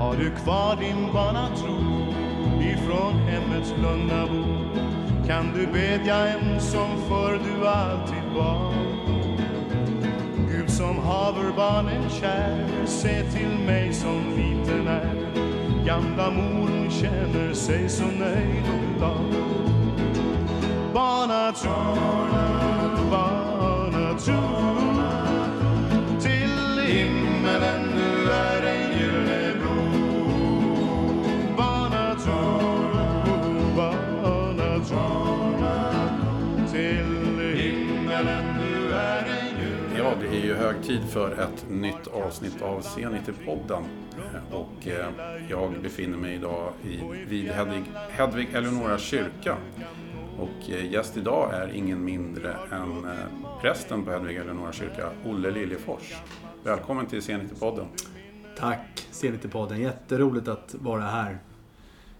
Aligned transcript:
Har 0.00 0.16
du 0.16 0.30
kvar 0.30 0.76
din 0.76 1.12
barnatro 1.12 1.70
ifrån 1.70 1.79
hemmets 3.60 3.74
lugna 3.82 4.26
bo? 4.26 4.44
Kan 5.26 5.52
du 5.54 5.66
bedja 5.66 6.28
än 6.28 6.60
som 6.60 6.96
förr 7.08 7.40
du 7.44 7.66
alltid 7.68 8.22
var 8.34 8.72
Gud 10.48 10.70
som 10.70 10.98
haver 10.98 11.52
barnen 11.56 12.10
kär, 12.10 12.66
se 12.86 13.22
till 13.22 13.58
mig 13.66 13.92
som 13.92 14.24
liten 14.36 14.88
är. 14.88 15.30
Gamla 15.86 16.30
mor 16.30 16.68
hon 16.68 16.90
känner 16.90 17.54
sig 17.54 17.88
så 17.88 18.04
nöjd 18.04 18.64
och 18.64 18.98
glad. 18.98 19.34
Barnatro, 20.94 21.70
barnatro, 23.10 24.69
tid 40.90 41.04
för 41.08 41.32
ett 41.32 41.66
nytt 41.70 42.06
avsnitt 42.06 42.62
av 42.62 42.80
Zenit-podden. 42.80 43.84
Och 44.50 44.88
eh, 44.88 45.06
jag 45.48 45.72
befinner 45.82 46.18
mig 46.18 46.34
idag 46.34 46.72
i, 46.84 47.00
vid 47.28 47.50
Hedvig, 47.50 47.82
Hedvig 48.10 48.48
Eleonora 48.54 48.98
kyrka. 48.98 49.56
Och 50.38 50.70
eh, 50.70 50.92
gäst 50.92 51.16
idag 51.16 51.54
är 51.54 51.72
ingen 51.72 52.04
mindre 52.04 52.56
än 52.72 53.04
eh, 53.04 53.60
prästen 53.60 54.04
på 54.04 54.10
Hedvig 54.10 54.36
Eleonora 54.36 54.72
kyrka, 54.72 55.10
Olle 55.26 55.50
Liljefors. 55.50 56.14
Välkommen 56.64 57.06
till 57.06 57.20
Zenit-podden. 57.20 57.86
Tack 58.58 59.06
Zenit-podden, 59.10 59.80
jätteroligt 59.80 60.48
att 60.48 60.74
vara 60.78 61.02
här. 61.02 61.38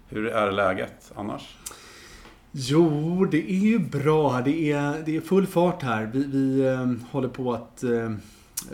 Hur 0.07 0.27
är 0.27 0.51
läget 0.51 1.11
annars? 1.15 1.57
Jo, 2.51 3.25
det 3.25 3.51
är 3.51 3.59
ju 3.59 3.79
bra. 3.79 4.41
Det 4.41 4.71
är, 4.71 5.03
det 5.05 5.15
är 5.15 5.21
full 5.21 5.47
fart 5.47 5.83
här. 5.83 6.09
Vi, 6.13 6.25
vi 6.25 6.67
eh, 6.67 7.11
håller 7.11 7.29
på 7.29 7.53
att 7.53 7.83
eh, 7.83 8.11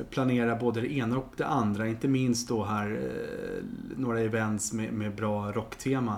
planera 0.09 0.55
både 0.55 0.81
det 0.81 0.91
ena 0.93 1.17
och 1.17 1.33
det 1.37 1.45
andra. 1.45 1.87
Inte 1.87 2.07
minst 2.07 2.49
då 2.49 2.63
här 2.63 2.91
eh, 2.91 3.63
några 3.97 4.19
events 4.19 4.73
med, 4.73 4.93
med 4.93 5.15
bra 5.15 5.51
rocktema. 5.51 6.17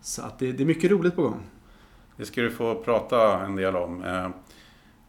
Så 0.00 0.22
att 0.22 0.38
det, 0.38 0.52
det 0.52 0.62
är 0.62 0.66
mycket 0.66 0.90
roligt 0.90 1.16
på 1.16 1.22
gång. 1.22 1.40
Det 2.16 2.24
ska 2.26 2.40
du 2.42 2.50
få 2.50 2.74
prata 2.74 3.44
en 3.44 3.56
del 3.56 3.76
om. 3.76 4.04
Eh, 4.04 4.24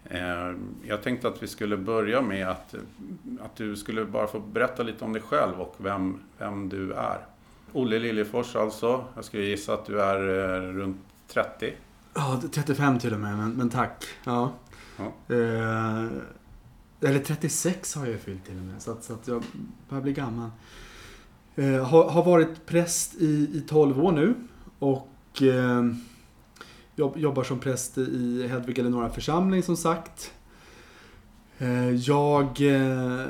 eh, 0.06 0.54
Jag 0.88 1.04
tänkte 1.04 1.28
att 1.28 1.44
vi 1.44 1.48
skulle 1.48 1.78
börja 1.78 2.22
med 2.22 2.48
att, 2.50 2.76
att 3.42 3.56
du 3.56 3.76
skulle 3.76 4.06
bara 4.06 4.28
få 4.28 4.40
berätta 4.40 4.84
lite 4.84 5.06
om 5.06 5.14
dig 5.14 5.22
själv 5.22 5.62
och 5.62 5.76
vem, 5.78 6.20
vem 6.38 6.70
du 6.70 6.94
är. 6.94 7.18
Olle 7.74 8.00
Liljefors 8.00 8.56
alltså. 8.56 9.06
Jag 9.16 9.26
skulle 9.26 9.44
gissa 9.44 9.74
att 9.74 9.86
du 9.86 10.02
är 10.02 10.20
runt 10.74 10.98
30. 11.28 11.74
Ja, 12.14 12.42
35 12.52 13.00
till 13.00 13.14
och 13.14 13.20
med, 13.20 13.38
men, 13.38 13.52
men 13.52 13.70
tack. 13.70 14.06
Ja. 14.24 14.52
Ja. 14.98 15.36
Eh, 15.36 16.06
eller 17.02 17.20
36 17.20 17.96
har 17.96 18.06
jag 18.06 18.12
ju 18.12 18.18
fyllt 18.18 18.46
till 18.46 18.58
och 18.58 18.64
med, 18.64 18.82
så 18.82 18.92
att, 18.92 19.04
så 19.04 19.14
att 19.14 19.28
jag 19.28 19.44
börjar 19.90 20.02
bli 20.02 20.14
gammal. 20.14 20.50
Eh, 21.56 21.86
har, 21.86 22.10
har 22.10 22.24
varit 22.24 22.66
präst 22.66 23.16
i, 23.16 23.50
i 23.54 23.64
12 23.68 24.06
år 24.06 24.12
nu 24.12 24.36
och 24.80 25.42
eh, 25.42 25.84
jobb, 26.96 27.18
jobbar 27.18 27.44
som 27.44 27.60
präst 27.60 27.98
i 27.98 28.48
Hedvig 28.48 28.80
Eleonora 28.80 29.10
församling 29.10 29.64
som 29.64 29.78
sagt. 29.78 30.34
Eh, 31.58 31.90
jag 31.90 32.62
eh, 32.62 33.26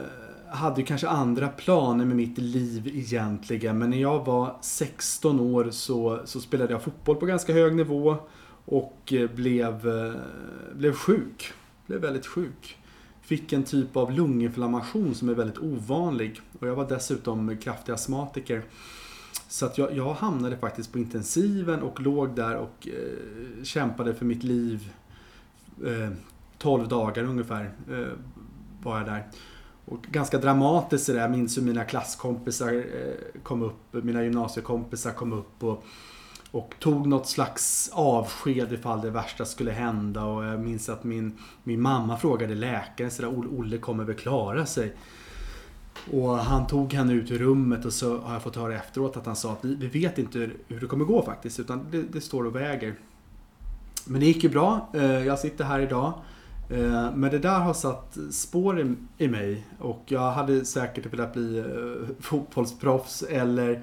hade 0.49 0.81
ju 0.81 0.87
kanske 0.87 1.07
andra 1.07 1.47
planer 1.47 2.05
med 2.05 2.15
mitt 2.15 2.37
liv 2.37 2.87
egentligen, 2.87 3.77
men 3.77 3.89
när 3.89 4.01
jag 4.01 4.25
var 4.25 4.57
16 4.61 5.39
år 5.39 5.69
så, 5.71 6.21
så 6.25 6.39
spelade 6.39 6.73
jag 6.73 6.81
fotboll 6.81 7.15
på 7.15 7.25
ganska 7.25 7.53
hög 7.53 7.75
nivå 7.75 8.17
och 8.65 9.13
eh, 9.13 9.29
blev, 9.29 9.87
eh, 9.87 10.13
blev 10.73 10.93
sjuk. 10.93 11.53
Blev 11.85 12.01
väldigt 12.01 12.25
sjuk. 12.25 12.77
Fick 13.31 13.53
en 13.53 13.63
typ 13.63 13.97
av 13.97 14.11
lunginflammation 14.11 15.15
som 15.15 15.29
är 15.29 15.33
väldigt 15.33 15.57
ovanlig. 15.57 16.41
Och 16.59 16.67
jag 16.67 16.75
var 16.75 16.89
dessutom 16.89 17.57
kraftig 17.57 17.93
astmatiker. 17.93 18.63
Så 19.47 19.65
att 19.65 19.77
jag, 19.77 19.97
jag 19.97 20.13
hamnade 20.13 20.57
faktiskt 20.57 20.91
på 20.91 20.99
intensiven 20.99 21.81
och 21.81 22.01
låg 22.01 22.35
där 22.35 22.55
och 22.55 22.87
eh, 22.87 23.63
kämpade 23.63 24.13
för 24.13 24.25
mitt 24.25 24.43
liv. 24.43 24.93
Eh, 25.85 26.09
12 26.57 26.87
dagar 26.87 27.23
ungefär 27.23 27.71
eh, 27.91 28.07
var 28.83 28.97
jag 28.97 29.07
där. 29.07 29.27
Och 29.85 30.01
ganska 30.01 30.37
dramatiskt 30.37 31.05
sådär. 31.05 31.21
Jag 31.21 31.31
minns 31.31 31.57
hur 31.57 31.61
mina 31.61 31.83
klasskompisar 31.83 32.73
eh, 32.73 33.41
kom 33.43 33.61
upp, 33.61 33.93
mina 34.03 34.23
gymnasiekompisar 34.23 35.11
kom 35.11 35.33
upp 35.33 35.63
och 35.63 35.83
och 36.51 36.75
tog 36.79 37.07
något 37.07 37.27
slags 37.27 37.89
avsked 37.93 38.73
ifall 38.73 39.01
det 39.01 39.09
värsta 39.09 39.45
skulle 39.45 39.71
hända. 39.71 40.25
Och 40.25 40.45
jag 40.45 40.59
minns 40.59 40.89
att 40.89 41.03
min, 41.03 41.37
min 41.63 41.81
mamma 41.81 42.17
frågade 42.17 42.55
läkaren 42.55 43.11
sådär, 43.11 43.29
Olle 43.29 43.77
kommer 43.77 44.03
väl 44.03 44.15
klara 44.15 44.65
sig? 44.65 44.95
Och 46.11 46.37
han 46.37 46.67
tog 46.67 46.93
henne 46.93 47.13
ut 47.13 47.31
ur 47.31 47.39
rummet 47.39 47.85
och 47.85 47.93
så 47.93 48.17
har 48.17 48.33
jag 48.33 48.41
fått 48.41 48.55
höra 48.55 48.75
efteråt 48.75 49.17
att 49.17 49.25
han 49.25 49.35
sa 49.35 49.51
att 49.51 49.65
vi, 49.65 49.75
vi 49.75 49.87
vet 49.87 50.17
inte 50.17 50.39
hur 50.67 50.79
det 50.79 50.87
kommer 50.87 51.05
gå 51.05 51.25
faktiskt, 51.25 51.59
utan 51.59 51.85
det, 51.91 52.01
det 52.01 52.21
står 52.21 52.45
och 52.45 52.55
väger. 52.55 52.95
Men 54.05 54.19
det 54.19 54.25
gick 54.25 54.43
ju 54.43 54.49
bra. 54.49 54.89
Eh, 54.93 55.25
jag 55.25 55.39
sitter 55.39 55.63
här 55.63 55.79
idag. 55.79 56.13
Eh, 56.69 57.15
men 57.15 57.31
det 57.31 57.39
där 57.39 57.59
har 57.59 57.73
satt 57.73 58.17
spår 58.31 58.95
i, 59.17 59.27
mig 59.27 59.67
och 59.79 60.03
jag 60.05 60.31
hade 60.31 60.65
säkert 60.65 61.13
velat 61.13 61.33
bli 61.33 61.57
eh, 61.57 62.15
fotbollsproffs 62.19 63.23
eller 63.23 63.81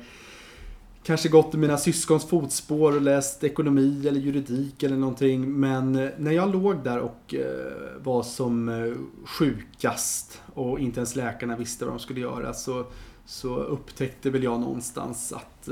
kanske 1.09 1.29
gått 1.29 1.55
i 1.55 1.57
mina 1.57 1.77
syskons 1.77 2.25
fotspår 2.25 2.97
och 2.97 3.03
läst 3.03 3.45
ekonomi 3.45 4.09
eller 4.09 4.21
juridik 4.21 4.83
eller 4.83 4.97
någonting. 4.97 5.53
Men 5.53 5.97
eh, 5.97 6.11
när 6.19 6.33
jag 6.33 6.53
låg 6.53 6.85
där 6.85 6.99
och 6.99 7.35
eh, 7.35 8.03
var 8.03 8.23
som 8.23 8.69
eh, 8.69 8.93
sjukast 9.25 10.43
och 10.55 10.79
inte 10.81 11.01
ens 11.01 11.17
läkarna 11.17 11.57
visste 11.57 11.85
vad 11.85 11.95
de 11.95 11.99
skulle 11.99 12.21
göra 12.21 12.55
så, 12.55 12.87
så 13.27 13.57
upptäckte 13.57 14.31
väl 14.31 14.43
jag 14.43 14.61
någonstans 14.61 15.33
att, 15.33 15.69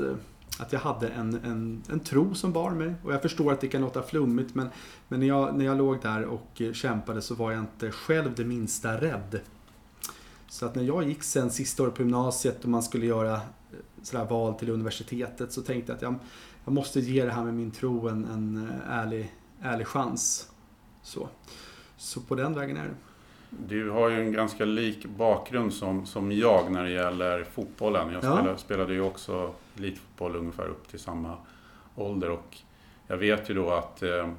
att 0.59 0.73
jag 0.73 0.79
hade 0.79 1.07
en, 1.07 1.39
en, 1.43 1.83
en 1.89 1.99
tro 1.99 2.35
som 2.35 2.51
bar 2.53 2.71
mig. 2.71 2.93
Och 3.03 3.13
jag 3.13 3.21
förstår 3.21 3.53
att 3.53 3.61
det 3.61 3.67
kan 3.67 3.81
låta 3.81 4.03
flummigt 4.03 4.55
men, 4.55 4.69
men 5.07 5.19
när, 5.19 5.27
jag, 5.27 5.57
när 5.57 5.65
jag 5.65 5.77
låg 5.77 6.01
där 6.01 6.25
och 6.25 6.61
kämpade 6.73 7.21
så 7.21 7.35
var 7.35 7.51
jag 7.51 7.59
inte 7.59 7.91
själv 7.91 8.35
det 8.35 8.45
minsta 8.45 9.01
rädd. 9.01 9.39
Så 10.49 10.65
att 10.65 10.75
när 10.75 10.83
jag 10.83 11.07
gick 11.07 11.23
sen 11.23 11.51
sista 11.51 11.83
året 11.83 11.95
på 11.95 12.01
gymnasiet 12.01 12.63
och 12.63 12.69
man 12.69 12.83
skulle 12.83 13.05
göra 13.05 13.41
sådär 14.07 14.25
val 14.25 14.53
till 14.53 14.69
universitetet 14.69 15.51
så 15.51 15.61
tänkte 15.61 15.91
jag 15.91 15.95
att 15.95 16.01
jag, 16.01 16.15
jag 16.65 16.73
måste 16.73 16.99
ge 16.99 17.25
det 17.25 17.31
här 17.31 17.43
med 17.43 17.53
min 17.53 17.71
tro 17.71 18.07
en, 18.07 18.25
en 18.25 18.69
eh, 18.69 18.97
ärlig, 18.97 19.33
ärlig 19.61 19.87
chans. 19.87 20.51
Så. 21.03 21.29
så 21.97 22.21
på 22.21 22.35
den 22.35 22.53
vägen 22.53 22.77
är 22.77 22.83
det. 22.83 22.95
Du 23.67 23.89
har 23.89 24.09
ju 24.09 24.21
en 24.21 24.31
ganska 24.31 24.65
lik 24.65 25.05
bakgrund 25.05 25.73
som, 25.73 26.05
som 26.05 26.31
jag 26.31 26.71
när 26.71 26.83
det 26.83 26.91
gäller 26.91 27.43
fotbollen. 27.43 28.07
Jag 28.13 28.23
Ja. 28.23 28.35
spelade, 28.37 28.57
spelade 28.57 28.93
ju 28.93 29.01
också 29.01 29.53
elitfotboll 29.77 30.35
ungefär 30.35 30.67
upp 30.67 30.87
till 30.89 30.99
samma 30.99 31.37
ålder. 31.95 32.29
Och 32.31 32.57
jag 33.07 33.17
vet 33.17 33.49
ju 33.49 33.53
då 33.53 33.69
att 33.71 34.03
eh, 34.03 34.29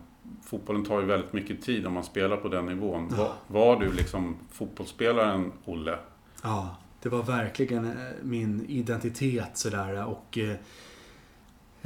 fotbollen 0.44 0.84
tar 0.84 1.00
ju 1.00 1.06
väldigt 1.06 1.32
mycket 1.32 1.62
tid 1.62 1.86
om 1.86 1.92
man 1.92 2.04
spelar 2.04 2.36
på 2.36 2.48
den 2.48 2.66
nivån. 2.66 3.08
Var, 3.16 3.32
var 3.46 3.80
du 3.80 3.92
liksom 3.92 4.36
fotbollsspelaren 4.52 5.52
Olle? 5.64 5.98
Ja, 6.42 6.76
det 7.02 7.08
var 7.08 7.22
verkligen 7.22 7.84
eh, 7.84 7.92
min 8.22 8.64
identitet 8.68 9.50
sådär 9.54 9.94
eh, 9.94 10.04
och 10.04 10.38
eh, 10.38 10.56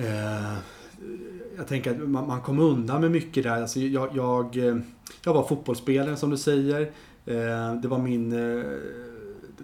eh, 0.07 0.57
jag 1.57 1.67
tänker 1.67 1.91
att 1.91 2.09
man, 2.09 2.27
man 2.27 2.41
kom 2.41 2.59
undan 2.59 3.01
med 3.01 3.11
mycket 3.11 3.45
där. 3.45 3.61
Alltså 3.63 3.81
jag, 3.81 4.17
jag, 4.17 4.57
jag 5.25 5.35
var 5.35 5.49
fotbollsspelare 5.49 6.17
som 6.17 6.31
du 6.31 6.37
säger. 6.37 6.81
Eh, 7.27 7.75
det 7.83 7.89
var 7.89 7.99
min 7.99 8.31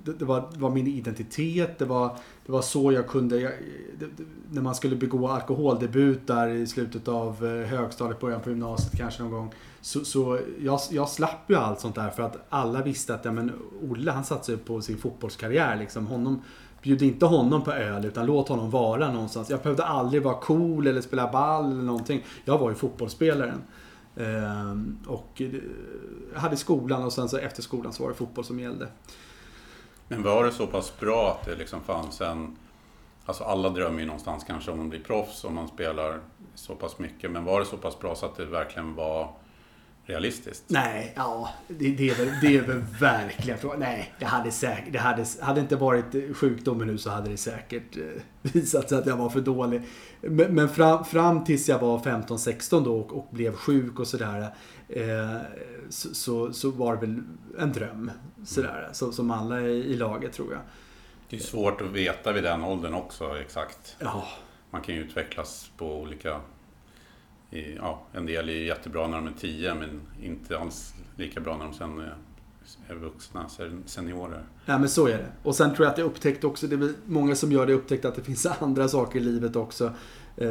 det, 0.04 0.12
det, 0.18 0.24
var, 0.24 0.48
det 0.52 0.60
var 0.60 0.70
min 0.70 0.86
identitet. 0.86 1.78
Det 1.78 1.84
var, 1.84 2.16
det 2.46 2.52
var 2.52 2.62
så 2.62 2.92
jag 2.92 3.08
kunde... 3.08 3.40
Jag, 3.40 3.52
det, 3.98 4.06
det, 4.16 4.24
när 4.50 4.62
man 4.62 4.74
skulle 4.74 4.96
begå 4.96 5.28
alkoholdebut 5.28 6.26
där 6.26 6.48
i 6.48 6.66
slutet 6.66 7.08
av 7.08 7.46
högstadiet, 7.46 8.20
början 8.20 8.40
på 8.40 8.50
gymnasiet 8.50 8.98
kanske 8.98 9.22
någon 9.22 9.32
gång. 9.32 9.54
Så, 9.80 10.04
så 10.04 10.38
jag, 10.60 10.80
jag 10.90 11.08
slapp 11.08 11.44
ju 11.50 11.54
allt 11.54 11.80
sånt 11.80 11.94
där 11.94 12.10
för 12.10 12.22
att 12.22 12.36
alla 12.48 12.82
visste 12.82 13.14
att 13.14 13.24
ja, 13.24 13.32
men 13.32 13.52
Olle 13.90 14.10
han 14.10 14.24
satsar 14.24 14.52
ju 14.52 14.58
på 14.58 14.80
sin 14.80 14.98
fotbollskarriär. 14.98 15.76
Liksom. 15.76 16.06
Honom 16.06 16.42
bjud 16.82 17.02
inte 17.02 17.26
honom 17.26 17.64
på 17.64 17.72
öl 17.72 18.04
utan 18.04 18.26
låt 18.26 18.48
honom 18.48 18.70
vara 18.70 19.12
någonstans. 19.12 19.50
Jag 19.50 19.60
behövde 19.60 19.84
aldrig 19.84 20.22
vara 20.22 20.34
cool 20.34 20.86
eller 20.86 21.00
spela 21.00 21.32
ball 21.32 21.72
eller 21.72 21.82
någonting. 21.82 22.24
Jag 22.44 22.58
var 22.58 22.70
ju 22.70 22.74
fotbollsspelaren. 22.74 23.62
Ehm, 24.16 24.98
och 25.06 25.42
eh, 25.42 25.50
jag 26.32 26.40
hade 26.40 26.56
skolan 26.56 27.04
och 27.04 27.12
sen 27.12 27.28
så 27.28 27.38
efter 27.38 27.62
skolan 27.62 27.92
så 27.92 28.02
var 28.02 28.10
det 28.10 28.16
fotboll 28.16 28.44
som 28.44 28.60
gällde. 28.60 28.88
Men 30.08 30.22
var 30.22 30.44
det 30.44 30.52
så 30.52 30.66
pass 30.66 31.00
bra 31.00 31.38
att 31.40 31.46
det 31.46 31.56
liksom 31.56 31.80
fanns 31.80 32.20
en... 32.20 32.56
Alltså 33.26 33.44
alla 33.44 33.70
drömmer 33.70 34.00
ju 34.00 34.06
någonstans 34.06 34.44
kanske 34.44 34.70
om 34.70 34.80
att 34.80 34.90
bli 34.90 35.00
proffs 35.00 35.44
om 35.44 35.54
man 35.54 35.68
spelar 35.68 36.20
så 36.54 36.74
pass 36.74 36.98
mycket. 36.98 37.30
Men 37.30 37.44
var 37.44 37.60
det 37.60 37.66
så 37.66 37.76
pass 37.76 37.98
bra 37.98 38.14
så 38.14 38.26
att 38.26 38.36
det 38.36 38.44
verkligen 38.44 38.94
var 38.94 39.30
realistiskt? 40.08 40.64
Nej, 40.66 41.12
ja, 41.16 41.50
det, 41.68 41.90
det, 41.90 42.10
är, 42.10 42.14
väl, 42.14 42.28
det 42.42 42.56
är 42.56 42.62
väl 42.62 42.84
verkligen 43.00 43.58
frågan. 43.58 43.80
Nej, 43.80 44.14
det 44.18 44.24
hade 44.24 44.50
säkert, 44.50 44.92
det 44.92 44.98
hade, 44.98 45.24
hade 45.40 45.60
inte 45.60 45.76
varit 45.76 46.36
sjukdomen 46.36 46.86
nu 46.86 46.98
så 46.98 47.10
hade 47.10 47.30
det 47.30 47.36
säkert 47.36 47.96
eh, 47.96 48.02
visat 48.52 48.88
sig 48.88 48.98
att 48.98 49.06
jag 49.06 49.16
var 49.16 49.30
för 49.30 49.40
dålig. 49.40 49.82
Men, 50.20 50.54
men 50.54 50.68
fram, 50.68 51.04
fram 51.04 51.44
tills 51.44 51.68
jag 51.68 51.78
var 51.78 51.98
15-16 51.98 52.84
då 52.84 52.98
och, 52.98 53.12
och, 53.12 53.28
blev 53.30 53.54
sjuk 53.54 54.00
och 54.00 54.06
sådär. 54.06 54.54
Eh, 54.88 55.36
så, 55.88 56.14
så, 56.14 56.52
så, 56.52 56.70
var 56.70 56.94
det 56.94 57.00
väl 57.06 57.22
en 57.58 57.72
dröm. 57.72 58.10
Sådär, 58.44 58.88
så, 58.92 59.12
som 59.12 59.30
alla 59.30 59.60
i, 59.60 59.92
i 59.92 59.96
laget 59.96 60.32
tror 60.32 60.52
jag. 60.52 60.60
Det 61.30 61.36
är 61.36 61.40
svårt 61.40 61.80
att 61.80 61.90
veta 61.90 62.32
vid 62.32 62.42
den 62.42 62.64
åldern 62.64 62.94
också 62.94 63.38
exakt. 63.38 63.96
Ja. 63.98 64.28
Man 64.70 64.80
kan 64.80 64.94
ju 64.94 65.00
utvecklas 65.00 65.70
på 65.76 66.00
olika 66.00 66.40
i, 67.50 67.74
ja, 67.76 68.02
en 68.12 68.26
del 68.26 68.48
är 68.48 68.52
jättebra 68.52 69.08
när 69.08 69.16
de 69.16 69.26
är 69.26 69.32
10 69.40 69.74
men 69.74 70.00
inte 70.22 70.58
alls 70.58 70.94
lika 71.16 71.40
bra 71.40 71.56
när 71.56 71.64
de 71.64 71.74
sen 71.74 72.00
är, 72.88 72.94
vuxna, 72.94 73.46
seniorer. 73.86 74.42
Ja 74.66 74.78
men 74.78 74.88
så 74.88 75.06
är 75.06 75.18
det. 75.18 75.32
Och 75.42 75.54
sen 75.54 75.74
tror 75.74 75.86
jag 75.86 75.92
att 75.92 75.98
jag 75.98 76.04
upptäckte 76.04 76.46
också, 76.46 76.66
det 76.66 76.74
är 76.74 76.92
många 77.06 77.34
som 77.34 77.52
gör 77.52 77.66
det, 77.66 77.72
upptäckte 77.72 78.08
att 78.08 78.14
det 78.14 78.22
finns 78.22 78.46
andra 78.60 78.88
saker 78.88 79.18
i 79.18 79.22
livet 79.22 79.56
också. 79.56 79.92
Eh, 80.36 80.48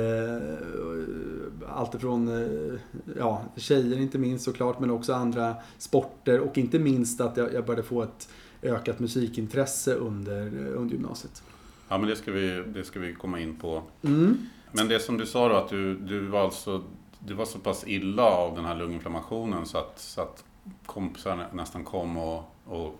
allt 1.67 1.95
ifrån 1.95 2.27
eh, 2.27 2.79
ja, 3.17 3.44
tjejer 3.55 3.97
inte 3.97 4.17
minst 4.17 4.45
såklart, 4.45 4.79
men 4.79 4.91
också 4.91 5.13
andra 5.13 5.55
sporter 5.77 6.39
och 6.39 6.57
inte 6.57 6.79
minst 6.79 7.21
att 7.21 7.38
jag, 7.38 7.53
jag 7.53 7.65
började 7.65 7.83
få 7.83 8.03
ett 8.03 8.29
ökat 8.61 8.99
musikintresse 8.99 9.94
under, 9.94 10.67
under 10.67 10.95
gymnasiet. 10.95 11.44
Ja 11.89 11.97
men 11.97 12.09
det 12.09 12.15
ska 12.15 12.31
vi, 12.31 12.63
det 12.67 12.83
ska 12.83 12.99
vi 12.99 13.13
komma 13.13 13.39
in 13.39 13.55
på. 13.55 13.83
Mm. 14.01 14.38
Men 14.72 14.88
det 14.88 15.00
som 15.00 15.18
du 15.18 15.25
sa 15.25 15.50
då 15.50 15.56
att 15.56 15.69
du, 15.69 15.96
du 15.96 16.19
var 16.19 16.44
alltså 16.44 16.84
du 17.19 17.34
var 17.34 17.46
så 17.46 17.60
pass 17.60 17.84
illa 17.88 18.24
av 18.24 18.56
den 18.56 18.66
här 18.66 18.75
lunginflammationen 18.75 19.66
så 19.66 19.78
att, 19.78 20.00
så 20.00 20.22
att 20.22 20.44
kompisar 20.86 21.48
nästan 21.54 21.84
kom 21.84 22.18
och, 22.18 22.44
och 22.66 22.96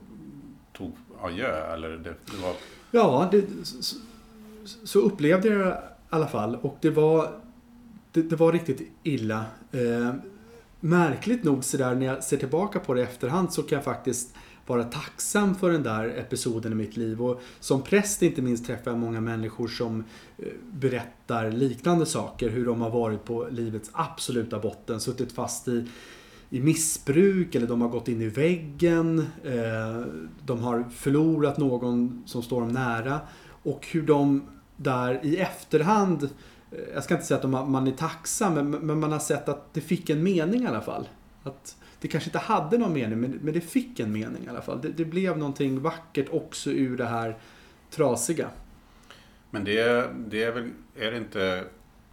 tog 0.74 0.92
adjö? 1.22 1.74
Eller 1.74 1.90
det, 1.90 2.16
det 2.26 2.42
var... 2.44 2.54
Ja, 2.92 3.28
det, 3.32 3.66
så, 3.66 3.96
så, 4.84 5.00
upplevde 5.00 5.48
jag 5.48 5.62
det 5.64 5.70
i 5.70 5.74
alla 6.10 6.28
fall. 6.28 6.56
Och 6.56 6.78
det 6.82 6.90
var, 6.90 7.40
det, 8.12 8.22
det 8.22 8.36
var 8.36 8.52
riktigt 8.52 8.92
illa. 9.04 9.46
Eh, 9.72 10.14
märkligt 10.80 11.44
nog 11.44 11.64
sådär 11.64 11.96
när 11.96 12.06
jag 12.06 12.24
ser 12.24 12.38
tillbaka 12.38 12.80
på 12.80 12.94
det 12.94 13.00
i 13.00 13.04
efterhand 13.04 13.54
så 13.54 13.64
kan 13.64 13.76
jag 13.76 13.84
faktiskt 13.84 14.36
vara 14.74 14.84
tacksam 14.84 15.56
för 15.56 15.72
den 15.72 15.84
där 15.84 16.08
episoden 16.08 16.72
i 16.72 16.76
mitt 16.76 16.98
liv. 16.98 17.22
Och 17.22 17.42
som 17.60 17.82
präst 17.82 18.22
inte 18.22 18.42
minst 18.42 18.66
träffar 18.66 18.92
jag 18.92 19.00
många 19.00 19.22
människor 19.22 19.68
som 19.68 20.04
eh, 20.38 20.48
berättar 20.72 21.52
liknande 21.52 22.06
saker. 22.06 22.50
Hur 22.50 22.66
de 22.66 22.82
har 22.82 22.90
varit 22.90 23.26
på 23.26 23.48
livets 23.52 23.90
absoluta 23.94 24.60
botten, 24.60 25.00
suttit 25.00 25.32
fast 25.32 25.68
i 25.68 25.88
i 26.50 26.60
missbruk 26.60 27.56
eller 27.56 27.68
de 27.68 27.82
har 27.82 27.90
gått 27.90 28.08
in 28.08 28.22
i 28.22 28.28
väggen. 28.28 29.20
Eh, 29.44 30.06
de 30.46 30.60
har 30.60 30.84
förlorat 30.92 31.58
någon 31.58 32.24
som 32.26 32.44
står 32.44 32.62
dem 32.62 32.72
nära. 32.72 33.20
Och 33.64 33.88
hur 33.92 34.02
de 34.02 34.44
där 34.76 35.26
i 35.26 35.38
efterhand, 35.38 36.24
eh, 36.72 36.80
jag 36.94 37.04
ska 37.04 37.14
inte 37.14 37.26
säga 37.26 37.40
att 37.40 37.70
man 37.70 37.88
är 37.88 37.92
tacksam, 37.92 38.72
men 38.72 39.00
man 39.00 39.12
har 39.12 39.20
sett 39.20 39.50
att 39.50 39.74
det 39.74 39.82
fick 39.82 40.10
en 40.10 40.24
mening 40.24 40.64
i 40.64 40.68
alla 40.68 40.82
fall. 40.82 41.08
Att 41.44 41.76
det 42.00 42.08
kanske 42.08 42.28
inte 42.28 42.40
hade 42.40 42.78
någon 42.78 42.94
mening, 42.94 43.20
men, 43.20 43.32
men 43.32 43.54
det 43.54 43.62
fick 43.62 44.00
en 44.00 44.12
mening 44.12 44.46
i 44.46 44.50
alla 44.50 44.62
fall. 44.62 44.82
Det, 44.82 44.90
det, 44.90 45.06
blev 45.06 45.38
någonting 45.38 45.82
vackert 45.82 46.30
också 46.32 46.72
ur 46.72 46.98
det 46.98 47.06
här 47.06 47.38
trasiga. 47.90 48.50
Men 49.50 49.64
det, 49.64 50.12
det 50.28 50.44
är 50.44 50.52
väl, 50.52 50.72
är 50.96 51.12
det 51.12 51.18
inte, 51.18 51.64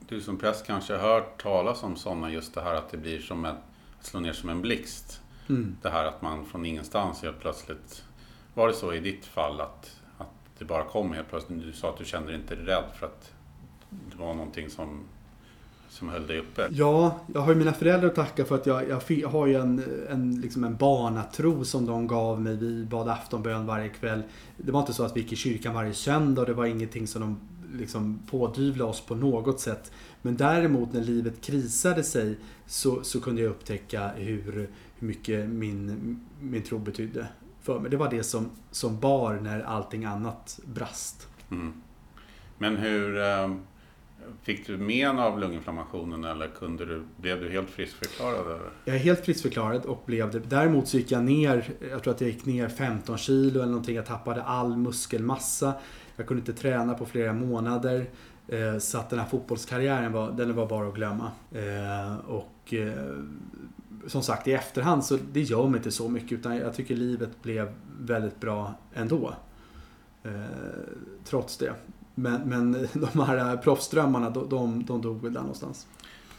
du 0.09 0.21
som 0.21 0.39
präst 0.39 0.67
kanske 0.67 0.97
har 0.97 1.09
hört 1.09 1.43
talas 1.43 1.83
om 1.83 1.97
sådana, 1.97 2.31
just 2.31 2.55
det 2.55 2.61
här 2.61 2.75
att 2.75 2.91
det 2.91 2.97
blir 2.97 3.21
som 3.21 3.45
ett, 3.45 3.57
att 3.99 4.07
slå 4.07 4.21
ner 4.21 4.33
som 4.33 4.49
en 4.49 4.63
blixt. 4.63 5.21
Mm. 5.49 5.77
Det 5.83 5.91
här 5.91 6.05
att 6.05 6.23
man 6.23 6.47
från 6.47 6.67
ingenstans 6.67 7.23
helt 7.23 7.41
plötsligt, 7.41 8.05
var 8.55 8.69
det 8.69 8.75
så 8.75 8.93
i 8.93 9.01
ditt 9.01 9.27
fall 9.27 9.61
att, 9.61 10.01
att 10.19 10.29
det 10.59 10.65
bara 10.65 10.85
kom 10.85 11.13
helt 11.13 11.29
plötsligt? 11.29 11.63
Du 11.63 11.73
sa 11.73 11.91
att 11.91 11.99
du 11.99 12.05
kände 12.05 12.33
dig 12.33 12.41
inte 12.41 12.55
rädd 12.55 12.85
för 12.99 13.07
att 13.07 13.33
det 13.91 14.17
var 14.17 14.35
någonting 14.35 14.71
som 14.71 15.05
som 15.95 16.09
höll 16.09 16.27
dig 16.27 16.39
uppe? 16.39 16.69
Ja, 16.71 17.21
jag 17.35 17.41
har 17.41 17.53
ju 17.53 17.59
mina 17.59 17.73
föräldrar 17.73 18.09
att 18.09 18.15
tacka 18.15 18.45
för 18.45 18.55
att 18.55 18.67
jag, 18.67 19.03
jag 19.09 19.29
har 19.29 19.47
ju 19.47 19.55
en, 19.55 19.83
en, 20.11 20.41
liksom 20.41 20.65
en 20.65 20.77
barnatro 20.77 21.65
som 21.65 21.87
de 21.87 22.07
gav 22.07 22.41
mig. 22.41 22.57
Vi 22.57 22.85
bad 22.85 23.09
aftonbön 23.09 23.67
varje 23.67 23.89
kväll. 23.89 24.23
Det 24.57 24.73
var 24.73 24.81
inte 24.81 24.93
så 24.93 25.05
att 25.05 25.17
vi 25.17 25.21
gick 25.21 25.33
i 25.33 25.37
kyrkan 25.37 25.75
varje 25.75 25.95
söndag. 25.95 26.45
Det 26.45 26.53
var 26.53 26.67
ingenting 26.67 27.07
som 27.07 27.21
de 27.21 27.39
liksom 27.79 28.19
pådyvlade 28.31 28.91
oss 28.91 29.01
på 29.01 29.15
något 29.15 29.61
sätt. 29.61 29.93
Men 30.23 30.37
däremot 30.37 30.93
när 30.93 31.01
livet 31.01 31.41
krisade 31.41 32.03
sig 32.03 32.39
så, 32.67 33.05
så 33.05 33.21
kunde 33.21 33.43
jag 33.43 33.51
upptäcka 33.51 34.09
hur, 34.17 34.71
hur 34.99 35.07
mycket 35.07 35.49
min, 35.49 36.21
min 36.41 36.63
tro 36.63 36.79
betydde 36.79 37.27
för 37.63 37.81
mig. 37.81 37.91
Det 37.91 37.97
var 37.97 38.11
det 38.11 38.23
som, 38.23 38.51
som 38.71 39.01
bar 39.01 39.35
när 39.43 39.63
allting 39.63 40.05
annat 40.05 40.61
brast. 40.65 41.29
Mm. 41.51 41.73
Men 42.59 42.77
hur... 42.77 43.17
Um 43.17 43.61
Fick 44.43 44.67
du 44.67 44.77
men 44.77 45.19
av 45.19 45.41
lunginflammationen 45.41 46.25
eller 46.25 46.49
kunde 46.49 46.87
du, 46.87 47.03
blev 47.17 47.41
du 47.41 47.51
helt 47.51 47.71
friskförklarad? 47.71 48.61
Jag 48.85 48.97
är 48.97 49.01
helt 49.01 49.25
friskförklarad 49.25 49.85
och 49.85 50.03
blev 50.07 50.31
det. 50.31 50.39
Däremot 50.39 50.89
så 50.89 50.97
gick 50.97 51.11
jag 51.11 51.25
ner, 51.25 51.65
jag 51.91 52.03
tror 52.03 52.15
att 52.15 52.21
jag 52.21 52.31
gick 52.31 52.47
ner 52.47 52.69
15 52.69 53.19
kilo 53.19 53.61
eller 53.61 53.71
någonting. 53.71 53.97
Jag 53.97 54.07
tappade 54.07 54.43
all 54.43 54.77
muskelmassa. 54.77 55.75
Jag 56.17 56.27
kunde 56.27 56.41
inte 56.41 56.53
träna 56.53 56.95
på 56.95 57.07
flera 57.07 57.33
månader. 57.33 58.07
Eh, 58.49 58.79
så 58.79 58.99
att 58.99 59.11
den 59.11 59.19
här 59.19 59.27
fotbollskarriären 59.27 60.13
var, 60.13 60.33
den 60.33 60.55
var 60.55 60.67
bara 60.67 60.89
att 60.89 60.95
glömma. 60.95 61.31
Eh, 61.53 62.17
och 62.17 62.75
eh, 62.75 63.15
som 64.07 64.23
sagt 64.23 64.49
i 64.49 64.53
efterhand 64.53 65.05
så 65.05 65.19
det 65.33 65.41
gör 65.41 65.69
mig 65.69 65.79
inte 65.79 65.91
så 65.91 66.09
mycket 66.09 66.33
utan 66.33 66.57
jag 66.57 66.75
tycker 66.75 66.97
livet 66.97 67.43
blev 67.43 67.73
väldigt 68.01 68.41
bra 68.41 68.75
ändå. 68.95 69.35
Trots 71.25 71.59
det. 71.59 71.73
Men, 72.15 72.41
men 72.49 72.73
de 72.93 73.21
här 73.21 73.57
proffsdrömmarna, 73.57 74.31
de, 74.31 74.49
de, 74.49 74.85
de 74.85 75.03
dog 75.03 75.23
väl 75.23 75.33
där 75.33 75.41
någonstans. 75.41 75.87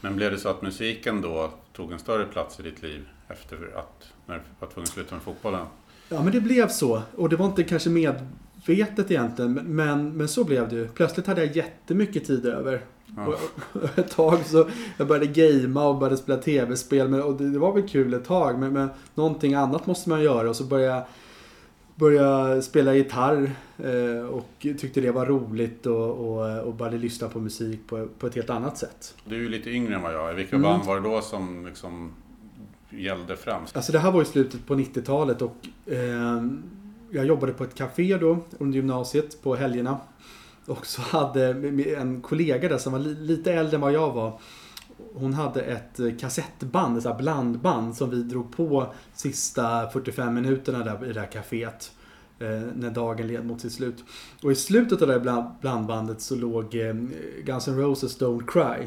Men 0.00 0.16
blev 0.16 0.32
det 0.32 0.38
så 0.38 0.48
att 0.48 0.62
musiken 0.62 1.20
då 1.20 1.50
tog 1.72 1.92
en 1.92 1.98
större 1.98 2.24
plats 2.24 2.60
i 2.60 2.62
ditt 2.62 2.82
liv 2.82 3.08
efter 3.28 3.56
att, 3.56 4.12
när 4.26 4.34
du 4.34 4.40
var 4.60 4.68
tvungen 4.68 4.84
att 4.84 4.88
sluta 4.94 5.14
med 5.14 5.22
fotbollen? 5.24 5.66
Ja, 6.08 6.22
men 6.22 6.32
det 6.32 6.40
blev 6.40 6.68
så. 6.68 7.02
Och 7.16 7.28
det 7.28 7.36
var 7.36 7.46
inte 7.46 7.64
kanske 7.64 7.90
medvetet 7.90 9.10
egentligen, 9.10 9.52
men, 9.52 10.12
men 10.12 10.28
så 10.28 10.44
blev 10.44 10.68
det 10.68 10.76
ju. 10.76 10.88
Plötsligt 10.88 11.26
hade 11.26 11.44
jag 11.44 11.56
jättemycket 11.56 12.26
tid 12.26 12.46
över. 12.46 12.84
Ja. 13.16 13.26
Och 13.72 13.98
ett 13.98 14.10
tag 14.10 14.38
så 14.46 14.68
jag 14.96 15.06
började 15.06 15.26
gamea 15.26 15.82
och 15.82 15.98
började 15.98 16.16
spela 16.16 16.42
tv-spel. 16.42 17.14
Och 17.14 17.34
det, 17.34 17.50
det 17.50 17.58
var 17.58 17.72
väl 17.72 17.88
kul 17.88 18.14
ett 18.14 18.24
tag, 18.24 18.58
men, 18.58 18.72
men 18.72 18.88
någonting 19.14 19.54
annat 19.54 19.86
måste 19.86 20.08
man 20.08 20.22
göra. 20.22 20.50
Och 20.50 20.56
så 20.56 20.64
började 20.64 20.94
jag 20.94 21.04
började 21.96 22.62
spela 22.62 22.94
gitarr 22.94 23.50
eh, 23.78 24.26
och 24.26 24.50
tyckte 24.60 25.00
det 25.00 25.10
var 25.10 25.26
roligt 25.26 25.86
och, 25.86 26.10
och, 26.10 26.60
och 26.60 26.74
började 26.74 26.98
lyssna 26.98 27.28
på 27.28 27.40
musik 27.40 27.80
på, 27.86 28.08
på 28.18 28.26
ett 28.26 28.34
helt 28.34 28.50
annat 28.50 28.78
sätt. 28.78 29.14
Du 29.24 29.34
är 29.34 29.40
ju 29.40 29.48
lite 29.48 29.70
yngre 29.70 29.94
än 29.94 30.02
vad 30.02 30.14
jag 30.14 30.30
är. 30.30 30.34
Vilka 30.34 30.56
mm. 30.56 30.70
band 30.70 30.84
var 30.84 31.00
det 31.00 31.08
då 31.08 31.22
som 31.22 31.66
liksom 31.66 32.12
gällde 32.90 33.36
främst? 33.36 33.76
Alltså 33.76 33.92
det 33.92 33.98
här 33.98 34.12
var 34.12 34.22
i 34.22 34.24
slutet 34.24 34.66
på 34.66 34.74
90-talet 34.74 35.42
och 35.42 35.56
eh, 35.86 36.42
jag 37.10 37.26
jobbade 37.26 37.52
på 37.52 37.64
ett 37.64 37.74
café 37.74 38.16
då 38.16 38.38
under 38.58 38.76
gymnasiet 38.76 39.42
på 39.42 39.54
helgerna. 39.54 39.98
Och 40.66 40.86
så 40.86 41.02
hade 41.02 41.46
en 41.98 42.20
kollega 42.20 42.68
där 42.68 42.78
som 42.78 42.92
var 42.92 42.98
lite 42.98 43.52
äldre 43.52 43.74
än 43.74 43.80
vad 43.80 43.92
jag 43.92 44.12
var 44.12 44.40
hon 45.14 45.34
hade 45.34 45.60
ett 45.60 46.00
eh, 46.00 46.16
kassettband, 46.20 47.06
ett 47.06 47.18
blandband 47.18 47.96
som 47.96 48.10
vi 48.10 48.22
drog 48.22 48.56
på 48.56 48.94
sista 49.14 49.90
45 49.90 50.34
minuterna 50.34 50.84
där 50.84 51.10
i 51.10 51.12
det 51.12 51.20
här 51.20 51.30
kaféet. 51.30 51.90
Eh, 52.38 52.62
när 52.74 52.90
dagen 52.90 53.26
led 53.26 53.46
mot 53.46 53.60
sitt 53.60 53.72
slut. 53.72 54.04
Och 54.42 54.52
i 54.52 54.54
slutet 54.54 55.02
av 55.02 55.08
det 55.08 55.14
här 55.14 55.50
blandbandet 55.60 56.20
så 56.20 56.34
låg 56.34 56.74
eh, 56.74 56.94
Guns 57.44 57.68
N' 57.68 57.78
Roses 57.78 58.20
Don't 58.20 58.46
Cry. 58.46 58.86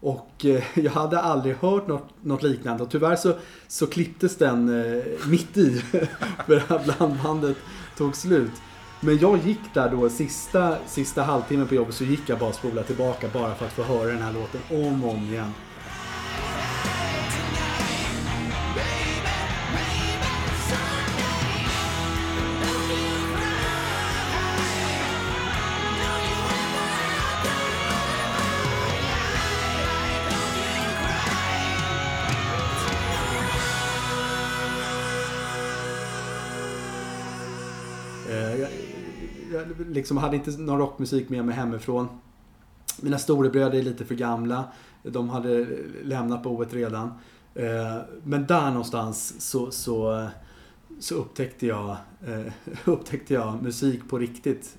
Och 0.00 0.44
eh, 0.44 0.62
jag 0.74 0.92
hade 0.92 1.20
aldrig 1.20 1.56
hört 1.56 1.88
något, 1.88 2.08
något 2.22 2.42
liknande 2.42 2.82
och 2.82 2.90
tyvärr 2.90 3.16
så, 3.16 3.34
så 3.68 3.86
klipptes 3.86 4.36
den 4.36 4.68
eh, 4.68 5.02
mitt 5.28 5.56
i. 5.56 5.78
för 6.46 6.54
det 6.54 6.62
här 6.68 6.84
blandbandet 6.84 7.56
tog 7.96 8.16
slut. 8.16 8.52
Men 9.04 9.18
jag 9.18 9.38
gick 9.38 9.74
där 9.74 9.88
då 9.88 10.08
sista, 10.08 10.76
sista 10.86 11.22
halvtimmen 11.22 11.68
på 11.68 11.74
jobbet 11.74 11.94
så 11.94 12.04
gick 12.04 12.20
jag 12.26 12.38
bara 12.38 12.48
och 12.48 12.54
spolade 12.54 12.86
tillbaka 12.86 13.28
bara 13.32 13.54
för 13.54 13.66
att 13.66 13.72
få 13.72 13.82
höra 13.82 14.08
den 14.08 14.22
här 14.22 14.32
låten 14.32 14.60
om 14.70 15.04
och 15.04 15.10
om 15.10 15.24
igen. 15.24 15.54
Liksom 39.92 40.16
hade 40.16 40.36
inte 40.36 40.50
någon 40.50 40.78
rockmusik 40.78 41.28
med 41.28 41.44
mig 41.44 41.54
hemifrån. 41.54 42.08
Mina 43.00 43.18
storebröder 43.18 43.78
är 43.78 43.82
lite 43.82 44.04
för 44.04 44.14
gamla. 44.14 44.64
De 45.02 45.28
hade 45.28 45.66
lämnat 46.02 46.42
boet 46.42 46.74
redan. 46.74 47.12
Eh, 47.54 47.98
men 48.24 48.46
där 48.46 48.70
någonstans 48.70 49.34
så, 49.50 49.70
så, 49.70 50.28
så 51.00 51.14
upptäckte, 51.14 51.66
jag, 51.66 51.96
eh, 52.26 52.52
upptäckte 52.84 53.34
jag 53.34 53.62
musik 53.62 54.08
på 54.08 54.18
riktigt. 54.18 54.76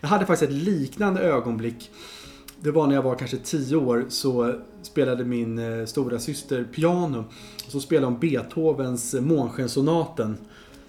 Jag 0.00 0.08
hade 0.08 0.26
faktiskt 0.26 0.50
ett 0.50 0.58
liknande 0.58 1.20
ögonblick. 1.20 1.90
Det 2.60 2.70
var 2.70 2.86
när 2.86 2.94
jag 2.94 3.02
var 3.02 3.14
kanske 3.14 3.36
10 3.36 3.76
år 3.76 4.06
så 4.08 4.54
spelade 4.82 5.24
min 5.24 5.58
eh, 5.58 5.86
stora 5.86 6.18
syster 6.18 6.64
piano. 6.64 7.24
Så 7.68 7.80
spelade 7.80 8.06
hon 8.06 8.20
Beethovens 8.20 9.14
Månskenssonaten. 9.14 10.38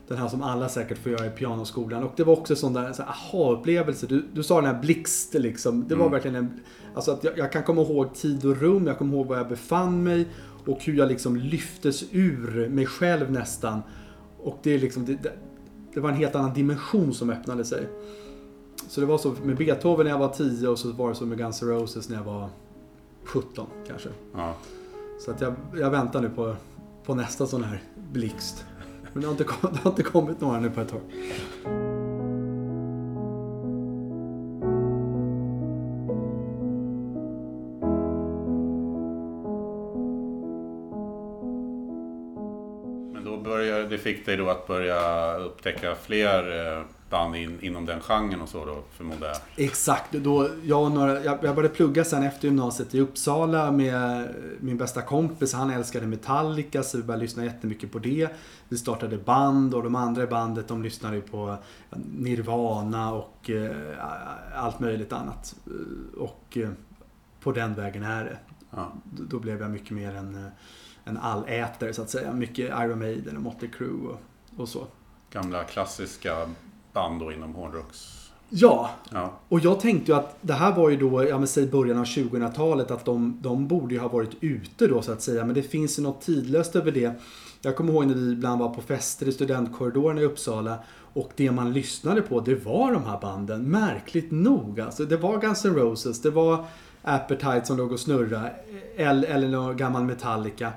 Den 0.08 0.18
här 0.18 0.28
som 0.28 0.44
alla 0.44 0.70
säkert 0.70 0.98
får 0.98 1.12
göra 1.12 1.26
i 1.26 1.30
pianoskolan. 1.30 2.04
Och 2.04 2.12
det 2.16 2.24
var 2.24 2.34
också 2.34 2.56
sån 2.56 2.74
där 2.74 2.94
så 2.94 3.04
aha-upplevelse. 3.04 4.08
Du, 4.08 4.26
du 4.34 4.44
sa 4.44 4.62
den 4.62 4.76
här 4.76 4.82
blixt 4.82 5.34
liksom. 5.34 5.88
Det 5.88 5.96
var 5.96 6.02
Mm. 6.06 6.12
verkligen 6.12 6.36
en... 6.36 6.60
Alltså 6.96 7.12
att 7.12 7.24
jag, 7.24 7.38
jag 7.38 7.52
kan 7.52 7.64
komma 7.64 7.82
ihåg 7.82 8.14
tid 8.16 8.46
och 8.46 8.58
rum. 8.58 8.88
Jag 8.88 8.98
kommer 8.98 9.18
ihåg 9.18 9.28
var 9.28 9.38
jag 9.38 9.48
befann 9.50 10.04
mig. 10.04 10.28
Och 10.66 10.84
hur 10.84 10.94
jag 10.94 11.08
liksom 11.08 11.36
lyftes 11.38 12.04
ur 12.12 12.70
mig 12.70 12.86
själv 12.86 13.32
nästan. 13.32 13.82
Och 14.44 14.60
det 14.64 14.72
är 14.74 14.80
liksom... 14.80 15.06
Det, 15.06 15.14
det, 15.24 15.32
det 15.94 16.00
var 16.00 16.10
en 16.10 16.16
helt 16.16 16.36
annan 16.36 16.54
dimension 16.54 17.14
som 17.14 17.30
öppnade 17.30 17.66
sig. 17.66 17.88
Så 18.88 19.02
det 19.02 19.08
var 19.08 19.18
så 19.18 19.36
med 19.44 19.58
Beethoven 19.58 20.04
när 20.06 20.12
jag 20.12 20.20
var 20.20 20.30
10 20.30 20.68
och 20.68 20.80
så 20.80 20.92
var 20.92 21.10
det 21.10 21.16
så 21.16 21.26
med 21.26 21.38
Guns 21.38 21.62
N' 21.62 21.68
Roses 21.70 22.10
när 22.10 22.18
jag 22.18 22.24
var 22.24 22.50
17 23.26 23.68
kanske. 23.88 24.10
Ja. 24.36 24.56
Så 25.26 25.32
att 25.32 25.42
jag, 25.42 25.54
jag 25.76 25.90
väntar 25.90 26.22
nu 26.22 26.30
på, 26.30 26.56
på 27.06 27.16
nästa 27.16 27.48
sån 27.48 27.64
här 27.64 27.84
blixt. 28.12 28.66
Men 29.14 29.22
det 29.22 29.28
har, 29.28 29.32
inte, 29.32 29.44
det 29.74 29.80
har 29.80 29.92
inte 29.92 30.04
kommit 30.04 30.42
några 30.42 30.60
nu 30.60 30.70
på 30.70 30.82
ett 30.82 30.90
tag. 30.90 31.02
Men 43.14 43.24
då 43.26 43.38
började, 43.38 43.88
det 43.88 43.98
fick 43.98 44.26
dig 44.26 44.38
då 44.38 44.50
att 44.50 44.68
börja 44.68 45.34
upptäcka 45.38 45.96
fler 45.96 46.68
eh, 46.68 46.84
band 47.14 47.36
in, 47.36 47.60
inom 47.62 47.86
den 47.86 48.00
genren 48.00 48.42
och 48.42 48.50
så 48.50 48.66
då, 48.66 48.84
förmodar 48.92 49.28
jag? 49.28 49.66
Exakt. 49.66 50.12
Då 50.12 50.50
jag, 50.64 50.92
några, 50.92 51.24
jag, 51.24 51.44
jag 51.44 51.56
började 51.56 51.70
plugga 51.70 52.04
sen 52.04 52.24
efter 52.24 52.48
gymnasiet 52.48 52.96
i 52.96 53.00
Uppsala 53.00 53.72
med 53.72 54.30
min 54.60 54.78
bästa 54.78 55.02
kompis. 55.02 55.54
Han 55.54 55.70
älskade 55.70 56.08
Metallica 56.08 56.84
så 56.84 56.98
vi 56.98 57.04
började 57.04 57.24
lyssna 57.24 57.46
jättemycket 57.46 57.92
på 57.92 58.00
det. 58.00 58.30
Vi 58.70 58.78
startade 58.78 59.18
band 59.18 59.74
och 59.74 59.84
de 59.84 59.96
andra 59.96 60.24
i 60.24 60.28
bandet 60.28 60.68
de 60.68 60.84
lyssnade 60.84 61.22
på 61.22 61.58
Nirvana 62.18 63.14
och 63.14 63.50
eh, 63.50 63.76
allt 64.56 64.80
möjligt 64.80 65.14
annat. 65.14 65.56
Och 66.18 66.58
eh, 66.58 66.70
på 67.40 67.52
den 67.52 67.74
vägen 67.74 68.04
är 68.04 68.24
det. 68.24 68.38
Ja. 68.70 68.92
Då 69.04 69.24
då 69.24 69.40
blev 69.40 69.62
jag 69.62 69.72
mycket 69.72 69.92
mer 69.92 70.16
en, 70.16 70.36
eh, 70.36 70.52
en 71.04 71.18
allätare 71.18 71.94
så 71.94 72.02
att 72.02 72.10
säga. 72.10 72.34
Mycket 72.34 72.70
Iron 72.70 73.00
Maiden 73.00 73.38
och 73.38 73.44
Motley 73.44 73.72
Crue 73.72 74.08
och, 74.08 74.20
och 74.58 74.70
så. 74.70 74.88
Gamla 75.32 75.64
klassiska 75.64 76.50
band 76.94 77.20
då 77.20 77.32
inom 77.32 77.56
hårdrocks... 77.56 78.20
Ja, 78.50 78.90
Ja, 79.12 79.40
och 79.50 79.60
jag 79.60 79.80
tänkte 79.80 80.12
ju 80.12 80.18
att 80.18 80.38
det 80.42 80.54
här 80.54 80.76
var 80.76 80.90
ju 80.90 80.98
då, 80.98 81.24
ja 81.24 81.38
men 81.38 81.48
säg 81.48 81.68
början 81.68 81.98
av 81.98 82.06
2000-talet, 82.06 82.92
att 82.92 83.06
de, 83.06 83.40
de 83.42 83.68
borde 83.68 83.94
ju 83.94 84.00
ha 84.00 84.08
varit 84.08 84.32
ute 84.42 84.88
då 84.88 85.02
så 85.02 85.12
att 85.12 85.22
säga. 85.22 85.46
Men 85.46 85.56
det 85.56 85.62
finns 85.62 86.00
ju 86.00 86.04
något 86.04 86.22
tidlöst 86.22 86.76
över 86.76 86.92
det. 86.92 87.14
Jag 87.62 87.76
kommer 87.76 87.94
ihåg 87.94 88.06
när 88.06 88.16
vi 88.16 88.32
ibland 88.32 88.60
var 88.60 88.70
på 88.70 88.82
fester 88.82 89.28
i 89.28 89.32
studentkorridoren 89.32 90.18
i 90.18 90.24
Uppsala 90.24 90.78
och 91.14 91.32
det 91.36 91.52
man 91.52 91.74
lyssnade 91.74 92.22
på 92.22 92.40
det 92.40 92.56
var 92.56 92.92
de 92.92 93.04
här 93.04 93.20
banden. 93.22 93.72
Märkligt 93.72 94.32
nog 94.32 94.80
alltså. 94.80 95.06
Det 95.06 95.18
var 95.18 95.42
Guns 95.42 95.66
N' 95.66 95.76
Roses, 95.76 96.22
det 96.22 96.30
var 96.30 96.66
Appetite 97.02 97.62
som 97.66 97.78
låg 97.78 97.92
och 97.92 98.00
snurrade. 98.00 98.54
Eller, 98.98 99.28
eller 99.28 99.48
någon 99.48 99.78
gammal 99.78 100.04
Metallica. 100.04 100.72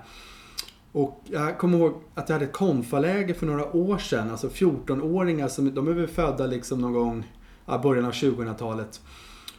Och 0.97 1.21
jag 1.25 1.59
kommer 1.59 1.79
ihåg 1.79 1.95
att 2.15 2.29
jag 2.29 2.35
hade 2.35 2.45
ett 2.45 2.53
konfaläger 2.53 3.35
för 3.35 3.47
några 3.47 3.76
år 3.76 3.99
sedan. 3.99 4.31
Alltså 4.31 4.49
14-åringar 4.49 5.49
som, 5.49 5.75
de 5.75 5.88
är 5.88 5.93
väl 5.93 6.07
födda 6.07 6.47
liksom 6.47 6.81
någon 6.81 6.93
gång 6.93 7.33
i 7.75 7.79
början 7.83 8.05
av 8.05 8.12
2000-talet. 8.12 9.00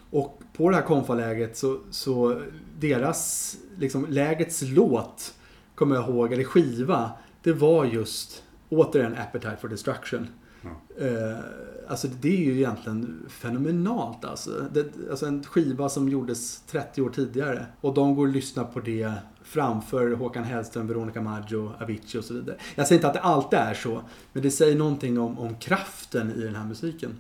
Och 0.10 0.42
på 0.54 0.70
det 0.70 0.76
här 0.76 0.84
konfalägret 0.84 1.58
så, 1.58 1.80
så 1.92 2.42
deras, 2.80 3.56
liksom 3.78 4.06
lägets 4.10 4.62
låt, 4.62 5.34
kommer 5.76 5.96
jag 5.96 6.10
ihåg, 6.10 6.34
eller 6.34 6.44
skiva, 6.44 7.12
det 7.44 7.54
var 7.54 7.86
just 7.86 8.44
återigen 8.70 9.16
Appetite 9.18 9.58
for 9.62 9.68
Destruction. 9.68 10.28
Eh, 11.00 11.40
alltså 11.88 12.08
det 12.22 12.30
är 12.30 12.46
ju 12.46 12.58
egentligen 12.58 13.26
fenomenalt 13.30 14.26
alltså. 14.26 14.66
Det, 14.74 14.86
alltså 15.10 15.26
en 15.26 15.44
skiva 15.44 15.90
som 15.90 16.10
gjordes 16.10 16.62
30 16.62 17.02
år 17.02 17.10
tidigare. 17.10 17.66
Och 17.82 17.94
de 17.94 18.16
går 18.16 18.28
och 18.28 18.34
lyssnar 18.34 18.64
på 18.64 18.80
det 18.80 19.12
framför 19.44 20.12
Håkan 20.12 20.44
Hellström, 20.44 20.88
Veronica 20.88 21.22
Maggio, 21.22 21.72
Avicii 21.80 22.20
och 22.20 22.24
så 22.24 22.34
vidare. 22.34 22.58
Jag 22.76 22.88
säger 22.88 22.98
inte 22.98 23.08
att 23.08 23.14
det 23.14 23.20
alltid 23.20 23.60
är 23.60 23.74
så. 23.74 24.02
Men 24.34 24.44
det 24.44 24.52
säger 24.52 24.76
någonting 24.76 25.20
om, 25.20 25.40
om 25.40 25.56
kraften 25.56 26.32
i 26.32 26.42
den 26.42 26.56
här 26.56 26.66
musiken. 26.66 27.18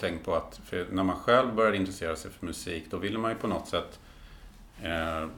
Tänkt 0.00 0.24
på 0.24 0.34
att 0.34 0.60
när 0.90 1.02
man 1.02 1.16
själv 1.16 1.54
började 1.54 1.76
intressera 1.76 2.16
sig 2.16 2.30
för 2.30 2.46
musik 2.46 2.84
då 2.90 2.96
ville 2.96 3.18
man 3.18 3.30
ju 3.30 3.36
på 3.36 3.46
något 3.46 3.68
sätt 3.68 4.00
eh, 4.82 5.28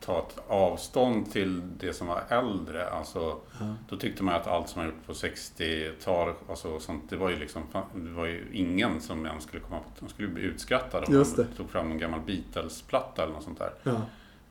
ta 0.00 0.18
ett 0.18 0.38
avstånd 0.48 1.32
till 1.32 1.62
det 1.78 1.92
som 1.92 2.06
var 2.06 2.22
äldre. 2.28 2.90
Alltså, 2.90 3.40
Då 3.88 3.96
tyckte 3.96 4.22
man 4.22 4.34
att 4.34 4.46
allt 4.46 4.68
som 4.68 4.82
man 4.82 4.86
gjort 4.86 5.06
på 5.06 5.12
60-tal 5.12 6.34
alltså, 6.48 6.80
sånt, 6.80 7.10
det 7.10 7.16
var 7.16 7.30
ju 7.30 7.36
liksom, 7.36 7.62
det 7.94 8.10
var 8.10 8.26
ju 8.26 8.46
ingen 8.52 9.00
som 9.00 9.26
ens 9.26 9.44
skulle 9.44 9.62
komma 9.62 9.78
på, 9.78 10.04
de 10.06 10.08
skulle 10.08 10.28
bli 10.28 10.42
utskrattade 10.42 11.06
om 11.06 11.14
man 11.14 11.46
tog 11.56 11.70
fram 11.70 11.90
en 11.90 11.98
gammal 11.98 12.20
Beatles-platta 12.20 13.22
eller 13.22 13.32
något 13.32 13.44
sånt 13.44 13.58
där. 13.58 13.72
Ja. 13.82 14.00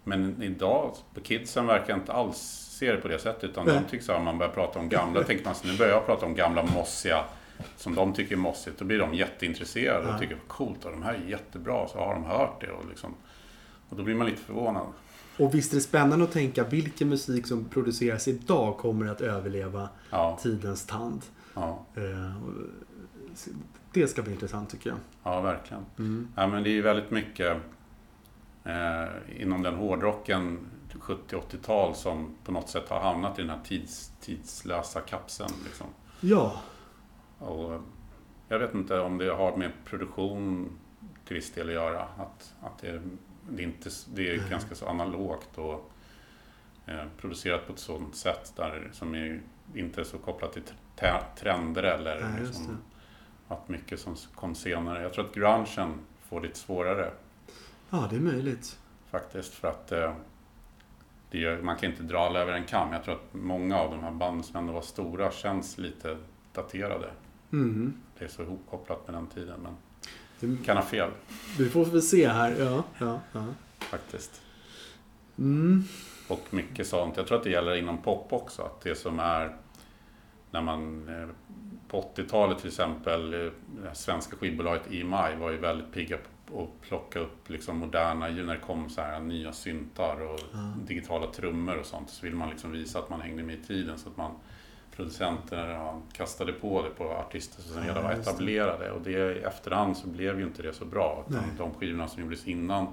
Men 0.04 0.44
idag, 0.44 0.96
kidsen 1.24 1.68
verkar 1.68 1.96
inte 1.96 2.14
alls 2.14 2.38
se 2.80 2.92
det 2.92 2.98
på 2.98 3.08
det 3.08 3.20
sättet. 3.20 3.44
Utan 3.44 3.66
Nej. 3.66 3.76
de 3.76 3.90
tycks 3.90 4.10
att 4.10 4.24
man 4.24 4.38
börjar 4.38 4.52
prata 4.52 4.80
om 4.80 4.90
gamla, 4.90 5.24
tänker 5.24 5.46
man 5.46 5.56
så 5.56 5.68
nu 5.68 5.78
börjar 5.78 5.92
jag 5.92 6.06
prata 6.06 6.26
om 6.26 6.36
gamla 6.36 6.64
mossiga, 6.64 7.24
som 7.78 7.96
de 7.96 8.14
tycker 8.14 8.36
är 8.36 8.40
mossigt. 8.40 8.80
Då 8.80 8.86
blir 8.86 9.00
de 9.00 9.14
jätteintresserade 9.14 10.08
och 10.08 10.14
Ja. 10.14 10.20
tycker 10.20 10.38
coolt, 10.48 10.86
och 10.86 10.92
de 10.92 11.04
här 11.04 11.14
är 11.14 11.30
jättebra, 11.30 11.88
så 11.88 11.98
har 11.98 12.14
de 12.14 12.24
hört 12.24 12.62
det. 12.62 12.72
Och, 12.72 12.86
liksom, 12.90 13.14
och 13.90 13.98
då 13.98 14.04
blir 14.04 14.16
man 14.16 14.28
lite 14.28 14.42
förvånad. 14.42 14.86
Och 15.38 15.54
visst 15.56 15.72
är 15.72 15.76
det 15.76 15.82
spännande 15.82 16.26
att 16.26 16.32
tänka 16.32 16.64
vilken 16.64 17.10
musik 17.10 17.48
som 17.48 17.66
produceras 17.66 18.28
idag 18.28 18.78
kommer 18.78 19.06
att 19.08 19.22
överleva 19.22 19.90
Ja, 20.10 20.40
tidens 20.42 20.86
tand. 20.86 21.22
ja, 21.54 21.86
Eh, 21.96 22.44
och 22.46 22.54
Det 23.94 24.08
ska 24.08 24.22
bli 24.22 24.32
intressant 24.34 24.70
tycker 24.70 24.90
jag. 24.90 25.00
ja 25.24 25.42
verkligen. 25.42 25.84
Mm. 26.00 26.28
Ja, 26.36 26.48
men 26.48 26.64
det 26.64 26.70
är 26.78 26.82
väldigt 26.82 27.12
mycket 27.12 27.58
eh, 28.64 29.42
inom 29.42 29.62
den 29.64 29.76
hårdrocken 29.76 30.60
70-80-tal 31.00 31.96
som 31.96 32.36
på 32.46 32.52
något 32.52 32.70
sätt 32.70 32.90
har 32.90 33.00
hamnat 33.00 33.40
i 33.40 33.42
den 33.42 33.50
här 33.52 33.60
tids, 33.66 34.12
tidslösa 34.22 35.00
kapseln. 35.02 35.54
Liksom. 35.66 35.88
Ja, 36.20 36.54
Och 37.44 37.82
jag 38.48 38.60
vet 38.60 38.74
inte 38.74 39.00
om 39.00 39.18
det 39.18 39.34
har 39.34 39.58
med 39.58 39.72
produktion 39.86 40.70
till 41.26 41.36
viss 41.36 41.52
del 41.52 41.68
att 41.68 41.74
göra. 41.74 42.02
Att, 42.02 42.54
att 42.62 42.78
det, 42.78 43.02
det, 43.50 43.64
är 43.64 43.68
inte, 43.68 43.90
det 44.14 44.30
är 44.30 44.50
ganska 44.50 44.76
så 44.76 44.88
analogt 44.88 45.58
och 45.58 45.92
eh, 46.86 47.06
producerat 47.18 47.68
på 47.68 47.74
ett 47.74 47.80
sådant 47.80 48.16
sätt 48.16 48.54
där, 48.56 48.90
som 48.94 49.16
är 49.16 49.42
inte 49.76 50.02
är 50.02 50.06
så 50.06 50.18
kopplat 50.18 50.54
till 50.54 50.64
trender 51.36 51.84
eller 51.84 52.38
just 52.40 52.60
liksom, 52.60 52.78
att 53.48 53.70
mycket 53.70 54.00
som 54.00 54.16
kom 54.36 54.56
senare. 54.56 55.02
Jag 55.02 55.14
tror 55.14 55.26
att 55.26 55.36
grungen 55.36 56.00
får 56.22 56.42
lite 56.42 56.60
svårare 56.60 57.12
ja 57.94 58.08
det 58.10 58.16
är 58.16 58.20
möjligt. 58.20 58.80
faktiskt 59.12 59.54
för 59.54 59.68
att 59.68 59.92
eh, 59.92 60.14
det 61.32 61.38
gör, 61.38 61.62
man 61.62 61.78
kan 61.78 61.92
inte 61.92 62.04
dra 62.04 62.20
alla 62.20 62.40
över 62.40 62.54
en 62.54 62.66
kam. 62.66 62.94
Jag 62.94 63.04
tror 63.04 63.16
att 63.16 63.34
många 63.34 63.80
av 63.80 63.92
de 63.92 64.04
här 64.04 64.12
banden 64.12 64.44
som 64.44 64.56
ändå 64.56 64.74
var 64.74 64.82
stora 64.82 65.32
känns 65.32 65.78
lite 65.78 66.18
daterade. 66.54 67.12
Mm. 67.54 67.94
Det 68.20 68.26
är 68.26 68.30
så 68.30 68.44
ihopkopplat 68.44 69.08
med 69.08 69.16
den 69.16 69.28
tiden. 69.28 69.60
Men 69.60 69.76
Det, 70.40 70.66
kan 70.66 70.78
ha 70.78 70.84
fel 70.84 71.10
vi 71.58 71.70
får 71.70 71.86
väl 71.86 72.02
se 72.02 72.28
här. 72.28 72.56
Ja, 72.60 72.84
ja, 72.98 73.22
ja. 73.32 73.46
faktiskt. 73.80 74.42
Mm. 75.38 75.84
Och 76.28 76.48
mycket 76.50 76.88
sånt. 76.88 77.18
Jag 77.18 77.28
tror 77.28 77.38
att 77.38 77.44
det 77.44 77.50
gäller 77.50 77.76
inom 77.76 77.98
pop 77.98 78.34
också. 78.34 78.62
Att 78.62 78.82
det 78.82 78.96
som 78.96 79.20
är 79.20 79.56
när 80.52 80.62
man 80.62 81.10
eh, 81.10 81.28
på 81.88 82.14
80-talet 82.16 82.58
till 82.58 82.68
exempel, 82.68 83.34
eh, 83.34 83.94
svenska 83.94 84.36
skivbolaget 84.36 84.92
EMI 84.92 85.36
var 85.40 85.52
ju 85.52 85.58
väldigt 85.58 85.94
pigga 85.94 86.18
på 86.46 86.64
att 86.64 86.88
plocka 86.88 87.20
upp 87.20 87.50
liksom 87.50 87.78
moderna, 87.78 88.28
när 88.28 88.54
det 88.54 88.60
kom 88.60 88.90
så 88.90 89.02
här 89.02 89.20
nya 89.20 89.54
syntar 89.54 90.22
och 90.22 90.40
digitala 90.88 91.28
trummor 91.28 91.78
och 91.78 91.86
sånt, 91.86 92.10
så 92.10 92.26
vill 92.26 92.36
man 92.36 92.50
liksom 92.50 92.72
visa 92.72 93.00
att 93.00 93.10
man 93.10 93.22
hängde 93.22 93.44
med 93.44 93.56
i 93.56 93.64
tiden 93.64 93.98
så 93.98 94.10
att 94.10 94.18
man 94.18 94.32
producenter 94.96 95.70
ja, 95.70 96.02
kastade 96.14 96.54
på 96.54 96.82
det 96.82 96.90
på 96.90 97.04
artister 97.04 97.62
som 97.62 97.78
Ja, 97.78 97.90
redan 97.90 98.04
var 98.04 98.12
etablerade 98.12 98.92
och 98.92 99.02
det 99.02 99.12
i 99.12 99.40
efterhand 99.40 99.98
så 99.98 100.08
blev 100.08 100.40
ju 100.40 100.46
inte 100.46 100.62
det 100.62 100.74
så 100.74 100.86
bra. 100.86 101.26
Utan 101.30 101.44
de 101.58 101.74
skivorna 101.74 102.08
som 102.08 102.24
gjordes 102.24 102.48
innan 102.48 102.88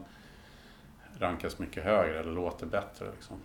rankas 1.19 1.59
mycket 1.59 1.85
högre 1.85 2.21
eller 2.21 2.33
låter 2.33 2.67
bättre. 2.67 3.07
Liksom. 3.15 3.37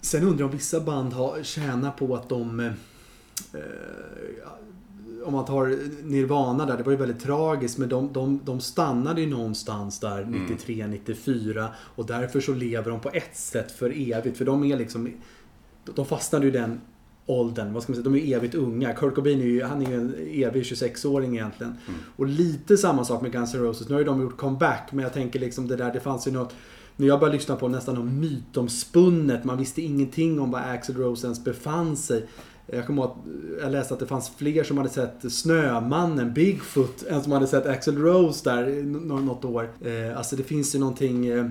Sen 0.00 0.22
undrar 0.22 0.38
jag 0.38 0.46
om 0.46 0.56
vissa 0.56 0.80
band 0.80 1.12
har 1.12 1.42
tjänat 1.42 1.96
på 1.96 2.14
att 2.14 2.28
de... 2.28 2.60
Eh, 2.60 2.72
om 5.24 5.32
man 5.32 5.44
tar 5.44 5.78
Nirvana 6.02 6.66
där, 6.66 6.76
det 6.76 6.82
var 6.82 6.92
ju 6.92 6.98
väldigt 6.98 7.22
tragiskt 7.22 7.78
men 7.78 7.88
de, 7.88 8.12
de, 8.12 8.40
de 8.44 8.60
stannade 8.60 9.20
ju 9.20 9.26
någonstans 9.26 10.00
där 10.00 10.24
93, 10.24 10.86
94 10.86 11.68
och 11.76 12.06
därför 12.06 12.40
så 12.40 12.54
lever 12.54 12.90
de 12.90 13.00
på 13.00 13.10
ett 13.10 13.36
sätt 13.36 13.72
för 13.72 14.12
evigt 14.12 14.38
för 14.38 14.44
de 14.44 14.64
är 14.64 14.76
liksom... 14.76 15.12
De 15.84 16.06
fastnade 16.06 16.46
ju 16.46 16.50
i 16.50 16.54
den 16.54 16.80
åldern, 17.40 17.72
vad 17.72 17.82
ska 17.82 17.92
man 17.92 17.96
säga, 17.96 18.04
de 18.12 18.14
är 18.14 18.26
ju 18.26 18.34
evigt 18.34 18.54
unga. 18.54 18.92
Kurt 18.92 19.14
Cobain 19.14 19.40
är 19.40 19.44
ju, 19.44 19.62
han 19.62 19.82
är 19.86 19.90
ju 19.90 19.96
en 19.96 20.14
evig 20.18 20.62
26-åring 20.62 21.34
egentligen. 21.34 21.74
Och 22.16 22.26
lite 22.26 22.76
samma 22.76 23.04
sak 23.04 23.22
med 23.22 23.32
Guns 23.32 23.54
N' 23.54 23.60
Roses. 23.60 23.88
Nu 23.88 23.94
har 23.94 24.00
ju 24.00 24.06
de 24.06 24.20
gjort 24.22 24.36
comeback 24.36 24.88
men 24.92 25.02
jag 25.02 25.12
tänker 25.12 25.38
liksom 25.38 25.68
det 25.68 25.76
där, 25.76 25.92
det 25.92 26.00
fanns 26.00 26.26
ju 26.26 26.30
något 26.30 26.54
när 26.96 27.06
jag 27.06 27.20
började 27.20 27.36
lyssna 27.36 27.56
på 27.56 27.68
nästan 27.68 27.94
något 27.94 28.12
mytomspunnet. 28.12 29.44
Man 29.44 29.58
visste 29.58 29.82
ingenting 29.82 30.40
om 30.40 30.50
var 30.50 30.60
Axl 30.60 30.92
Rose 30.92 31.26
ens 31.26 31.44
befann 31.44 31.96
sig. 31.96 32.26
Jag 32.66 32.86
kommer 32.86 33.02
ihåg 33.02 33.10
att 33.10 33.62
jag 33.62 33.72
läste 33.72 33.94
att 33.94 34.00
det 34.00 34.06
fanns 34.06 34.30
fler 34.36 34.64
som 34.64 34.76
hade 34.78 34.88
sett 34.90 35.32
Snömannen, 35.32 36.34
Bigfoot, 36.34 37.02
än 37.08 37.22
som 37.22 37.32
hade 37.32 37.46
sett 37.46 37.66
Axl 37.66 37.96
Rose 37.96 38.50
där 38.50 38.82
något 39.20 39.44
år. 39.44 39.70
Eh, 39.80 40.16
Alltså 40.18 40.36
det 40.36 40.42
finns 40.42 40.74
ju 40.74 40.78
någonting 40.78 41.26
eh, 41.26 41.46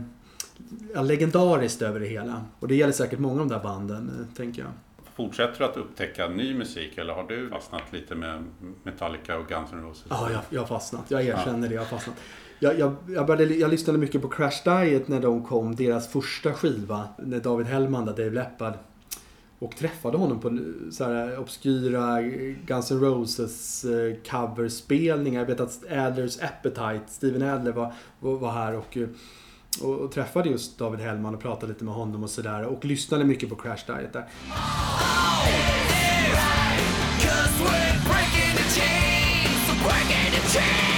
legendariskt 1.04 1.82
över 1.82 2.00
det 2.00 2.06
hela. 2.06 2.42
Och 2.60 2.68
det 2.68 2.76
gäller 2.76 2.94
säkert 2.94 3.20
många 3.20 3.42
av 3.42 3.48
de 3.48 3.54
där 3.56 3.64
banden, 3.64 4.12
eh, 4.20 4.36
tänker 4.38 4.62
jag. 4.62 4.72
Fortsätter 5.26 5.60
du 5.60 5.66
att 5.66 5.78
upptäcka 5.78 6.28
ny 6.28 6.54
musik 6.54 6.98
eller 6.98 7.14
har 7.14 7.24
du 7.24 7.50
fastnat 7.50 7.82
lite 7.92 8.16
med 8.16 8.44
Metallica 8.84 9.38
och 9.38 9.48
Guns 9.48 9.72
N' 9.74 9.84
Roses? 9.84 10.06
Ja, 10.10 10.32
jag, 10.32 10.42
jag 10.50 10.62
har 10.62 10.68
fastnat. 10.68 11.02
Jag 11.08 11.26
erkänner 11.26 11.68
det. 11.70 11.76
Jag 11.76 11.82
har 11.82 11.88
fastnat. 11.88 12.16
Jag, 12.60 12.80
jag, 12.80 12.96
jag, 13.08 13.26
började, 13.26 13.56
jag 13.56 13.72
lyssnade 13.72 14.00
mycket 14.00 14.22
på 14.22 14.28
Crash 14.28 14.64
Diet 14.64 15.08
när 15.08 15.20
de 15.20 15.46
kom, 15.46 15.76
deras 15.76 16.12
första 16.12 16.54
skiva. 16.54 17.08
När 17.18 17.40
David 17.40 17.68
Hellman, 17.68 18.06
där, 18.06 18.14
Dave 18.14 18.30
Leppard. 18.30 18.74
Och 19.60 19.76
träffade 19.76 20.18
honom 20.18 20.40
på 20.40 20.60
så 20.92 21.04
här 21.04 21.40
obskyra 21.40 22.22
Guns 22.66 22.92
N' 22.92 23.00
Roses 23.00 23.86
eh, 23.86 24.16
coverspelningar. 24.30 25.40
Jag 25.42 25.48
vet 25.48 25.60
att 25.60 25.92
Adlers 25.92 26.40
Appetite, 26.42 27.02
Steven 27.08 27.50
Adler 27.50 27.72
var, 27.72 27.94
var, 28.20 28.38
var 28.38 28.52
här 28.52 28.76
och, 28.78 28.98
eh, 28.98 29.08
och, 29.82 29.96
och 29.96 30.12
träffade 30.12 30.50
just 30.50 30.78
David 30.78 31.00
Hellman 31.00 31.36
och 31.36 31.42
pratade 31.42 31.74
lite 31.74 31.84
med 31.84 31.94
honom 31.94 32.24
och 32.24 32.30
sådär. 32.30 32.66
Och 32.66 32.86
lyssnade 32.86 33.24
mycket 33.24 33.50
på 33.50 33.56
Crash 33.56 33.86
Diet 33.88 34.14
där. 34.14 34.28
Cause 40.52 40.91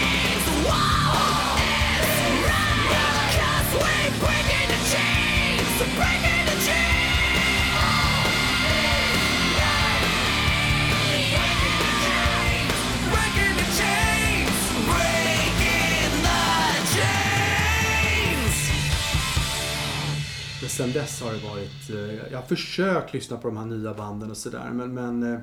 Men 20.63 20.69
sen 20.69 20.91
dess 20.91 21.21
har 21.21 21.33
det 21.33 21.39
varit... 21.47 21.89
eh, 21.89 22.31
Jag 22.31 22.37
har 22.39 22.45
försökt 22.47 23.13
lyssna 23.13 23.37
på 23.37 23.47
de 23.47 23.57
här 23.57 23.65
nya 23.65 23.93
banden 23.93 24.31
och 24.31 24.37
sådär. 24.37 24.69
Men, 24.73 24.93
men 24.93 25.33
eh, 25.33 25.39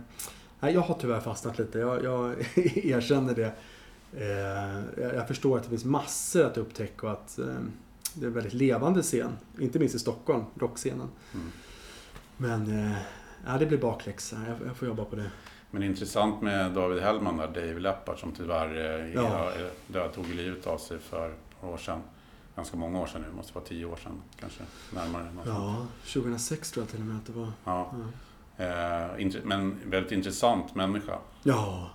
nej, 0.60 0.74
jag 0.74 0.80
har 0.80 0.94
tyvärr 0.94 1.20
fastnat 1.20 1.58
lite. 1.58 1.78
Jag, 1.78 2.04
jag 2.04 2.34
erkänner 2.76 3.34
det. 3.34 3.52
Eh, 4.16 5.04
Jag 5.16 5.28
förstår 5.28 5.56
att 5.56 5.62
det 5.62 5.68
finns 5.68 5.84
massor 5.84 6.44
att 6.46 6.56
upptäcka 6.58 7.06
och 7.06 7.12
att 7.12 7.36
det 8.14 8.24
är 8.24 8.28
en 8.28 8.34
väldigt 8.34 8.52
levande 8.52 9.02
scen. 9.02 9.32
Inte 9.58 9.78
minst 9.78 9.94
i 9.94 9.98
Stockholm, 9.98 10.44
rockscenen. 10.60 11.08
Mm. 11.34 11.46
Men 12.36 12.90
ja, 13.46 13.58
det 13.58 13.66
blir 13.66 13.78
bakläxa. 13.78 14.36
Jag, 14.66 14.76
får 14.76 14.88
jobba 14.88 15.04
på 15.04 15.16
det. 15.16 15.30
Men 15.70 15.82
intressant 15.82 16.42
med 16.42 16.72
David 16.72 17.02
Hellman 17.02 17.36
där, 17.36 17.46
Dave 17.46 17.80
Leppard 17.80 18.18
som 18.18 18.32
tyvärr 18.32 19.12
Ja. 19.14 19.50
död, 19.86 20.12
tog 20.14 20.28
livet 20.34 20.66
av 20.66 20.78
sig 20.78 20.98
för 20.98 21.34
par 21.60 21.68
år 21.68 21.76
sedan. 21.78 22.00
Ganska 22.56 22.76
många 22.76 23.00
år 23.00 23.06
sedan 23.06 23.22
nu, 23.30 23.36
måste 23.36 23.54
vara 23.54 23.64
tio 23.64 23.84
år 23.84 23.96
sedan 23.96 24.22
kanske. 24.40 24.62
Närmare. 24.94 25.26
Ja, 25.46 25.86
2006 26.12 26.70
tror 26.70 26.82
jag 26.84 26.90
till 26.90 27.00
och 27.00 27.06
med 27.06 27.16
att 27.16 27.26
det 27.26 27.32
var. 27.32 27.52
Ja. 27.64 27.92
Ja. 28.56 28.64
Eh, 28.64 29.42
men 29.44 29.76
väldigt 29.90 30.12
intressant 30.12 30.74
människa. 30.74 31.18
Ja. 31.42 31.90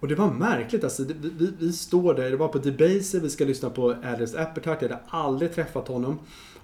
Och 0.00 0.08
det 0.08 0.14
var 0.14 0.30
märkligt 0.30 0.84
alltså. 0.84 1.02
Det- 1.02 1.14
Vi, 1.14 1.28
vi, 1.30 1.52
vi 1.58 1.72
står 1.72 2.14
där, 2.14 2.30
det 2.30 2.36
var 2.36 2.48
på 2.48 2.58
Debaser, 2.58 3.20
vi 3.20 3.30
ska 3.30 3.44
lyssna 3.44 3.70
på 3.70 3.90
Adlers 4.04 4.34
Appetite. 4.34 4.68
Jag 4.80 4.88
hade 4.88 4.98
aldrig 5.08 5.54
träffat 5.54 5.88
honom. 5.88 6.18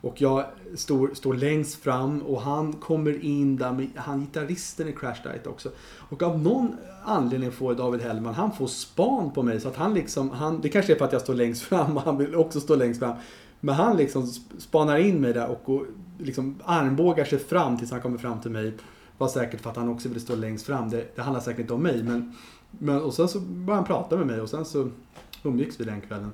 Och 0.04 0.20
jag 0.20 0.44
står, 0.74 1.10
står 1.14 1.34
längst 1.34 1.74
fram 1.74 2.22
och 2.22 2.40
han 2.40 2.72
kommer 2.72 3.24
in 3.24 3.56
där 3.56 3.72
med, 3.72 3.88
han 3.96 4.20
gitarristen 4.20 4.88
i 4.88 4.92
Crash 4.92 5.22
Diet 5.22 5.46
också. 5.46 5.68
Och 6.10 6.22
av 6.22 6.42
någon 6.42 6.76
anledning 7.04 7.52
får 7.52 7.74
David 7.74 8.00
Hellman, 8.00 8.34
han 8.34 8.52
får 8.52 8.66
span 8.66 9.32
på 9.32 9.42
mig 9.42 9.60
så 9.60 9.68
att 9.68 9.76
han 9.76 9.94
liksom, 9.94 10.30
han, 10.30 10.60
det 10.60 10.68
kanske 10.68 10.92
är 10.92 10.96
för 10.96 11.04
att 11.04 11.12
jag 11.12 11.22
står 11.22 11.34
längst 11.34 11.62
fram 11.62 11.96
och 11.96 12.02
han 12.04 12.18
vill 12.18 12.34
också 12.34 12.60
stå 12.60 12.74
längst 12.74 13.00
fram. 13.00 13.16
Men 13.60 13.74
han 13.74 13.96
liksom 13.96 14.26
spanar 14.58 14.98
in 14.98 15.20
mig 15.20 15.32
där 15.32 15.48
och 15.48 15.60
går, 15.64 15.86
liksom 16.18 16.58
armbågar 16.64 17.24
sig 17.24 17.38
fram 17.38 17.78
tills 17.78 17.90
han 17.90 18.00
kommer 18.00 18.18
fram 18.18 18.40
till 18.40 18.50
mig. 18.50 18.72
Var 19.18 19.28
säkert 19.28 19.60
för 19.60 19.70
att 19.70 19.76
han 19.76 19.88
också 19.88 20.08
ville 20.08 20.20
stå 20.20 20.34
längst 20.34 20.66
fram. 20.66 20.90
Det, 20.90 21.16
det 21.16 21.22
handlar 21.22 21.40
säkert 21.40 21.60
inte 21.60 21.74
om 21.74 21.82
mig 21.82 22.02
men, 22.02 22.34
men 22.70 23.02
och 23.02 23.14
sen 23.14 23.28
så 23.28 23.40
började 23.40 23.74
han 23.74 23.84
prata 23.84 24.16
med 24.16 24.26
mig 24.26 24.40
och 24.40 24.50
sen 24.50 24.64
så 24.64 24.90
umgicks 25.42 25.80
vi 25.80 25.84
den 25.84 26.00
kvällen. 26.00 26.32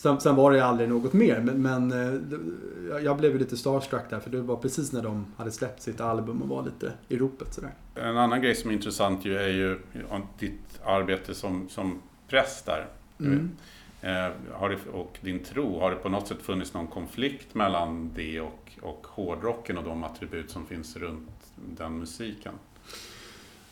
Sen, 0.00 0.20
sen 0.20 0.36
var 0.36 0.52
det 0.52 0.64
aldrig 0.64 0.88
något 0.88 1.12
mer 1.12 1.40
men, 1.40 1.62
men 1.62 1.92
eh, 1.92 3.02
jag- 3.04 3.16
blev 3.18 3.38
lite 3.38 3.56
starstruck 3.56 4.10
där 4.10 4.20
för 4.20 4.30
det 4.30 4.40
var 4.40 4.56
precis 4.56 4.92
när 4.92 5.02
de 5.02 5.26
hade 5.36 5.50
släppt 5.50 5.82
sitt 5.82 6.00
album 6.00 6.42
och 6.42 6.48
var 6.48 6.62
lite 6.62 6.92
i 7.08 7.16
ropet 7.16 7.54
sådär. 7.54 7.70
En 7.94 8.16
annan 8.16 8.42
grej 8.42 8.54
som 8.54 8.70
är 8.70 8.74
intressant 8.74 9.24
ju 9.24 9.36
är 9.36 9.48
ju 9.48 9.78
ditt 10.38 10.80
arbete 10.84 11.34
som, 11.34 11.68
som 11.68 11.98
präst 12.28 12.66
där. 12.66 12.86
Mm. 13.20 13.50
Eh, 14.02 14.32
har 14.52 14.68
det, 14.68 14.78
och 14.92 15.18
din 15.20 15.44
tro, 15.44 15.80
har 15.80 15.90
det 15.90 15.96
på 15.96 16.08
något 16.08 16.28
sätt 16.28 16.42
funnits 16.42 16.74
någon 16.74 16.86
konflikt 16.86 17.54
mellan 17.54 18.10
det 18.14 18.40
och, 18.40 18.70
och 18.82 19.06
hårdrocken 19.10 19.78
och 19.78 19.84
de 19.84 20.04
attribut 20.04 20.50
som 20.50 20.66
finns 20.66 20.96
runt 20.96 21.30
den 21.76 21.98
musiken? 21.98 22.52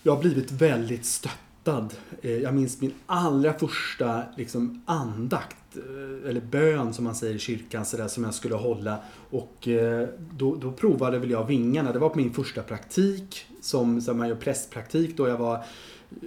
Jag 0.02 0.14
har 0.14 0.20
blivit 0.20 0.50
väldigt 0.50 1.04
stöttad. 1.06 1.94
Eh, 2.22 2.30
Jag 2.36 2.54
minns 2.54 2.80
min 2.80 2.94
allra 3.06 3.52
första 3.52 4.22
liksom, 4.36 4.82
andakt, 4.86 5.56
eller 6.26 6.40
bön 6.40 6.94
som 6.94 7.04
man 7.04 7.14
säger 7.14 7.34
i 7.34 7.38
kyrkan, 7.38 7.84
så 7.84 7.96
där, 7.96 8.08
som 8.08 8.24
jag 8.24 8.34
skulle 8.34 8.54
hålla. 8.54 8.98
Och 9.30 9.68
eh, 9.68 10.08
då, 10.36 10.54
då 10.54 10.72
provade 10.72 11.18
väl 11.18 11.30
jag 11.30 11.46
vingarna. 11.46 11.92
Det 11.92 11.98
var 11.98 12.08
på 12.08 12.18
min 12.18 12.32
första 12.32 12.62
praktik, 12.62 13.46
som, 13.60 14.00
som 14.00 14.18
man 14.18 14.28
gör 14.28 14.36
prästpraktik 14.36 15.16
då. 15.16 15.28
Jag 15.28 15.36
var 15.36 15.64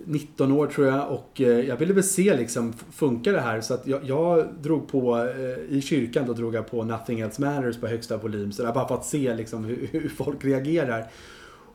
19 0.05 0.51
år 0.51 0.67
tror 0.67 0.87
jag 0.87 1.11
och 1.11 1.41
eh, 1.41 1.59
jag 1.59 1.77
ville 1.77 1.93
väl 1.93 2.03
se 2.03 2.37
liksom, 2.37 2.73
funkar 2.73 3.33
det 3.33 3.41
här? 3.41 3.61
Så 3.61 3.73
att 3.73 3.87
jag, 3.87 4.03
jag 4.03 4.47
drog 4.61 4.87
på, 4.87 5.17
eh, 5.17 5.77
i 5.77 5.81
kyrkan 5.81 6.25
då 6.27 6.33
drog 6.33 6.55
jag 6.55 6.71
på 6.71 6.83
Nothing 6.83 7.19
Else 7.19 7.41
Matters 7.41 7.77
på 7.77 7.87
högsta 7.87 8.17
volym. 8.17 8.51
Så 8.51 8.63
där, 8.63 8.73
bara 8.73 8.87
för 8.87 8.95
att 8.95 9.05
se 9.05 9.35
liksom, 9.35 9.63
hur, 9.63 9.89
hur 9.91 10.09
folk 10.09 10.45
reagerar. 10.45 11.07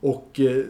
Och 0.01 0.41
eh, 0.41 0.65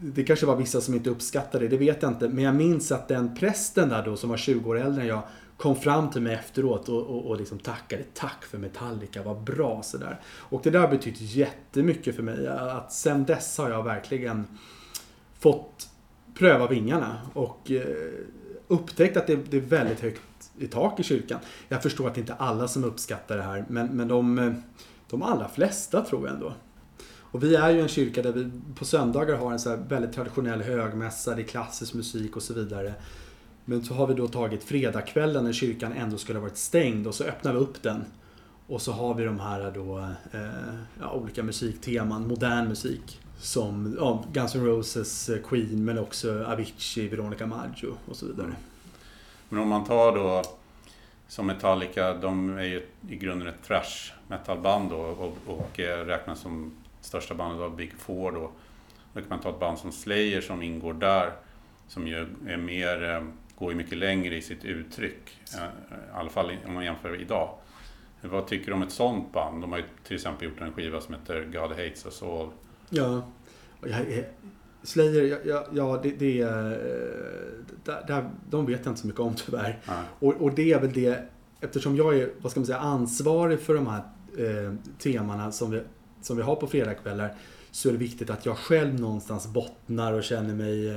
det 0.00 0.24
kanske 0.24 0.46
var 0.46 0.56
vissa 0.56 0.80
som 0.80 0.94
inte 0.94 1.10
uppskattade 1.10 1.64
det, 1.64 1.68
det 1.68 1.76
vet 1.76 2.02
jag 2.02 2.10
inte. 2.10 2.28
Men 2.28 2.44
jag 2.44 2.54
minns 2.54 2.92
att 2.92 3.08
den 3.08 3.36
prästen 3.36 3.88
där 3.88 4.04
då 4.04 4.16
som 4.16 4.30
var 4.30 4.36
20 4.36 4.70
år 4.70 4.78
äldre 4.78 5.02
än 5.02 5.08
jag 5.08 5.22
kom 5.64 5.76
fram 5.76 6.10
till 6.10 6.22
mig 6.22 6.34
efteråt 6.34 6.88
och, 6.88 7.02
och, 7.02 7.26
och 7.26 7.36
liksom 7.36 7.58
tackade. 7.58 8.02
Tack 8.14 8.44
för 8.44 8.58
Metallica, 8.58 9.22
vad 9.22 9.36
bra 9.36 9.82
sådär. 9.82 10.20
Och 10.26 10.60
det 10.64 10.70
där 10.70 10.78
har 10.78 10.88
betytt 10.88 11.20
jättemycket 11.20 12.16
för 12.16 12.22
mig. 12.22 12.46
Att 12.48 12.92
sen 12.92 13.24
dess 13.24 13.58
har 13.58 13.70
jag 13.70 13.82
verkligen 13.82 14.46
fått 15.38 15.88
pröva 16.34 16.68
vingarna 16.68 17.20
och 17.34 17.70
eh, 17.70 17.86
upptäckt 18.68 19.16
att 19.16 19.26
det, 19.26 19.36
det 19.50 19.56
är 19.56 19.60
väldigt 19.60 20.00
högt 20.00 20.50
i 20.58 20.66
tak 20.66 21.00
i 21.00 21.02
kyrkan. 21.02 21.40
Jag 21.68 21.82
förstår 21.82 22.08
att 22.08 22.14
det 22.14 22.20
inte 22.20 22.32
är 22.32 22.42
alla 22.42 22.68
som 22.68 22.84
uppskattar 22.84 23.36
det 23.36 23.42
här, 23.42 23.64
men, 23.68 23.86
men 23.86 24.08
de, 24.08 24.54
de 25.10 25.22
allra 25.22 25.48
flesta 25.48 26.04
tror 26.04 26.26
jag 26.26 26.34
ändå. 26.34 26.52
Och 27.06 27.42
vi 27.42 27.54
är 27.54 27.70
ju 27.70 27.80
en 27.80 27.88
kyrka 27.88 28.22
där 28.22 28.32
vi 28.32 28.50
på 28.74 28.84
söndagar 28.84 29.36
har 29.36 29.52
en 29.52 29.58
så 29.58 29.70
här 29.70 29.76
väldigt 29.76 30.12
traditionell 30.12 30.62
högmässa, 30.62 31.34
det 31.34 31.42
är 31.42 31.46
klassisk 31.46 31.94
musik 31.94 32.36
och 32.36 32.42
så 32.42 32.54
vidare. 32.54 32.94
Men 33.64 33.84
så 33.84 33.94
har 33.94 34.06
vi 34.06 34.14
då 34.14 34.28
tagit 34.28 34.64
fredagskvällen 34.64 35.44
när 35.44 35.52
kyrkan 35.52 35.92
ändå 35.92 36.18
skulle 36.18 36.38
ha 36.38 36.42
varit 36.42 36.56
stängd 36.56 37.06
och 37.06 37.14
så 37.14 37.24
öppnar 37.24 37.52
vi 37.52 37.58
upp 37.58 37.82
den. 37.82 38.04
Och 38.66 38.82
så 38.82 38.92
har 38.92 39.14
vi 39.14 39.24
de 39.24 39.40
här 39.40 39.70
då, 39.70 39.98
eh, 40.32 40.74
ja, 41.00 41.12
olika 41.12 41.42
musikteman, 41.42 42.28
modern 42.28 42.68
musik. 42.68 43.20
som 43.38 43.96
ja, 43.98 44.24
Guns 44.32 44.54
N' 44.54 44.64
Roses, 44.66 45.28
eh, 45.28 45.42
Queen 45.42 45.84
men 45.84 45.98
också 45.98 46.44
Avicii, 46.44 47.08
Veronica 47.08 47.46
Maggio 47.46 47.94
och 48.08 48.16
så 48.16 48.26
vidare. 48.26 48.46
Mm. 48.46 48.56
Men 49.48 49.58
om 49.58 49.68
man 49.68 49.84
tar 49.84 50.16
då 50.16 50.42
som 51.28 51.46
Metallica, 51.46 52.14
de 52.14 52.58
är 52.58 52.62
ju 52.62 52.86
i 53.08 53.16
grunden 53.16 53.48
ett 53.48 53.62
thrash 53.66 54.12
metalband 54.28 54.90
då 54.90 54.96
och, 54.96 55.36
och 55.46 55.80
eh, 55.80 56.04
räknas 56.04 56.40
som 56.40 56.72
största 57.00 57.34
bandet 57.34 57.60
av 57.60 57.76
Big 57.76 57.92
Four 57.98 58.32
då. 58.32 58.50
Då 59.12 59.20
kan 59.20 59.28
man 59.28 59.40
ta 59.40 59.50
ett 59.50 59.60
band 59.60 59.78
som 59.78 59.92
Slayer 59.92 60.40
som 60.40 60.62
ingår 60.62 60.94
där, 60.94 61.32
som 61.88 62.08
ju 62.08 62.26
är 62.46 62.56
mer, 62.56 63.10
eh, 63.10 63.22
går 63.58 63.70
ju 63.72 63.76
mycket 63.76 63.98
längre 63.98 64.36
i 64.36 64.42
sitt 64.42 64.64
uttryck. 64.64 65.40
eh, 65.54 65.64
I 65.64 66.12
alla 66.14 66.30
fall 66.30 66.52
om 66.66 66.74
man 66.74 66.84
jämför 66.84 67.20
idag. 67.20 67.54
Vad 68.20 68.46
tycker 68.46 68.66
du 68.66 68.72
om 68.72 68.82
ett 68.82 68.90
sånt 68.92 69.32
band? 69.32 69.60
De 69.60 69.72
har 69.72 69.78
ju 69.78 69.84
till 70.06 70.16
exempel 70.16 70.48
gjort 70.48 70.60
en 70.60 70.72
skiva 70.72 71.00
som 71.00 71.14
heter 71.14 71.44
God 71.52 71.70
Hates 71.70 72.04
Us 72.06 72.22
All. 72.22 72.48
Ja. 72.90 73.22
Jag, 73.86 74.24
Slayer, 74.82 75.40
ja, 75.44 75.66
ja, 75.72 76.00
det, 76.02 76.10
det 76.10 76.40
är... 76.40 76.72
eh, 76.72 77.64
Där, 77.84 78.04
där, 78.06 78.30
de 78.50 78.66
vet 78.66 78.80
jag 78.84 78.90
inte 78.90 79.00
så 79.00 79.06
mycket 79.06 79.20
om 79.20 79.34
tyvärr. 79.46 79.78
Och, 80.18 80.32
och 80.34 80.54
det 80.54 80.72
är 80.72 80.80
väl 80.80 80.92
det, 80.92 81.22
eftersom 81.60 81.96
jag 81.96 82.18
är, 82.18 82.30
vad 82.40 82.50
ska 82.50 82.60
man 82.60 82.66
säga, 82.66 82.78
ansvarig 82.78 83.60
för 83.60 83.74
de 83.74 83.86
här 83.86 84.02
eh, 84.38 84.74
temana 84.98 85.52
som 85.52 85.70
vi, 85.70 85.82
som 86.22 86.36
vi 86.36 86.42
har 86.42 86.56
på 86.56 86.66
fredagskvällar 86.66 87.34
så 87.70 87.88
är 87.88 87.92
det 87.92 87.98
viktigt 87.98 88.30
att 88.30 88.46
jag 88.46 88.56
själv 88.58 89.00
någonstans 89.00 89.46
bottnar 89.46 90.12
och 90.12 90.24
känner 90.24 90.54
mig 90.54 90.88
eh, 90.90 90.96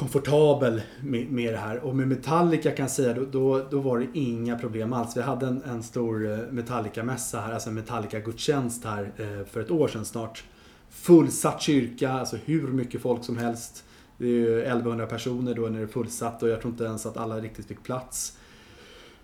komfortabel 0.00 0.82
med, 1.02 1.32
med 1.32 1.54
det 1.54 1.58
här. 1.58 1.78
Och 1.78 1.96
med 1.96 2.08
Metallica 2.08 2.70
kan 2.70 2.84
jag 2.84 2.90
säga, 2.90 3.14
då, 3.14 3.24
då, 3.24 3.66
då 3.70 3.80
var 3.80 3.98
det 3.98 4.06
inga 4.12 4.58
problem 4.58 4.92
alls. 4.92 5.16
Vi 5.16 5.22
hade 5.22 5.46
en, 5.46 5.62
en 5.62 5.82
stor 5.82 6.32
eh, 6.32 6.38
Metallica-mässa 6.50 7.40
här, 7.40 7.52
alltså 7.52 7.68
en 7.68 7.74
Metallica-gudstjänst 7.74 8.84
här 8.84 9.12
eh, 9.16 9.46
för 9.46 9.60
ett 9.60 9.70
år 9.70 9.88
sedan 9.88 10.04
snart. 10.04 10.44
Fullsatt 10.90 11.62
kyrka, 11.62 12.10
alltså 12.10 12.36
hur 12.44 12.68
mycket 12.68 13.02
folk 13.02 13.24
som 13.24 13.38
helst. 13.38 13.84
Det 14.18 14.24
är 14.24 14.28
ju 14.28 14.60
1100 14.62 15.06
personer 15.06 15.54
då 15.54 15.62
när 15.62 15.78
det 15.78 15.84
är 15.84 15.86
fullsatt 15.86 16.42
och 16.42 16.48
jag 16.48 16.60
tror 16.60 16.72
inte 16.72 16.84
ens 16.84 17.06
att 17.06 17.16
alla 17.16 17.40
riktigt 17.40 17.66
fick 17.66 17.82
plats. 17.82 18.38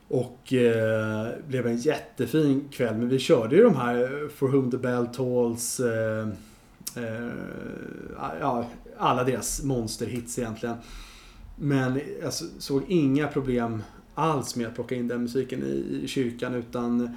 Och 0.09 0.53
eh, 0.53 1.27
blev 1.49 1.67
en 1.67 1.77
jättefin 1.77 2.69
kväll. 2.73 2.97
Men 2.97 3.09
vi 3.09 3.19
körde 3.19 3.57
ju 3.57 3.63
de 3.63 3.77
här 3.77 4.03
eh, 4.03 4.29
For 4.29 4.49
Whom 4.49 4.71
the 4.71 4.77
Bell 4.77 5.07
Tolls. 5.07 5.81
Eh, 5.81 6.29
eh, 6.97 7.31
ja, 8.41 8.65
alla 8.99 9.25
deras 9.25 9.63
monsterhits 9.63 10.39
egentligen. 10.39 10.77
Men 11.57 12.01
jag 12.23 12.33
såg 12.59 12.83
inga 12.89 13.29
problem 13.29 13.83
alls 14.15 14.57
med 14.57 14.67
att 14.67 14.75
plocka 14.75 14.95
in 14.95 15.09
den 15.09 15.23
musiken 15.23 15.63
i, 15.63 16.01
i 16.03 16.09
kyrkan 16.09 16.55
utan 16.55 17.01
eh, 17.01 17.11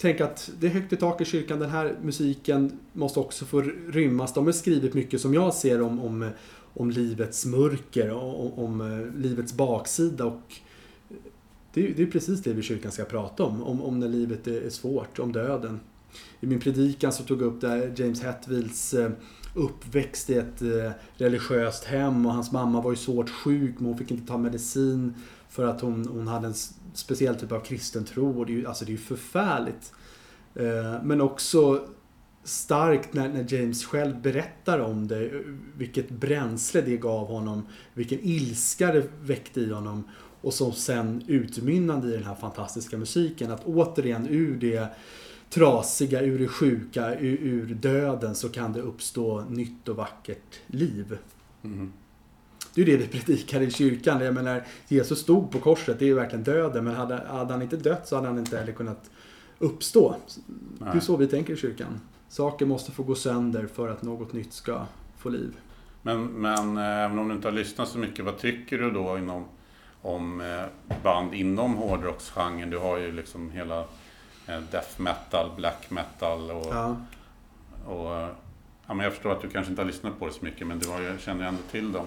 Tänk 0.00 0.20
att 0.20 0.50
det 0.60 0.66
är 0.66 0.70
högt 0.70 0.92
i 0.92 0.96
tak 0.96 1.20
i 1.20 1.24
kyrkan. 1.24 1.58
Den 1.58 1.70
här 1.70 1.98
musiken 2.02 2.78
måste 2.92 3.20
också 3.20 3.44
få 3.44 3.60
rymmas. 3.88 4.34
De 4.34 4.46
har 4.46 4.52
skrivit 4.52 4.94
mycket 4.94 5.20
som 5.20 5.34
jag 5.34 5.54
ser 5.54 5.82
om, 5.82 6.00
om, 6.00 6.30
om 6.74 6.90
livets 6.90 7.46
mörker 7.46 8.10
och 8.10 8.44
om, 8.44 8.80
om 8.80 9.12
livets 9.16 9.52
baksida. 9.52 10.24
Och 10.24 10.54
eh, 11.10 11.16
det 11.74 11.86
är, 11.86 11.94
det 11.96 12.02
är 12.02 12.06
precis 12.06 12.42
det 12.42 12.52
vi 12.52 12.60
i 12.60 12.62
kyrkan 12.62 12.92
ska 12.92 13.04
prata 13.04 13.44
om. 13.44 13.62
Om, 13.62 13.82
om 13.82 14.00
när 14.00 14.08
livet 14.08 14.46
är, 14.46 14.70
svårt, 14.70 15.18
om 15.18 15.32
döden. 15.32 15.80
I 16.40 16.46
min 16.46 16.60
predikan 16.60 17.12
så 17.12 17.22
tog 17.22 17.42
jag 17.42 17.46
upp 17.46 17.60
det 17.60 17.98
James 17.98 18.22
Hetfields 18.22 18.94
eh, 18.94 19.10
uppväxt 19.54 20.30
i 20.30 20.34
ett 20.34 20.62
eh, 20.62 20.90
religiöst 21.16 21.84
hem 21.84 22.26
och 22.26 22.32
hans 22.32 22.52
mamma 22.52 22.80
var 22.80 22.90
ju 22.90 22.96
svårt 22.96 23.30
sjuk 23.30 23.74
men 23.78 23.86
hon 23.86 23.98
fick 23.98 24.10
inte 24.10 24.26
ta 24.26 24.38
medicin 24.38 25.14
för 25.48 25.66
att 25.66 25.80
hon, 25.80 26.08
hon 26.08 26.28
hade 26.28 26.46
en 26.46 26.54
speciell 26.94 27.36
typ 27.36 27.52
av 27.52 27.60
kristen 27.60 28.04
tro 28.04 28.38
och 28.38 28.46
det 28.46 28.52
är 28.52 28.56
ju, 28.56 28.66
alltså 28.66 28.84
det 28.84 28.90
är 28.90 28.92
ju 28.92 28.98
förfärligt. 28.98 29.92
Eh, 30.54 31.02
men 31.02 31.20
också 31.20 31.88
starkt 32.44 33.14
när, 33.14 33.28
när 33.28 33.54
James 33.54 33.84
själv 33.84 34.22
berättar 34.22 34.78
om 34.78 35.08
det, 35.08 35.42
vilket 35.76 36.10
bränsle 36.10 36.80
det 36.80 36.96
gav 36.96 37.26
honom, 37.26 37.66
vilken 37.94 38.18
ilska 38.22 38.92
det 38.92 39.04
väckte 39.22 39.60
i 39.60 39.72
honom 39.72 40.04
och 40.40 40.54
som 40.54 40.72
sen 40.72 41.24
utmynnande 41.26 42.08
i 42.08 42.12
den 42.12 42.24
här 42.24 42.34
fantastiska 42.34 42.96
musiken. 42.96 43.50
Att 43.50 43.64
återigen 43.64 44.26
ur 44.28 44.56
det 44.56 44.88
trasiga, 45.50 46.22
ur 46.22 46.38
det 46.38 46.48
sjuka, 46.48 47.14
ur, 47.14 47.38
ur 47.42 47.74
döden 47.74 48.34
så 48.34 48.48
kan 48.48 48.72
det 48.72 48.80
uppstå 48.80 49.40
nytt 49.40 49.88
och 49.88 49.96
vackert 49.96 50.60
liv. 50.66 51.18
Mm. 51.64 51.92
Det 52.74 52.82
är 52.82 52.86
ju 52.86 52.96
det 52.96 53.02
vi 53.02 53.08
predikar 53.08 53.60
i 53.60 53.70
kyrkan. 53.70 54.20
Jag 54.20 54.34
menar, 54.34 54.64
Jesus 54.88 55.18
stod 55.18 55.50
på 55.50 55.58
korset, 55.60 55.98
det 55.98 56.04
är 56.04 56.06
ju 56.06 56.14
verkligen 56.14 56.44
döden. 56.44 56.84
Men 56.84 56.94
hade, 56.94 57.14
hade 57.14 57.52
han 57.52 57.62
inte 57.62 57.76
dött 57.76 58.08
så 58.08 58.16
hade 58.16 58.28
han 58.28 58.38
inte 58.38 58.58
heller 58.58 58.72
kunnat 58.72 59.10
uppstå. 59.58 60.16
Det 60.78 60.84
är 60.84 60.92
Nej. 60.92 61.00
så 61.00 61.16
vi 61.16 61.26
tänker 61.26 61.52
i 61.52 61.56
kyrkan. 61.56 62.00
Saker 62.28 62.66
måste 62.66 62.92
få 62.92 63.02
gå 63.02 63.14
sönder 63.14 63.66
för 63.66 63.88
att 63.88 64.02
något 64.02 64.32
nytt 64.32 64.52
ska 64.52 64.86
få 65.18 65.28
liv. 65.28 65.56
Men, 66.02 66.24
men 66.24 66.76
eh, 66.76 66.84
även 66.84 67.18
om 67.18 67.28
du 67.28 67.34
inte 67.34 67.48
har 67.48 67.52
lyssnat 67.52 67.88
så 67.88 67.98
mycket, 67.98 68.24
vad 68.24 68.38
tycker 68.38 68.78
du 68.78 68.90
då 68.90 69.18
inom, 69.18 69.44
om 70.02 70.40
eh, 70.40 70.96
band 71.02 71.34
inom 71.34 71.74
hårdrocksgenren? 71.74 72.70
Du 72.70 72.78
har 72.78 72.98
ju 72.98 73.12
liksom 73.12 73.50
hela 73.50 73.84
death 74.70 75.00
metal, 75.00 75.50
black 75.56 75.90
metal 75.90 76.50
och... 76.50 76.66
Ja. 76.74 76.96
och 77.86 78.16
eh, 78.16 78.28
ja, 78.86 78.94
men 78.94 79.04
jag 79.04 79.12
förstår 79.12 79.32
att 79.32 79.42
du 79.42 79.48
kanske 79.48 79.70
inte 79.70 79.82
har 79.82 79.86
lyssnat 79.86 80.18
på 80.18 80.26
det 80.26 80.32
så 80.32 80.44
mycket, 80.44 80.66
men 80.66 80.78
du 80.78 80.88
har 80.88 81.18
känner 81.18 81.42
ju 81.42 81.48
ändå 81.48 81.62
till 81.70 81.92
dem. 81.92 82.06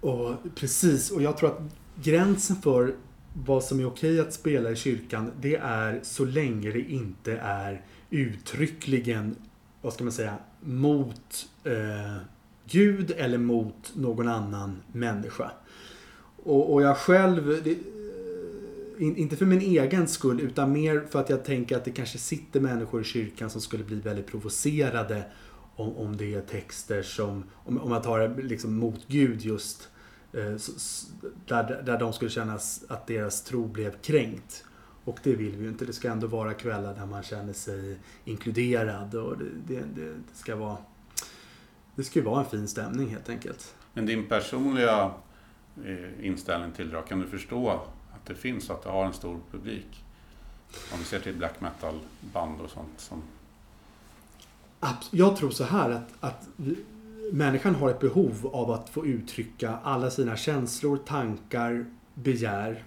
Och 0.00 0.36
precis, 0.54 1.10
och 1.10 1.22
jag 1.22 1.36
tror 1.36 1.50
att 1.50 1.60
gränsen 1.94 2.56
för 2.56 2.94
vad 3.32 3.64
som 3.64 3.80
är 3.80 3.86
okej 3.86 4.20
att 4.20 4.32
spela 4.32 4.70
i 4.70 4.76
kyrkan, 4.76 5.32
det 5.40 5.56
är 5.56 6.00
så 6.02 6.24
länge 6.24 6.70
det 6.70 6.80
inte 6.80 7.36
är 7.36 7.82
uttryckligen, 8.10 9.36
vad 9.82 9.92
ska 9.92 10.04
man 10.04 10.12
säga, 10.12 10.34
mot 10.60 11.48
eh, 11.64 12.16
Gud 12.66 13.10
eller 13.10 13.38
mot 13.38 13.92
någon 13.94 14.28
annan 14.28 14.82
människa. 14.92 15.50
Och, 16.44 16.72
och 16.72 16.82
jag 16.82 16.96
själv, 16.96 17.62
det, 17.64 17.78
in, 18.98 19.16
inte 19.16 19.36
för 19.36 19.46
min 19.46 19.60
egen 19.60 20.08
skull, 20.08 20.40
utan 20.40 20.72
mer 20.72 21.06
för 21.10 21.20
att 21.20 21.30
jag 21.30 21.44
tänker 21.44 21.76
att 21.76 21.84
det 21.84 21.90
kanske 21.90 22.18
sitter 22.18 22.60
människor 22.60 23.00
i 23.00 23.04
kyrkan 23.04 23.50
som 23.50 23.60
skulle 23.60 23.84
bli 23.84 24.00
väldigt 24.00 24.26
provocerade 24.26 25.24
om, 25.76 25.96
om 25.96 26.16
det 26.16 26.34
är 26.34 26.40
texter 26.40 27.02
som, 27.02 27.44
om, 27.54 27.80
om 27.80 27.90
man 27.90 28.02
tar 28.02 28.18
det 28.18 28.42
liksom 28.42 28.76
mot 28.76 29.08
Gud 29.08 29.40
just, 29.40 29.88
eh, 30.32 30.54
där, 31.46 31.82
där 31.86 31.98
de 31.98 32.12
skulle 32.12 32.30
känna 32.30 32.58
att 32.88 33.06
deras 33.06 33.44
tro 33.44 33.66
blev 33.66 34.00
kränkt. 34.02 34.64
Och 35.04 35.18
det 35.22 35.34
vill 35.34 35.56
vi 35.56 35.62
ju 35.62 35.68
inte. 35.68 35.84
Det 35.84 35.92
ska 35.92 36.10
ändå 36.10 36.26
vara 36.26 36.54
kvällar 36.54 36.94
där 36.94 37.06
man 37.06 37.22
känner 37.22 37.52
sig 37.52 37.98
inkluderad 38.24 39.14
och 39.14 39.38
det, 39.38 39.74
det, 39.74 39.80
det, 39.94 40.10
det 40.10 40.34
ska 40.34 40.56
vara 40.56 40.76
det 41.96 42.04
ska 42.04 42.18
ju 42.18 42.24
vara 42.24 42.40
en 42.40 42.50
fin 42.50 42.68
stämning 42.68 43.08
helt 43.08 43.28
enkelt. 43.28 43.74
Men 43.92 44.06
din 44.06 44.28
personliga 44.28 45.10
eh, 45.84 46.26
inställning 46.26 46.72
till 46.72 46.90
det, 46.90 47.02
kan 47.08 47.20
du 47.20 47.26
förstå 47.26 47.80
att 48.24 48.28
det 48.28 48.34
finns, 48.34 48.70
att 48.70 48.82
det 48.82 48.90
har 48.90 49.06
en 49.06 49.12
stor 49.12 49.40
publik? 49.50 50.04
Om 50.92 50.98
vi 50.98 51.04
ser 51.04 51.20
till 51.20 51.34
black 51.34 51.60
metal-band 51.60 52.60
och 52.60 52.70
sånt 52.70 53.00
som... 53.00 53.22
Jag 55.10 55.36
tror 55.36 55.50
så 55.50 55.64
här 55.64 55.90
att, 55.90 56.08
att 56.20 56.48
människan 57.32 57.74
har 57.74 57.90
ett 57.90 58.00
behov 58.00 58.50
av 58.52 58.70
att 58.70 58.88
få 58.88 59.06
uttrycka 59.06 59.78
alla 59.82 60.10
sina 60.10 60.36
känslor, 60.36 60.96
tankar, 60.96 61.86
begär. 62.14 62.84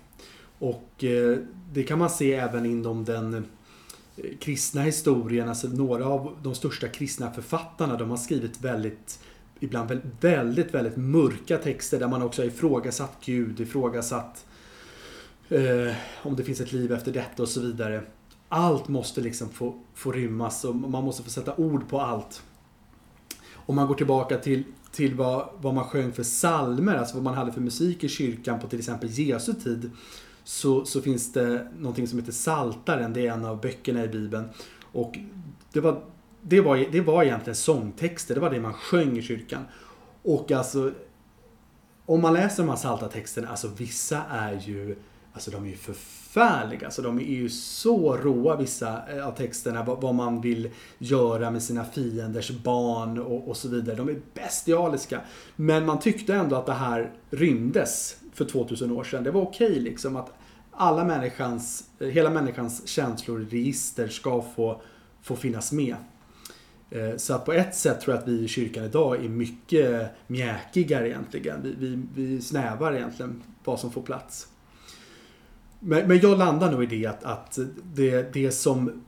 Och 0.60 1.04
eh, 1.04 1.38
det 1.74 1.84
kan 1.84 2.00
man 2.00 2.10
se 2.10 2.34
även 2.34 2.66
inom 2.66 3.06
den 3.06 3.34
eh, 3.34 4.38
kristna 4.40 4.82
historien. 4.82 5.50
Alltså 5.50 5.68
några 5.68 6.06
av 6.06 6.38
de 6.44 6.56
största 6.56 6.88
kristna 6.88 7.32
författarna, 7.32 7.98
de 7.98 8.10
har 8.10 8.18
skrivit 8.18 8.62
väldigt 8.62 9.20
ibland 9.60 10.02
väldigt, 10.20 10.74
väldigt 10.74 10.98
mörka 10.98 11.58
texter 11.58 12.00
där 12.00 12.08
man 12.08 12.22
också 12.22 12.42
har 12.42 12.48
ifrågasatt 12.48 13.18
Gud, 13.26 13.60
ifrågasatt 13.60 14.46
eh, 15.50 15.96
om 16.24 16.36
det 16.36 16.44
finns 16.44 16.62
ett 16.62 16.72
liv 16.72 16.92
efter 16.92 17.12
detta 17.12 17.44
och 17.44 17.50
så 17.50 17.62
vidare. 17.62 18.04
Allt 18.50 18.88
måste 18.88 19.22
liksom 19.22 19.50
få, 19.50 19.76
få 19.94 20.12
rymmas 20.12 20.64
och 20.64 20.76
man 20.76 21.04
måste 21.04 21.24
få 21.24 21.30
sätta 21.30 21.56
ord 21.56 21.90
på 21.90 22.02
allt. 22.02 22.44
Om 23.54 23.76
man 23.76 23.88
går 23.88 23.96
tillbaka 23.96 24.38
till, 24.38 24.64
till 24.92 25.16
vad, 25.16 25.50
vad 25.58 25.74
man 25.74 25.84
sjöng 25.84 26.12
för 26.12 26.24
salmer, 26.24 26.96
alltså 26.96 27.16
vad 27.16 27.24
man 27.24 27.34
hade 27.34 27.52
för 27.52 27.62
musik 27.62 28.04
i 28.04 28.10
kyrkan 28.10 28.60
på 28.60 28.68
till 28.68 28.80
exempel 28.80 29.10
Jesu 29.10 29.54
tid. 29.54 29.92
Så, 30.44 30.86
så 30.86 31.02
finns 31.02 31.34
det 31.34 31.68
någonting 31.78 32.08
som 32.08 32.20
heter 32.20 32.32
Saltaren, 32.32 33.14
det 33.14 33.28
är 33.28 33.32
en 33.32 33.46
av 33.46 33.62
böckerna 33.62 34.04
i 34.04 34.08
Bibeln. 34.08 34.50
Och 34.92 35.20
det 35.74 35.80
var, 35.80 36.04
det 36.42 36.62
var, 36.62 36.86
det 36.92 37.02
var 37.02 37.24
egentligen 37.24 37.56
sångtexter, 37.56 38.36
det 38.36 38.42
var 38.42 38.50
det 38.50 38.60
man 38.60 38.74
sjöng 38.74 39.18
i 39.18 39.22
kyrkan. 39.22 39.66
Och 40.24 40.52
alltså, 40.52 40.92
om 42.06 42.22
man 42.22 42.34
läser 42.34 42.64
de 42.64 42.70
här 42.70 42.76
salta 42.76 43.08
texterna, 43.08 43.48
alltså 43.48 43.68
vissa 43.78 44.24
är 44.30 44.62
ju, 44.66 44.96
alltså 45.38 45.52
de 45.52 45.66
är 45.66 45.70
ju 45.70 45.76
förfärliga. 45.76 46.86
Alltså 46.86 47.02
de 47.02 47.20
är 47.20 47.24
ju 47.24 47.50
så 47.50 48.18
råa 48.18 48.56
vissa 48.56 49.02
eh, 49.10 49.28
av 49.28 49.32
texterna, 49.32 49.84
vad, 49.84 50.16
man 50.16 50.42
vill 50.42 50.70
göra 50.98 51.52
med 51.52 51.64
sina 51.64 51.86
fienders 51.86 52.52
barn 52.52 53.20
och, 53.20 53.48
och 53.48 53.58
så 53.58 53.70
vidare. 53.70 53.96
De 53.96 54.10
är 54.10 54.20
bestialiska. 54.34 55.22
Men 55.56 55.86
man 55.86 56.00
tyckte 56.00 56.36
ändå 56.36 56.56
att 56.56 56.66
det 56.66 56.74
här 56.74 57.12
rymdes 57.30 58.18
för 58.34 58.46
2000 58.46 58.92
år 58.92 59.04
sedan. 59.04 59.24
Det 59.24 59.32
var 59.32 59.42
okej 59.42 59.80
liksom 59.80 60.16
att 60.16 60.34
alla 60.72 61.04
människans, 61.04 61.84
eh, 62.00 62.08
hela 62.08 62.30
människans 62.30 62.88
känslor, 62.88 63.48
register 63.50 64.08
ska 64.08 64.42
få, 64.56 64.82
få 65.22 65.36
finnas 65.36 65.72
med. 65.72 65.96
Eh, 66.90 67.18
så 67.18 67.34
att 67.34 67.46
på 67.46 67.54
ett 67.54 67.76
sätt 67.76 68.02
tror 68.02 68.16
jag 68.16 68.22
att 68.22 68.30
vi 68.30 68.44
i 68.44 68.48
kyrkan 68.48 68.84
idag 68.84 69.26
är 69.26 69.30
mycket 69.30 70.10
mjäkigare 70.28 71.10
egentligen. 71.10 71.62
Vi, 71.64 71.76
vi, 71.78 72.04
vi 72.16 72.42
snävar 72.42 72.94
egentligen 72.94 73.44
vad 73.64 73.80
som 73.80 73.92
får 73.92 74.02
plats. 74.02 74.48
Men, 75.80 76.08
men 76.08 76.20
jag 76.20 76.38
landar 76.38 76.72
nog 76.72 76.84
i 76.84 76.86
det 76.86 77.06
att, 77.06 77.24
att 77.24 77.60
det, 77.94 78.34
det, 78.34 78.52
som, 78.52 79.04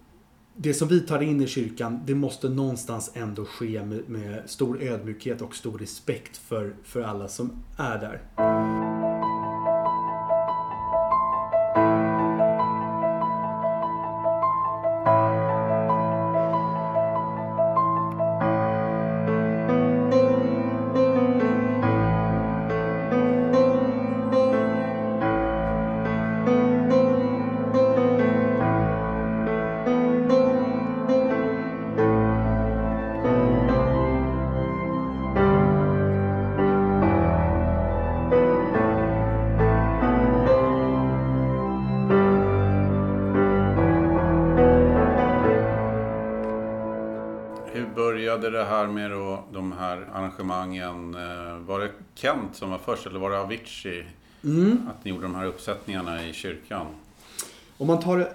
det 0.55 0.73
som 0.73 0.87
vi 0.87 0.99
tar 0.99 1.21
in 1.21 1.41
i 1.41 1.47
kyrkan, 1.47 1.99
det 2.05 2.15
måste 2.15 2.49
någonstans 2.49 3.11
ändå 3.13 3.45
ske 3.45 3.83
med, 3.83 4.09
med 4.09 4.49
stor 4.49 4.81
ödmjukhet 4.81 5.41
och 5.41 5.55
stor 5.55 5.77
respekt 5.77 6.37
för, 6.37 6.75
för 6.83 7.01
alla 7.01 7.27
som 7.27 7.51
är 7.77 7.97
där. 7.97 8.88
Började 48.39 48.57
det 48.57 48.65
här 48.65 48.87
med 48.87 49.11
då, 49.11 49.43
de 49.53 49.71
här 49.71 50.07
arrangemangen? 50.13 51.15
Eh, 51.15 51.57
Var 51.57 51.79
det 51.79 51.91
Kent 52.15 52.55
som 52.55 52.69
var 52.69 52.77
först 52.77 53.07
eller 53.07 53.19
var 53.19 53.29
det 53.29 53.39
Avicii? 53.39 54.05
Att 54.89 55.05
ni 55.05 55.11
gjorde 55.11 55.23
de 55.23 55.35
här 55.35 55.45
uppsättningarna 55.45 56.27
i 56.27 56.33
kyrkan? 56.33 56.85
Om 57.77 57.87
man 57.87 57.99
tar 57.99 58.17
det 58.17 58.33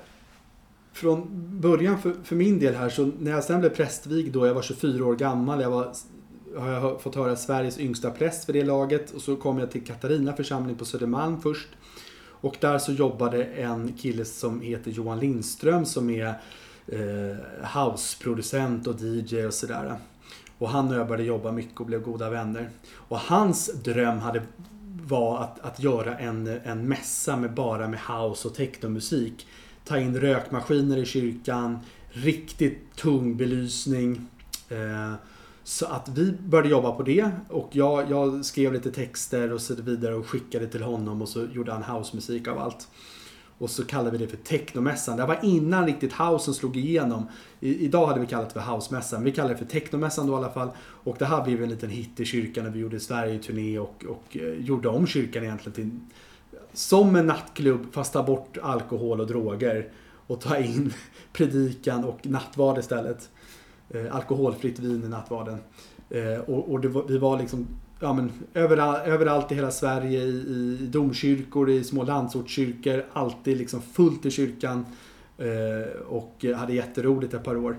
från 0.93 1.27
början 1.61 1.99
för, 2.03 2.15
för 2.25 2.37
min 2.37 2.59
del 2.59 2.75
här 2.75 2.89
så 2.89 3.11
när 3.19 3.31
jag 3.31 3.45
sen 3.45 3.61
blev 3.61 3.71
prästvigd 3.71 4.35
då, 4.35 4.47
jag 4.47 4.55
var 4.55 4.63
24 4.63 5.07
år 5.07 5.15
gammal, 5.15 5.61
jag 5.61 5.71
var, 5.71 5.93
har 6.59 6.71
jag 6.71 7.01
fått 7.03 7.15
höra 7.15 7.37
Sveriges 7.37 7.79
yngsta 7.79 8.11
präst 8.11 8.45
för 8.45 8.53
det 8.53 8.65
laget 8.65 9.11
och 9.11 9.21
så 9.21 9.37
kom 9.37 9.59
jag 9.59 9.71
till 9.71 9.85
Katarina 9.87 10.33
församling 10.33 10.77
på 10.77 10.85
Södermalm 10.85 11.41
först. 11.41 11.69
Och 12.27 12.57
där 12.61 12.79
så 12.79 12.93
jobbade 12.93 13.45
en 13.45 13.93
kille 13.93 14.25
som 14.25 14.61
heter 14.61 14.91
Johan 14.91 15.21
Lindström 15.21 15.85
som 15.85 16.11
är 16.11 16.35
eh, 16.87 17.37
houseproducent 17.75 18.87
och 18.87 19.01
DJ 19.01 19.47
och 19.47 19.55
sådär. 19.55 19.97
Och 20.59 20.69
han 20.69 20.89
och 20.89 20.95
jag 20.95 21.07
började 21.07 21.25
jobba 21.25 21.53
mycket 21.53 21.81
och 21.81 21.87
blev 21.87 22.03
goda 22.03 22.31
vänner. 22.31 22.71
Och 22.95 23.19
hans 23.19 23.73
dröm 23.83 24.19
hade 24.19 24.43
var 25.07 25.39
att, 25.39 25.61
att 25.61 25.81
göra 25.81 26.19
en, 26.19 26.47
en 26.47 26.89
mässa 26.89 27.37
med 27.37 27.55
bara 27.55 27.89
med 27.89 28.01
house 28.01 28.49
och 28.49 28.55
technomusik. 28.55 29.47
Ta 29.85 29.99
in 29.99 30.21
rökmaskiner 30.21 30.97
i 30.97 31.05
kyrkan, 31.05 31.79
riktigt 32.09 32.97
tung 32.97 33.37
belysning. 33.37 34.27
Eh, 34.69 35.15
så 35.65 35.87
att 35.87 36.09
vi 36.09 36.33
började 36.33 36.69
jobba 36.69 36.93
på 36.93 37.03
det 37.03 37.31
och 37.49 37.69
jag, 37.73 38.11
jag 38.11 38.45
skrev 38.45 38.73
lite 38.73 38.91
texter 38.91 39.53
och 39.53 39.61
så 39.61 39.75
vidare 39.75 40.15
och 40.15 40.27
skickade 40.27 40.67
till 40.67 40.83
honom 40.83 41.23
och 41.23 41.29
så 41.29 41.47
gjorde 41.53 41.73
han 41.73 41.83
housemusik 41.83 42.49
av 42.49 42.59
allt. 42.59 42.89
Och 43.65 43.71
så 43.71 43.85
kallade 43.85 44.11
vi 44.11 44.25
det 44.25 44.31
för 44.31 44.37
technomässan. 44.37 45.17
Det 45.17 45.27
var 45.27 45.39
innan 45.43 45.87
riktigt 45.87 46.13
housen 46.13 46.55
slog 46.55 46.77
igenom. 46.77 47.27
I, 47.61 47.85
idag 47.85 48.07
hade 48.07 48.21
vi 48.21 48.27
kallat 48.27 48.55
det 48.55 48.61
för 48.61 48.73
housemässan. 48.73 49.25
Vi 49.25 49.33
kallade 49.33 49.55
det 49.55 49.59
för 49.59 49.65
technomässan 49.65 50.27
då 50.27 50.33
i 50.33 50.37
alla 50.37 50.51
fall. 50.51 50.69
Och 50.79 51.17
det 51.19 51.25
här 51.25 51.45
blev 51.45 51.63
en 51.63 51.69
liten 51.69 51.91
hit 51.91 52.21
i 52.21 52.25
kyrkan 52.25 52.65
när 52.65 52.71
vi 52.71 52.79
gjorde 52.79 53.01
Sverige-turné 53.01 53.79
och, 53.79 54.05
och 54.09 54.37
eh, 54.37 54.65
gjorde 54.65 54.89
om 54.89 55.07
kyrkan 55.07 55.45
egentligen 55.45 55.75
till 55.75 55.91
som 56.73 57.17
en 57.17 57.27
nattklubb 57.27 57.87
fast 57.93 58.13
ta 58.13 58.23
bort 58.23 58.59
alkohol 58.63 59.21
och 59.21 59.27
droger 59.27 59.89
och 60.27 60.41
ta 60.41 60.59
in 60.59 60.93
predikan 61.33 62.05
och 62.05 62.27
nattvard 62.27 62.79
istället. 62.79 63.31
Eh, 63.91 64.15
alkoholfritt 64.15 64.79
vin 64.79 65.05
i 65.05 65.09
nattvarden. 65.09 65.59
Eh, 66.11 66.39
och 66.39 66.73
och 66.73 66.81
det 66.81 66.89
var, 66.89 67.03
vi 67.03 67.19
var 67.19 67.39
liksom 67.39 67.67
ja, 68.01 68.13
men, 68.13 68.33
överall, 68.55 68.97
överallt 68.97 69.53
i 69.53 69.55
hela 69.55 69.71
Sverige, 69.71 70.21
i, 70.21 70.79
i 70.81 70.87
domkyrkor, 70.87 71.71
i 71.71 71.85
små 71.85 72.03
landsortskyrkor. 72.05 73.05
Alltid 73.13 73.57
liksom 73.59 73.83
fullt 73.83 74.27
i 74.27 74.31
kyrkan. 74.31 74.87
Eh, 75.39 76.01
och 76.09 76.45
hade 76.57 76.73
jätteroligt 76.73 77.35
ett 77.35 77.45
par 77.45 77.57
år. 77.57 77.77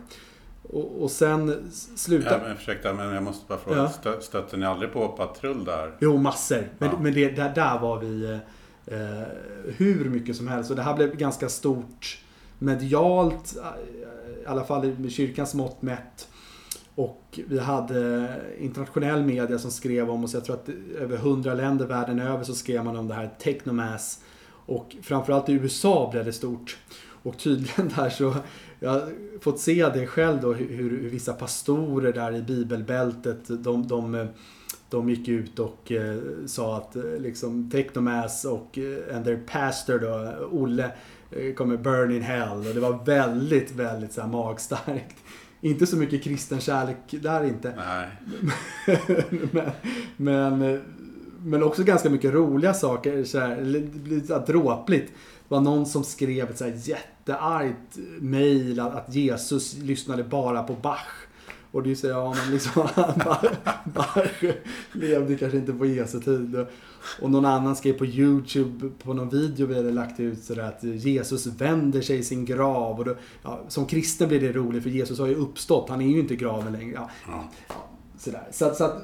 Och, 0.64 1.04
och 1.04 1.12
sen 1.12 1.50
s- 1.70 1.88
Ja, 1.92 1.98
slutade... 1.98 2.44
men, 2.48 2.58
ursäkta, 2.58 2.94
men 2.94 3.14
jag 3.14 3.24
måste 3.24 3.46
bara 3.48 3.60
fråga. 3.60 3.78
Ja. 3.78 3.90
Stö, 3.90 4.22
stötte 4.22 4.58
ni 4.58 4.66
aldrig 4.66 4.94
på 4.94 5.08
patrull 5.08 5.66
där? 5.66 5.92
Jo, 6.00 6.18
massor. 6.18 6.68
Men, 6.78 6.90
Ja. 6.90 7.00
men 7.02 7.14
det, 7.14 7.30
där, 7.32 7.56
där 7.56 7.80
var 7.80 8.00
vi 8.00 8.40
eh, 8.86 9.28
hur 9.78 10.10
mycket 10.10 10.36
som 10.36 10.48
helst. 10.48 10.70
Och 10.70 10.76
det 10.76 10.82
här 10.82 10.96
blev 10.96 11.16
ganska 11.16 11.50
stort 11.50 12.18
medialt, 12.60 13.56
i 14.44 14.46
alla 14.48 14.64
fall 14.64 14.96
med 15.00 15.12
kyrkans 15.12 15.54
mått 15.54 15.82
mätt. 15.82 16.28
Och 16.96 17.40
vi 17.48 17.60
hade 17.60 18.28
internationell 18.60 19.26
media 19.26 19.60
som 19.60 19.72
skrev 19.72 20.10
om 20.10 20.24
oss. 20.24 20.34
Jag 20.34 20.46
tror 20.46 20.56
att 20.56 20.70
över 21.00 21.18
hundra 21.18 21.54
länder 21.54 21.86
världen 21.86 22.20
över 22.20 22.44
så 22.44 22.56
skrev 22.56 22.86
man 22.86 22.98
om 22.98 23.08
det 23.08 23.14
här 23.14 23.30
Technomass. 23.40 24.20
Och 24.66 24.96
framförallt 25.02 25.50
i 25.50 25.54
USA 25.54 26.10
blev 26.12 26.26
det 26.26 26.34
stort. 26.34 26.78
Och 27.24 27.38
tydligen 27.38 27.92
där 27.96 28.10
så, 28.10 28.36
jag 28.80 28.90
har 28.90 29.12
fått 29.42 29.60
se 29.60 29.90
det 29.90 30.08
själv 30.08 30.42
då 30.42 30.54
hur, 30.54 30.78
hur 30.78 31.10
vissa 31.10 31.34
pastorer 31.34 32.14
där 32.14 32.36
i 32.36 32.42
bibelbältet, 32.42 33.64
de, 33.64 33.88
de, 33.88 34.28
de 34.90 35.10
gick 35.10 35.28
ut 35.28 35.60
och 35.60 35.92
eh, 35.92 36.18
sa 36.46 36.78
att 36.78 36.96
eh, 36.96 37.04
liksom 37.04 37.72
Technomass 37.72 38.46
och 38.46 38.78
eh, 38.78 39.16
and 39.16 39.26
their 39.26 39.44
pastor 39.48 40.00
då, 40.00 40.46
Olle, 40.52 40.92
eh, 41.32 41.54
kommer 41.54 41.78
burn 41.78 42.12
in 42.12 42.22
hell. 42.22 42.58
Och 42.58 42.74
det 42.74 42.80
var 42.80 43.06
väldigt, 43.06 43.72
väldigt 43.72 44.14
så 44.14 44.22
här 44.22 44.28
magstarkt. 44.28 45.16
Inte 45.66 45.88
så 45.88 45.98
mycket 45.98 46.24
kristen 46.24 46.60
kärlek 46.60 46.98
där 47.10 47.44
inte. 47.44 47.74
Men, 50.18 50.60
men, 50.60 50.82
men 51.40 51.64
också 51.64 51.84
ganska 51.84 52.10
mycket 52.10 52.34
roliga 52.34 52.74
saker. 52.74 53.24
Så 53.24 53.40
här, 53.40 53.62
lite 53.62 54.28
så 54.28 54.40
dråpligt. 54.40 55.08
Det 55.08 55.56
var 55.56 55.62
någon 55.62 55.86
som 55.86 56.04
skrev 56.04 56.50
ett 56.50 56.58
så 56.58 56.64
här 56.64 56.74
jätteargt 56.84 57.98
att, 58.80 58.96
att 58.96 59.16
Jesus 59.16 59.78
lyssnade 59.78 60.24
bara 60.24 60.64
på 60.64 60.74
Bach. 60.74 61.25
Och 61.76 61.88
ju 61.88 61.96
så, 61.96 62.08
ja 62.08 62.36
men 62.38 62.54
liksom, 62.54 62.88
Bach, 63.26 63.46
Bach 63.86 64.44
levde 64.92 65.36
kanske 65.36 65.58
inte 65.58 65.74
på 65.74 65.86
Jesu 65.86 66.20
tid. 66.20 66.56
Och, 66.56 66.68
och 67.22 67.32
någon 67.32 67.46
annan 67.46 67.76
skrev 67.76 67.94
på 67.94 68.06
YouTube 68.06 68.90
på 69.04 69.14
någon 69.14 69.30
video 69.30 69.68
vi 69.68 69.76
hade 69.76 69.92
lagt 69.92 70.20
ut 70.20 70.44
sådär 70.44 70.64
att 70.64 70.84
Jesus 70.84 71.46
vänder 71.48 72.02
sig 72.02 72.20
i 72.20 72.24
sin 72.24 72.46
grav. 72.46 73.00
Och 73.00 73.06
då, 73.06 73.16
ja, 73.44 73.66
som 73.68 73.86
kristen 73.86 74.28
blir 74.28 74.40
det 74.40 74.52
roligt 74.52 74.84
för 74.84 74.90
Jesus 74.90 75.20
har 75.20 75.28
ju 75.28 75.36
uppstått, 75.36 75.90
han 75.90 76.02
är 76.02 76.08
ju 76.08 76.20
inte 76.20 76.34
i 76.34 76.38
graven 76.38 76.74
längre. 76.74 76.94
Ja, 76.94 77.10
Ja. 77.28 77.74
Sådär. 78.18 78.48
Så, 78.52 78.66
att, 78.66 78.78
så 78.78 78.84
att 78.84 79.04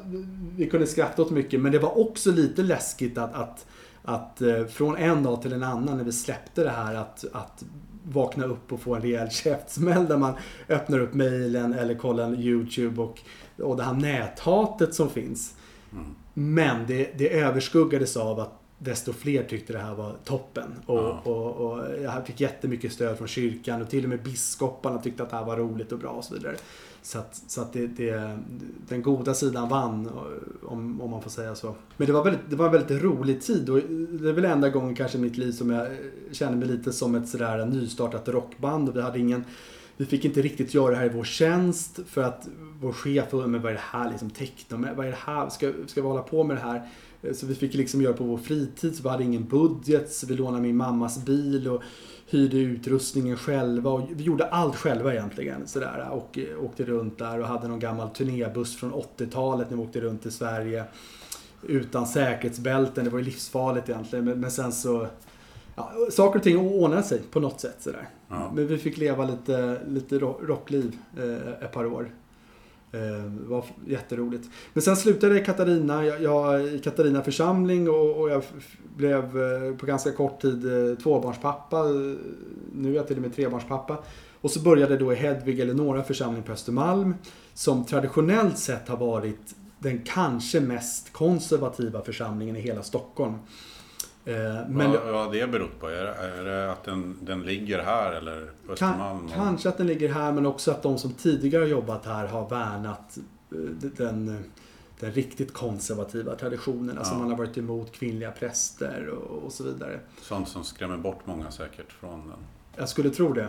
vi 0.57 0.69
kunde 0.69 0.87
skratta 0.87 1.21
åt 1.21 1.31
mycket. 1.31 1.61
Men 1.61 1.71
det 1.71 1.79
var 1.79 1.99
också 1.99 2.31
lite 2.31 2.63
läskigt 2.63 3.17
att, 3.17 3.33
att, 3.33 3.65
att 4.03 4.41
eh, 4.41 4.65
från 4.65 4.97
en 4.97 5.23
dag 5.23 5.41
till 5.41 5.53
en 5.53 5.63
annan 5.63 5.97
när 5.97 6.03
vi 6.03 6.11
släppte 6.11 6.63
det 6.63 6.69
här 6.69 6.95
att, 6.95 7.25
att 7.33 7.63
vakna 8.03 8.45
upp 8.45 8.71
och 8.73 8.81
få 8.81 8.95
en 8.95 9.01
rejäl 9.01 9.29
käftsmäll 9.29 10.07
där 10.07 10.17
man 10.17 10.33
öppnar 10.69 10.99
upp 10.99 11.13
mejlen 11.13 11.73
eller 11.73 11.95
kollar 11.95 12.35
YouTube 12.35 13.01
och, 13.01 13.19
och 13.59 13.77
det 13.77 13.83
här 13.83 13.93
näthatet 13.93 14.93
som 14.93 15.09
finns. 15.09 15.55
Men 16.33 16.85
det, 16.87 17.17
det 17.17 17.39
överskuggades 17.39 18.17
av 18.17 18.39
att 18.39 18.53
desto 18.77 19.13
fler 19.13 19.43
tyckte 19.43 19.73
det 19.73 19.79
här 19.79 19.95
var 19.95 20.15
toppen. 20.25 20.75
Och, 20.85 20.97
Ja. 20.97 21.21
och, 21.23 21.51
och 21.71 22.01
jag 22.03 22.27
fick 22.27 22.41
jättemycket 22.41 22.93
stöd 22.93 23.17
från 23.17 23.27
kyrkan 23.27 23.81
och 23.81 23.89
till 23.89 24.03
och 24.03 24.09
med 24.09 24.23
biskoparna 24.23 24.97
tyckte 24.97 25.23
att 25.23 25.29
det 25.29 25.35
här 25.35 25.45
var 25.45 25.57
roligt 25.57 25.91
och 25.91 25.99
bra 25.99 26.09
och 26.09 26.23
så 26.23 26.33
vidare. 26.33 26.55
Så 27.03 27.19
att, 27.19 27.41
så 27.47 27.61
att 27.61 27.73
det, 27.73 27.87
det, 27.87 28.39
den 28.87 29.01
goda 29.01 29.33
sidan 29.33 29.69
vann, 29.69 30.09
om, 30.63 31.01
om 31.01 31.11
man 31.11 31.21
får 31.21 31.29
säga 31.29 31.55
så. 31.55 31.75
Men 31.97 32.07
det 32.07 32.13
var, 32.13 32.23
väldigt, 32.23 32.49
det 32.49 32.55
var 32.55 32.65
en 32.65 32.71
väldigt 32.71 33.03
rolig 33.03 33.41
tid 33.41 33.69
och 33.69 33.79
det 34.09 34.29
är 34.29 34.33
väl 34.33 34.45
enda 34.45 34.69
gången 34.69 34.95
kanske 34.95 35.17
i 35.17 35.21
mitt 35.21 35.37
liv 35.37 35.51
som 35.51 35.69
jag 35.69 35.87
känner 36.31 36.57
mig 36.57 36.67
lite 36.67 36.93
som 36.93 37.15
ett 37.15 37.29
sådär 37.29 37.65
nystartat 37.65 38.27
rockband. 38.27 38.89
Och 38.89 38.95
vi 38.95 39.01
hade 39.01 39.19
ingen 39.19 39.45
vi 40.01 40.05
fick 40.05 40.25
inte 40.25 40.41
riktigt 40.41 40.73
göra 40.73 40.91
det 40.91 40.97
här 40.97 41.05
i 41.05 41.09
vår 41.09 41.23
tjänst 41.23 41.99
för 42.07 42.23
att 42.23 42.47
vår 42.81 42.91
chef 42.91 43.33
var 43.33 43.47
men 43.47 43.61
vad 43.61 43.71
är 43.71 43.75
det 43.75 43.81
här 43.83 44.09
liksom 44.09 44.29
techno, 44.29 44.95
vad 44.95 45.05
är 45.05 45.09
det 45.09 45.17
här, 45.17 45.49
ska, 45.49 45.71
ska 45.87 46.01
vi 46.01 46.07
hålla 46.07 46.21
på 46.21 46.43
med 46.43 46.57
det 46.57 46.61
här? 46.61 46.89
Så 47.33 47.45
vi 47.45 47.55
fick 47.55 47.73
liksom 47.73 48.01
göra 48.01 48.13
på 48.13 48.23
vår 48.23 48.37
fritid, 48.37 48.95
så 48.95 49.03
vi 49.03 49.09
hade 49.09 49.23
ingen 49.23 49.47
budget, 49.47 50.11
så 50.11 50.27
vi 50.27 50.35
lånade 50.35 50.61
min 50.61 50.77
mammas 50.77 51.25
bil 51.25 51.67
och 51.67 51.83
hyrde 52.31 52.57
utrustningen 52.57 53.37
själva 53.37 53.89
och 53.91 54.09
vi 54.15 54.23
gjorde 54.23 54.45
allt 54.45 54.75
själva 54.75 55.13
egentligen. 55.13 55.67
Sådär, 55.67 56.09
och 56.11 56.37
eh, 56.37 56.63
åkte 56.65 56.83
runt 56.83 57.17
där 57.19 57.39
och 57.39 57.47
hade 57.47 57.67
någon 57.67 57.79
gammal 57.79 58.09
turnébuss 58.09 58.75
från 58.77 58.93
80-talet 58.93 59.69
när 59.69 59.77
vi 59.77 59.83
åkte 59.83 60.01
runt 60.01 60.25
i 60.25 60.31
Sverige. 60.31 60.83
Utan 61.67 62.07
säkerhetsbälten, 62.07 63.03
det 63.05 63.09
var 63.09 63.19
ju 63.19 63.25
livsfarligt 63.25 63.89
egentligen. 63.89 64.25
Men, 64.25 64.39
men 64.39 64.51
sen 64.51 64.71
så... 64.71 65.07
Ja, 65.75 65.91
saker 66.11 66.39
och 66.39 66.43
ting 66.43 66.57
ordnade 66.57 67.03
sig 67.03 67.21
på 67.31 67.39
något 67.39 67.59
sätt 67.61 67.77
sådär. 67.79 68.09
Ja. 68.29 68.51
Men 68.55 68.67
vi 68.67 68.77
fick 68.77 68.97
leva 68.97 69.25
lite, 69.25 69.81
lite 69.87 70.19
ro- 70.19 70.39
rockliv 70.43 70.97
eh, 71.17 71.63
ett 71.65 71.71
par 71.71 71.85
år. 71.85 72.09
Eh, 72.93 73.23
det 73.23 73.47
var 73.47 73.65
jätteroligt. 73.87 74.49
Men 74.73 74.81
sen 74.81 74.95
slutade 74.95 75.33
jag 75.33 75.41
i 75.41 75.45
Katarina, 75.45 76.05
jag, 76.05 76.21
jag 76.21 76.67
i 76.67 76.79
Katarina 76.79 77.23
församling 77.23 77.89
och, 77.89 78.21
och 78.21 78.29
jag 78.29 78.43
blev 78.95 79.23
eh, 79.23 79.75
på 79.77 79.85
ganska 79.85 80.11
kort 80.11 80.41
tid 80.41 80.89
eh, 80.89 80.97
tvåbarnspappa. 80.97 81.83
Nu 82.73 82.91
är 82.91 82.95
jag 82.95 83.07
till 83.07 83.15
och 83.15 83.21
med 83.21 83.35
trebarnspappa. 83.35 83.97
Och 84.41 84.51
så 84.51 84.59
började 84.59 84.97
då 84.97 85.13
i 85.13 85.15
Hedvig 85.15 85.59
Eleonora 85.59 86.03
församling 86.03 86.43
på 86.43 86.51
Östermalm. 86.51 87.15
Som 87.53 87.85
traditionellt 87.85 88.57
sett 88.57 88.87
har 88.87 88.97
varit 88.97 89.55
den 89.79 90.01
kanske 90.05 90.59
mest 90.59 91.13
konservativa 91.13 92.01
församlingen 92.01 92.55
i 92.55 92.59
hela 92.59 92.83
Stockholm. 92.83 93.33
Eh, 94.25 94.33
Men 94.69 94.91
vad, 94.91 95.01
vad 95.05 95.25
har 95.25 95.33
det 95.33 95.47
berott 95.51 95.79
på? 95.79 95.87
Är 95.87 96.03
det, 96.03 96.13
är 96.13 96.43
det 96.43 96.71
att 96.71 96.83
den, 96.83 97.17
den 97.21 97.41
ligger 97.41 97.79
här 97.83 98.11
eller 98.11 98.51
på 98.67 98.73
Östermalm? 98.73 99.27
Kan, 99.27 99.37
kanske 99.37 99.69
att 99.69 99.77
den 99.77 99.87
ligger 99.87 100.13
här 100.13 100.31
men 100.31 100.45
också 100.45 100.71
att 100.71 100.83
de 100.83 100.97
som 100.97 101.13
tidigare 101.13 101.67
jobbat 101.67 102.05
här 102.05 102.27
har 102.27 102.49
värnat 102.49 103.17
eh, 103.51 103.57
den, 103.97 104.43
den 104.99 105.11
riktigt 105.11 105.53
konservativa 105.53 106.35
traditionen. 106.35 106.97
Alltså 106.97 107.13
Ja. 107.13 107.19
man 107.19 107.29
har 107.29 107.37
varit 107.37 107.57
emot 107.57 107.91
kvinnliga 107.91 108.31
präster 108.31 109.07
och, 109.09 109.43
och 109.45 109.51
så 109.51 109.63
vidare. 109.63 109.99
Sånt 110.21 110.47
som 110.49 110.63
skrämmer 110.63 110.97
bort 110.97 111.19
många 111.25 111.51
säkert 111.51 111.91
från 111.93 112.19
den. 112.27 112.37
Jag 112.75 112.89
skulle 112.89 113.09
tro 113.09 113.33
det. 113.33 113.47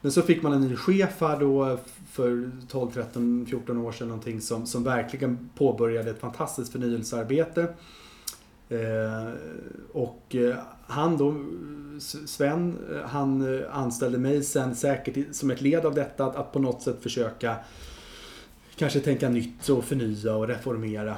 Men 0.00 0.12
så 0.12 0.22
fick 0.22 0.42
man 0.42 0.52
en 0.52 0.60
ny 0.60 0.76
chef 0.76 1.20
här 1.20 1.40
då 1.40 1.78
för 2.10 2.50
12, 2.68 2.90
13, 2.90 3.46
14 3.50 3.78
år 3.78 3.92
sedan 3.92 4.08
någonting 4.08 4.40
som, 4.40 4.66
som 4.66 4.84
verkligen 4.84 5.50
påbörjade 5.56 6.10
ett 6.10 6.20
fantastiskt 6.20 6.72
förnyelsearbete. 6.72 7.68
Eh, 8.74 9.32
och 9.92 10.34
eh, 10.34 10.56
han 10.86 11.16
då, 11.16 11.34
Sven, 12.26 12.78
eh, 12.92 13.08
han 13.08 13.62
anställde 13.70 14.18
mig 14.18 14.42
sen 14.44 14.74
säkert 14.74 15.34
som 15.36 15.50
ett 15.50 15.60
led 15.60 15.86
av 15.86 15.94
detta 15.94 16.24
att, 16.26 16.36
att 16.36 16.52
på 16.52 16.58
något 16.58 16.82
sätt 16.82 16.96
försöka 17.02 17.56
kanske 18.76 19.00
tänka 19.00 19.28
nytt 19.28 19.68
och 19.68 19.84
förnya 19.84 20.34
och 20.36 20.48
reformera. 20.48 21.16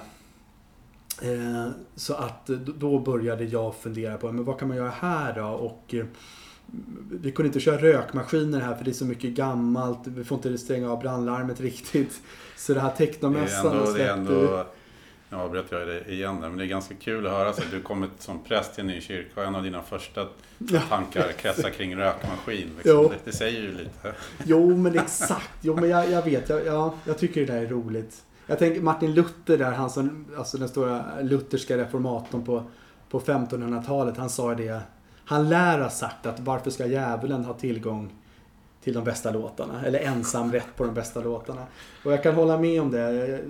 Så 1.97 2.15
att 2.15 2.47
då- 2.79 2.99
började 2.99 3.45
jag 3.45 3.75
fundera 3.75 4.17
på 4.17 4.33
men 4.33 4.45
vad 4.45 4.59
kan 4.59 4.69
man 4.69 4.77
göra 4.77 4.91
här 4.91 5.33
då? 5.35 5.47
Och 5.47 5.95
vi 7.11 7.33
kunde 7.33 7.47
inte 7.47 7.61
köra 7.61 7.83
rökmaskiner 7.83 8.61
här 8.61 8.75
för 8.75 8.85
det 8.85 8.91
är 8.91 8.93
så 8.93 9.05
mycket 9.05 9.31
gammalt. 9.31 9.99
Vi 10.05 10.25
får 10.25 10.37
inte 10.37 10.59
stänga 10.59 10.93
av 10.93 11.01
brandlarmet 11.01 11.61
riktigt. 11.61 12.21
Så 12.57 12.75
det 12.75 12.81
här 12.81 12.93
Det 12.99 13.05
är 13.05 13.07
technomässan 13.07 13.67
ändå, 13.73 13.85
det 13.85 13.91
är 13.91 13.95
släppte- 13.95 14.13
ändå 14.13 14.67
nu 15.31 15.37
avbröt 15.37 15.67
jag 15.71 15.89
dig 15.89 16.05
igen 16.09 16.41
där, 16.41 16.49
men 16.49 16.59
det 16.59 16.65
är 16.65 16.69
ganska 16.69 16.95
kul 16.95 17.27
att 17.27 17.33
höra 17.33 17.53
så 17.53 17.63
att 17.63 17.71
du 17.71 17.81
kommit 17.81 18.11
som 18.19 18.45
präst 18.45 18.75
till 18.75 18.81
en 18.81 18.87
ny 18.87 19.01
kyrka 19.01 19.41
och 19.41 19.47
en 19.47 19.55
av 19.55 19.63
dina 19.63 19.83
första 19.83 20.27
tankar 20.89 21.33
kretsar 21.33 21.71
kring 21.71 21.97
rökmaskin. 21.97 22.71
Liksom. 22.77 23.03
Det, 23.03 23.17
det 23.25 23.33
säger 23.33 23.61
ju 23.61 23.73
lite. 23.73 24.15
Jo, 24.45 24.77
men 24.77 24.99
exakt. 24.99 25.51
Jo, 25.61 25.77
men 25.81 25.91
jag, 25.91 26.11
jag 26.11 26.23
vet. 26.23 26.49
Jag, 26.49 26.67
ja, 26.67 26.95
jag 27.05 27.19
tycker 27.19 27.47
det 27.47 27.53
där 27.53 27.63
är 27.63 27.67
roligt. 27.67 28.23
Jag 28.47 28.59
tänker 28.59 28.81
Martin 28.81 29.15
Luther 29.15 29.59
där, 29.59 29.73
han 29.73 29.91
som, 29.91 30.27
alltså 30.39 30.59
den 30.59 30.69
stora 30.69 31.05
lutherska 31.21 31.79
reformatorn 31.79 32.45
på, 32.45 32.65
på 33.11 33.21
1500-talet. 33.21 34.17
Han 34.17 34.31
sa 34.31 34.55
det. 34.55 34.81
Han 35.25 35.49
lär 35.49 35.81
ha 35.81 35.91
sagt 35.91 36.27
att 36.27 36.41
varför 36.41 36.71
ska 36.71 36.87
djävulen 36.87 37.45
ha 37.45 37.55
tillgång 37.55 38.13
till 38.83 38.95
de 38.95 39.05
bästa 39.05 39.31
låtarna? 39.31 39.85
Eller 39.85 39.99
ensam 39.99 40.53
rätt 40.53 40.77
på 40.77 40.85
de 40.85 40.95
bästa 40.95 41.21
låtarna. 41.21 41.67
Och 42.05 42.13
jag 42.13 42.23
kan 42.23 42.35
hålla 42.35 42.59
med 42.59 42.83
om 42.83 42.91
det. 42.91 43.41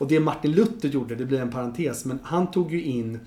Och 0.00 0.08
det 0.08 0.20
Martin 0.20 0.52
Luther 0.52 0.88
gjorde, 0.88 1.14
det 1.14 1.24
blir 1.24 1.40
en 1.40 1.50
parentes, 1.50 2.04
men 2.04 2.18
han 2.22 2.50
tog 2.50 2.72
ju 2.72 2.82
in 2.82 3.18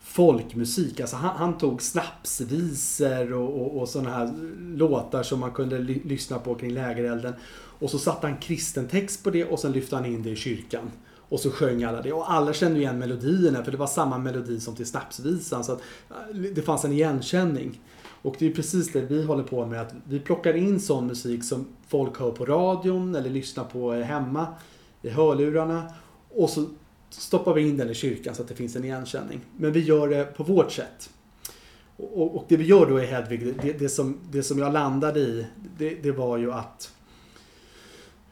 folkmusik. 0.00 1.00
Alltså 1.00 1.16
han, 1.16 1.36
han 1.36 1.58
tog 1.58 1.82
snapsvisor 1.82 3.32
och, 3.32 3.60
och, 3.60 3.80
och 3.80 3.88
sådana 3.88 4.10
här 4.10 4.32
låtar 4.76 5.22
som 5.22 5.40
man 5.40 5.50
kunde 5.50 5.78
ly- 5.78 6.02
lyssna 6.04 6.38
på 6.38 6.54
kring 6.54 6.70
lägerelden. 6.70 7.34
Och 7.52 7.90
så 7.90 7.98
satte 7.98 8.26
han 8.26 8.36
kristen 8.36 8.88
text 8.88 9.24
på 9.24 9.30
det 9.30 9.44
och 9.44 9.58
sen 9.58 9.72
lyfte 9.72 9.96
han 9.96 10.06
in 10.06 10.22
det 10.22 10.30
i 10.30 10.36
kyrkan. 10.36 10.90
Och 11.28 11.40
så 11.40 11.50
sjöng 11.50 11.84
alla 11.84 12.02
det. 12.02 12.12
Och 12.12 12.32
alla 12.32 12.52
kände 12.52 12.80
igen 12.80 12.98
melodierna 12.98 13.64
för 13.64 13.70
det 13.70 13.78
var 13.78 13.86
samma 13.86 14.18
melodi 14.18 14.60
som 14.60 14.76
till 14.76 14.86
snapsvisan. 14.86 15.64
Så 15.64 15.72
att 15.72 15.82
äh, 16.10 16.36
det 16.54 16.62
fanns 16.62 16.84
en 16.84 16.92
igenkänning. 16.92 17.80
Och 18.22 18.36
det 18.38 18.46
är 18.46 18.52
precis 18.52 18.92
det 18.92 19.00
vi 19.00 19.24
håller 19.24 19.44
på 19.44 19.66
med. 19.66 19.80
Att 19.80 19.94
vi 20.04 20.20
plockar 20.20 20.56
in 20.56 20.80
sån 20.80 21.06
musik 21.06 21.44
som 21.44 21.66
folk 21.88 22.18
hör 22.18 22.30
på 22.30 22.44
radion 22.44 23.14
eller 23.14 23.30
lyssnar 23.30 23.64
på 23.64 23.94
eh, 23.94 24.02
hemma 24.02 24.46
i 25.02 25.08
hörlurarna. 25.08 25.92
Och 26.28 26.50
så 26.50 26.66
stoppar 27.10 27.54
vi 27.54 27.68
in 27.68 27.76
den 27.76 27.90
i 27.90 27.94
kyrkan 27.94 28.34
så 28.34 28.42
att 28.42 28.48
det 28.48 28.54
finns 28.54 28.76
en 28.76 28.84
igenkänning. 28.84 29.40
Men 29.56 29.72
vi 29.72 29.80
gör 29.80 30.08
det 30.08 30.24
på 30.24 30.42
vårt 30.42 30.72
sätt. 30.72 31.10
Och, 31.96 32.36
och 32.36 32.44
det 32.48 32.56
vi 32.56 32.64
gör 32.64 32.86
då 32.86 33.00
i 33.00 33.06
Hedvig, 33.06 33.54
det, 33.62 33.72
det, 33.72 33.88
som, 33.88 34.18
det 34.30 34.42
som 34.42 34.58
jag 34.58 34.72
landade 34.72 35.20
i, 35.20 35.46
det, 35.78 35.94
det 35.94 36.12
var 36.12 36.36
ju 36.36 36.52
att 36.52 36.94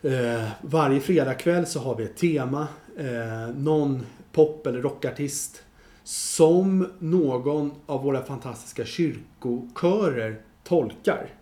eh, 0.03 0.49
varje 0.63 1.01
fredagkväll 1.01 1.67
så 1.67 1.81
har 1.81 1.95
vi 1.95 2.05
ett 2.05 2.17
tema. 2.17 2.69
Eh, 2.97 3.55
någon 3.57 4.07
pop 4.33 4.67
eller 4.67 4.83
rockartist 4.83 5.63
som 6.05 6.89
någon 6.99 7.73
av 7.87 8.03
våra 8.03 8.25
fantastiska 8.25 8.85
kyrkokörer 8.85 10.41
tolkar. 10.65 11.38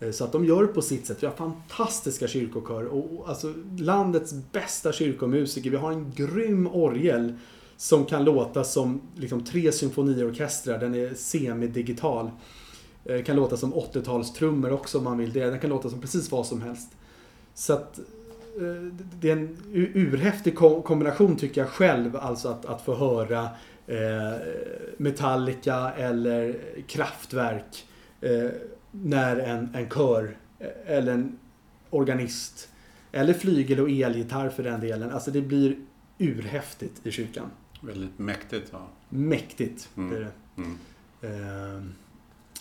Eh, 0.00 0.10
så 0.10 0.24
att 0.24 0.32
de 0.32 0.44
gör 0.44 0.62
det 0.62 0.68
på 0.68 0.82
sitt 0.82 1.06
sätt. 1.06 1.22
Vi 1.22 1.26
har 1.26 1.34
fantastiska 1.34 2.28
kyrkokörer 2.28 2.86
och 2.86 3.28
alltså 3.28 3.54
landets 3.78 4.34
bästa 4.52 4.92
kyrkomusiker. 4.92 5.70
Vi 5.70 5.76
har 5.76 5.92
en 5.92 6.12
grym 6.16 6.66
orgel 6.66 7.34
som 7.76 8.04
kan 8.04 8.24
låta 8.24 8.64
som 8.64 9.00
liksom, 9.16 9.44
tre 9.44 9.72
symfoniorkestrar. 9.72 10.78
Den 10.78 10.94
är 10.94 11.14
semidigital. 11.14 12.30
Eh, 13.04 13.22
kan 13.22 13.36
låta 13.36 13.56
som 13.56 13.74
80-talstrummor 13.74 14.70
också 14.70 14.98
om 14.98 15.04
man 15.04 15.18
vill 15.18 15.32
det. 15.32 15.50
Den 15.50 15.60
kan 15.60 15.70
låta 15.70 15.90
som 15.90 16.00
precis 16.00 16.30
vad 16.30 16.46
som 16.46 16.62
helst. 16.62 16.88
Så 17.54 17.72
att 17.72 17.98
eh, 17.98 18.92
det 19.20 19.30
är 19.30 19.36
en 19.36 19.56
urhäftig 19.72 20.56
kombination 20.56 21.36
tycker 21.36 21.60
jag 21.60 21.70
själv. 21.70 22.16
Alltså 22.16 22.48
att, 22.48 22.66
att 22.66 22.82
få 22.82 22.94
höra 22.94 23.48
eh, 23.86 24.38
Metallica 24.96 25.92
eller 25.92 26.58
Kraftwerk 26.86 27.86
eh, 28.20 28.50
när 28.90 29.36
en, 29.36 29.74
en 29.74 29.88
kör 29.90 30.36
eh, 30.58 30.68
eller 30.86 31.12
en 31.12 31.38
organist 31.90 32.68
eller 33.12 33.32
flygel 33.34 33.80
och 33.80 33.90
elgitarr 33.90 34.48
för 34.48 34.62
den 34.62 34.80
delen. 34.80 35.10
Alltså 35.10 35.30
det 35.30 35.40
blir 35.42 35.76
urhäftigt 36.18 37.06
i 37.06 37.10
kyrkan. 37.10 37.50
Väldigt 37.80 38.18
mäktigt. 38.18 38.68
Ja. 38.72 38.86
Mäktigt 39.08 39.88
Mm. 39.96 40.08
blir 40.10 40.20
det. 40.20 40.32
Mm. 40.62 40.76
Eh, 41.76 41.82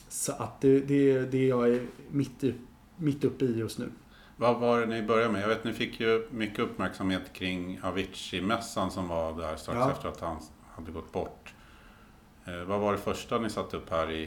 Så 0.09 0.31
att 0.31 0.61
det, 0.61 0.79
det, 0.79 1.19
det 1.31 1.47
jag 1.47 1.69
är 1.69 1.81
mitt, 2.11 2.43
i, 2.43 2.53
mitt 2.97 3.23
uppe 3.23 3.45
i 3.45 3.57
just 3.59 3.77
nu. 3.79 3.89
Vad 4.37 4.59
var 4.59 4.79
det 4.79 4.85
ni 4.85 5.01
började 5.03 5.31
med? 5.33 5.41
Jag 5.43 5.47
vet 5.47 5.63
ni 5.63 5.73
fick 5.73 5.99
ju 5.99 6.27
mycket 6.31 6.59
uppmärksamhet 6.59 7.33
kring 7.33 7.79
Avicii-mässan 7.83 8.91
som 8.91 9.07
var 9.07 9.41
där 9.41 9.55
strax 9.55 9.77
Ja. 9.79 9.91
efter 9.91 10.09
att 10.09 10.19
han 10.19 10.37
hade 10.75 10.91
gått 10.91 11.11
bort. 11.11 11.53
Eh, 12.45 12.63
vad 12.63 12.79
var 12.79 12.91
det 12.91 12.97
första 12.99 13.39
ni 13.39 13.49
satte 13.49 13.77
upp 13.77 13.89
här 13.89 14.11
i 14.11 14.25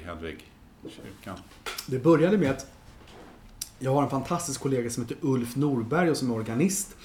kyrkan? 0.90 1.36
Det 1.86 1.98
började 1.98 2.38
med 2.38 2.50
att 2.50 2.66
jag 3.78 3.94
har 3.94 4.02
en 4.02 4.10
fantastisk 4.10 4.60
kollega 4.60 4.90
som 4.90 5.02
heter 5.02 5.16
Ulf 5.20 5.56
Norberg 5.56 6.10
och 6.10 6.16
som 6.16 6.30
är 6.30 6.34
organist. 6.34 6.96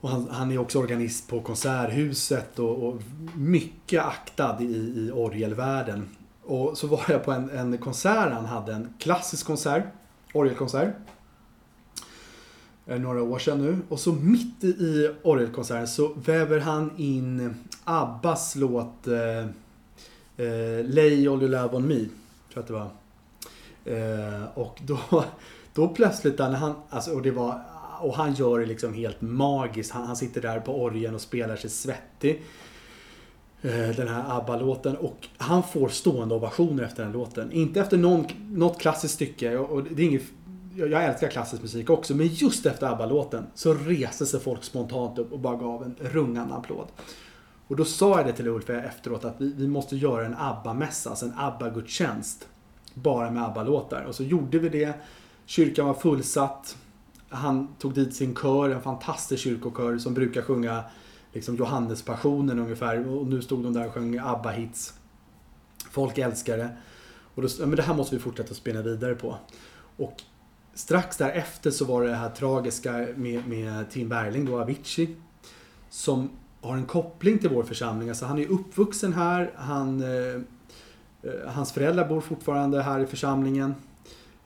Och 0.00 0.08
han, 0.10 0.28
han 0.30 0.52
är 0.52 0.58
också 0.58 0.78
organist 0.78 1.28
på 1.28 1.40
Konserthuset 1.40 2.58
och, 2.58 2.88
och 2.88 3.02
mycket 3.36 4.04
aktad 4.04 4.56
i, 4.60 4.64
i 4.96 5.10
orgelvärlden. 5.14 6.08
Och 6.42 6.78
så 6.78 6.86
var 6.86 7.02
jag 7.08 7.24
på 7.24 7.32
en, 7.32 7.50
en 7.50 7.78
konsert 7.78 8.32
han 8.32 8.44
hade, 8.46 8.72
en 8.74 8.94
klassisk 8.98 9.46
konsert, 9.46 9.84
orgelkonsert. 10.34 10.94
Eh, 12.86 12.98
några 13.00 13.22
år 13.22 13.38
sedan 13.38 13.58
nu. 13.62 13.78
Och 13.88 14.00
så 14.00 14.12
mitt 14.12 14.64
i- 14.64 15.14
orgelkonserten 15.22 15.88
så 15.88 16.08
väver 16.14 16.60
han 16.60 16.90
in 16.96 17.54
Abbas 17.84 18.56
låt 18.56 19.06
eh, 19.06 19.38
eh, 20.46 20.84
Lay 20.84 21.28
All 21.28 21.42
You 21.42 21.48
Love 21.48 21.76
On 21.76 21.86
Me. 21.88 22.04
Tror 22.52 22.54
jag 22.54 22.60
att 22.62 22.66
det 22.66 22.72
var. 22.72 22.90
Eh, 23.84 24.44
och 24.54 24.80
då, 24.86 24.98
då 25.74 25.88
plötsligt 25.88 26.38
när 26.38 26.50
han, 26.50 26.74
alltså, 26.90 27.10
och 27.10 27.22
det 27.22 27.30
var, 27.30 27.62
och 28.00 28.14
han 28.14 28.34
gör 28.34 28.58
det 28.58 28.66
liksom 28.66 28.94
helt 28.94 29.20
magiskt. 29.20 29.92
Han, 29.92 30.06
han 30.06 30.16
sitter 30.16 30.40
där 30.40 30.60
på 30.60 30.82
orgeln 30.82 31.14
och 31.14 31.20
spelar 31.20 31.56
sig 31.56 31.70
svettig. 31.70 32.42
Eh, 33.62 33.96
den 33.96 34.08
här 34.08 34.38
ABBA-låten. 34.38 34.96
Och 34.96 35.28
han 35.36 35.62
får 35.62 35.88
stående 35.88 36.34
ovationer 36.34 36.82
efter 36.82 37.02
den 37.02 37.12
låten. 37.12 37.52
Inte 37.52 37.80
efter 37.80 37.96
någon, 37.96 38.26
något 38.50 38.80
klassiskt 38.80 39.14
stycke. 39.14 39.56
Och 39.56 39.70
och 39.70 39.82
det 39.82 40.02
är 40.02 40.06
inget, 40.06 40.22
jag 40.76 40.90
jag 40.90 41.04
älskar 41.04 41.28
klassisk 41.28 41.62
musik 41.62 41.90
också. 41.90 42.14
Men 42.14 42.26
just 42.26 42.66
efter 42.66 42.86
ABBA-låten 42.86 43.46
så 43.54 43.74
reste 43.74 44.26
sig 44.26 44.40
folk 44.40 44.64
spontant 44.64 45.18
upp 45.18 45.32
och 45.32 45.38
bara 45.38 45.56
gav 45.56 45.82
en 45.82 45.96
rungande 45.98 46.54
applåd. 46.54 46.86
Och 47.70 47.76
då 47.76 47.84
sa 47.84 48.16
jag 48.16 48.26
det 48.26 48.32
till 48.32 48.48
Ulf 48.48 48.70
efteråt 48.70 49.24
att 49.24 49.34
vi, 49.38 49.52
vi 49.52 49.68
måste 49.68 49.96
göra 49.96 50.26
en 50.26 50.34
ABBA-mässa, 50.34 51.10
alltså 51.10 51.26
en 51.26 51.34
ABBA-gudstjänst. 51.36 52.48
Bara 52.94 53.30
med 53.30 53.44
ABBA-låtar. 53.44 54.02
Och 54.02 54.14
så 54.14 54.22
gjorde 54.22 54.58
vi 54.58 54.68
det. 54.68 54.94
Kyrkan 55.46 55.86
var 55.86 55.94
fullsatt. 55.94 56.76
Han 57.28 57.74
tog 57.78 57.94
dit 57.94 58.14
sin 58.14 58.34
kör, 58.34 58.70
en 58.70 58.82
fantastisk 58.82 59.42
kyrkokör 59.42 59.98
som 59.98 60.14
brukar 60.14 60.42
sjunga 60.42 60.84
liksom 61.32 61.56
Johannespassionen 61.56 62.58
ungefär. 62.58 63.08
Och 63.08 63.26
nu 63.26 63.42
stod 63.42 63.62
de 63.62 63.72
där 63.72 63.86
och 63.86 63.94
sjöng 63.94 64.18
ABBA-hits. 64.18 64.92
Folk 65.90 66.18
älskar 66.18 66.56
det. 66.58 66.70
Och 67.34 67.42
då, 67.42 67.48
men 67.58 67.76
det 67.76 67.82
här 67.82 67.94
måste 67.94 68.16
vi 68.16 68.22
fortsätta 68.22 68.54
spela 68.54 68.82
vidare 68.82 69.14
på. 69.14 69.36
Och 69.96 70.22
strax 70.74 71.16
därefter 71.16 71.70
så 71.70 71.84
var 71.84 72.02
det 72.02 72.08
det 72.08 72.16
här 72.16 72.30
tragiska 72.30 73.06
med, 73.16 73.48
med 73.48 73.90
Tim 73.90 74.08
Bergling, 74.08 74.44
då 74.44 74.60
Avicii. 74.60 75.16
Som 75.90 76.30
har 76.60 76.76
en 76.76 76.86
koppling 76.86 77.38
till 77.38 77.50
vår 77.50 77.62
församling. 77.62 78.08
Alltså 78.08 78.26
han 78.26 78.38
är 78.38 78.46
uppvuxen 78.46 79.12
här. 79.12 79.52
Han, 79.56 80.02
eh, 80.02 80.34
eh, 81.22 81.48
hans 81.48 81.72
föräldrar 81.72 82.08
bor 82.08 82.20
fortfarande 82.20 82.82
här 82.82 83.00
i 83.00 83.06
församlingen. 83.06 83.74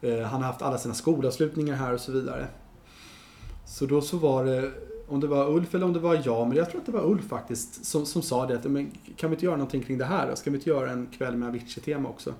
Eh, 0.01 0.21
han 0.21 0.43
har 0.43 0.47
haft 0.47 0.63
alla 0.63 0.79
sina 0.79 0.95
skolavslutningar 0.95 1.75
här 1.75 1.93
och 1.93 2.01
så 2.01 2.13
vidare. 2.13 2.47
Så 3.67 3.87
då 3.87 4.01
så 4.01 4.17
var 4.17 4.45
det, 4.45 4.71
om 5.09 5.21
det 5.21 5.27
var 5.27 5.51
Ulf 5.51 5.75
eller 5.75 5.87
om 5.87 5.93
det 5.93 5.99
var 5.99 6.23
jag, 6.25 6.49
men 6.49 6.57
jag 6.57 6.71
tror 6.71 6.81
att 6.81 6.87
det 6.87 6.93
var 6.93 7.11
Ulf 7.11 7.25
faktiskt, 7.29 7.85
som, 7.85 8.07
som 8.07 8.23
sa 8.23 8.47
det 8.47 8.55
att 8.55 8.65
men, 8.65 8.91
kan 9.17 9.31
vi 9.31 9.35
inte 9.35 9.45
göra 9.45 9.57
någonting 9.57 9.83
kring 9.83 9.99
det 9.99 10.05
här 10.05 10.31
då? 10.31 10.37
Ska 10.37 10.51
vi 10.51 10.57
inte 10.57 10.71
göra 10.71 10.91
en 10.91 11.07
kväll 11.07 11.37
med 11.37 11.49
Avicii-tema 11.49 12.09
också? 12.09 12.35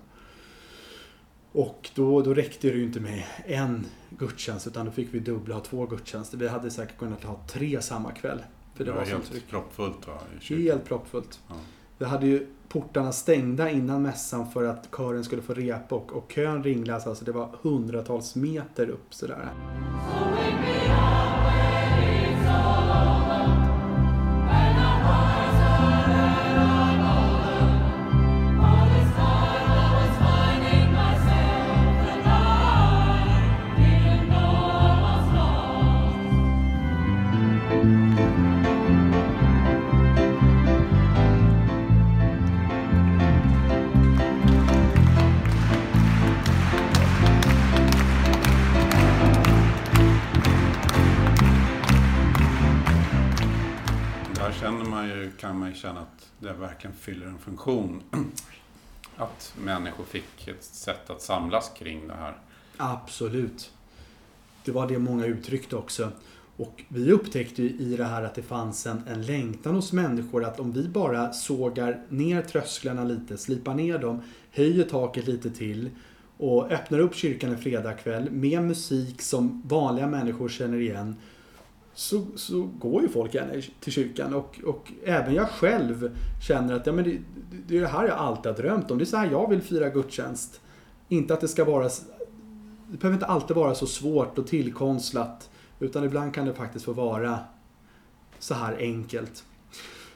Och 1.53 1.91
då, 1.95 2.23
då 2.23 2.35
räckte 2.35 2.71
det 2.71 2.77
ju 2.77 2.85
inte 2.85 3.01
med 3.01 3.25
en 3.47 3.87
gudstjänst 4.11 4.67
utan 4.67 4.87
då 4.87 4.93
fick 4.93 5.15
vi 5.15 5.19
dubbla, 5.19 5.55
ha 5.55 5.63
två 5.63 5.87
gudstjänster. 5.87 6.39
Vi 6.39 6.49
hade 6.49 6.71
säkert 6.71 6.99
kunnat 6.99 7.25
ha 7.25 7.41
tre 7.49 7.83
samma 7.83 8.13
kväll. 8.13 8.43
För 8.75 8.85
det, 8.85 8.91
Det 8.91 8.91
var, 8.91 8.99
var 8.99 9.07
sånt 9.07 9.25
tryck. 9.25 9.35
helt 9.35 9.51
proppfullt 9.51 10.07
va? 10.07 10.15
Helt 10.41 10.85
proppfullt. 10.85 11.41
Ja. 11.49 11.55
Vi 11.99 12.05
hade 12.05 12.27
ju 12.27 12.47
portarna 12.69 13.13
stängda 13.13 13.71
innan 13.71 14.03
mässan 14.03 14.51
för 14.51 14.65
att 14.65 14.89
kören 14.97 15.25
skulle 15.25 15.43
få 15.43 15.55
repa 15.55 15.95
och, 15.95 16.13
och 16.13 16.33
kön 16.33 16.63
ringlades. 16.65 17.07
Alltså 17.07 17.25
det 17.25 17.33
var 17.33 17.49
hundratals 17.63 18.35
meter 18.37 18.89
upp 18.89 19.15
sådär. 19.15 19.49
Där 20.87 20.94
man 54.95 55.09
ju, 55.09 55.31
kan 55.31 55.59
man 55.59 55.69
ju 55.69 55.75
känna 55.75 56.01
att 56.01 56.31
det 56.39 56.53
verkligen 56.53 56.97
fyller 56.97 57.27
en 57.27 57.39
funktion. 57.39 58.03
Att 59.17 59.55
människor 59.59 60.05
fick 60.05 60.49
ett 60.49 60.65
sätt 60.65 61.11
att 61.11 61.23
samlas 61.23 61.73
kring 61.79 62.09
det 62.09 62.15
här. 62.15 62.37
Absolut. 62.77 63.73
Det 64.65 64.73
var 64.73 64.89
det 64.89 64.99
många 64.99 65.27
uttryckte 65.27 65.77
också. 65.77 66.13
Och 66.57 66.83
vi 66.89 67.13
upptäckte 67.13 67.63
ju 67.63 67.71
i 67.71 67.97
det 67.97 68.05
här 68.05 68.23
att 68.23 68.35
det 68.35 68.43
fanns 68.43 68.87
en, 68.87 69.03
en 69.09 69.23
längtan 69.23 69.75
hos 69.75 69.93
människor 69.93 70.45
att 70.45 70.61
om 70.61 70.73
vi 70.73 70.89
bara 70.89 71.33
sågar 71.33 72.03
ner 72.09 72.43
trösklarna 72.43 73.05
lite, 73.05 73.39
slipar 73.39 73.75
ner 73.75 73.99
dem, 73.99 74.23
höjer 74.51 74.85
taket 74.85 75.27
lite 75.27 75.51
till 75.51 75.91
och 76.37 76.73
öppnar 76.73 76.99
upp 76.99 77.15
kyrkan 77.15 77.51
en 77.51 77.59
fredagkväll 77.59 78.31
med 78.31 78.63
musik 78.63 79.23
som 79.23 79.63
vanliga 79.67 80.07
människor 80.07 80.49
känner 80.49 80.79
igen 80.79 81.17
så, 81.95 82.23
så 82.37 82.63
går 82.79 83.03
ju 83.03 83.09
folk 83.09 83.35
gärna 83.35 83.63
till 83.81 83.93
kyrkan 83.93 84.35
och, 84.35 84.61
och 84.65 84.93
även 85.05 85.35
jag 85.35 85.49
själv 85.49 86.17
känner 86.49 86.75
att 86.75 86.87
ja, 86.87 86.93
men 86.93 87.05
det, 87.05 87.19
det 87.67 87.77
är 87.77 87.81
det 87.81 87.87
här 87.87 88.09
jag 88.09 88.19
alltid 88.19 88.53
har 88.53 88.59
drömt 88.59 88.91
om. 88.91 88.99
Det 88.99 89.05
är 89.05 89.07
så 89.07 89.17
här 89.17 89.31
jag 89.31 89.51
vill 89.51 89.61
fira 89.61 89.89
gudstjänst. 89.89 90.61
Inte 91.09 91.35
att 91.35 91.41
det 91.41 91.49
ska 91.49 91.65
vara 91.65 91.89
det 92.91 92.99
behöver 92.99 93.17
inte 93.17 93.27
alltid 93.27 93.57
vara 93.57 93.75
så 93.75 93.87
svårt 93.87 94.39
och 94.39 94.47
tillkonstlat. 94.47 95.51
Utan 95.81 96.05
ibland 96.05 96.35
kan 96.35 96.47
det 96.47 96.55
faktiskt 96.55 96.85
få 96.85 96.93
vara 96.93 97.39
så 98.39 98.55
här 98.55 98.77
enkelt. 98.79 99.45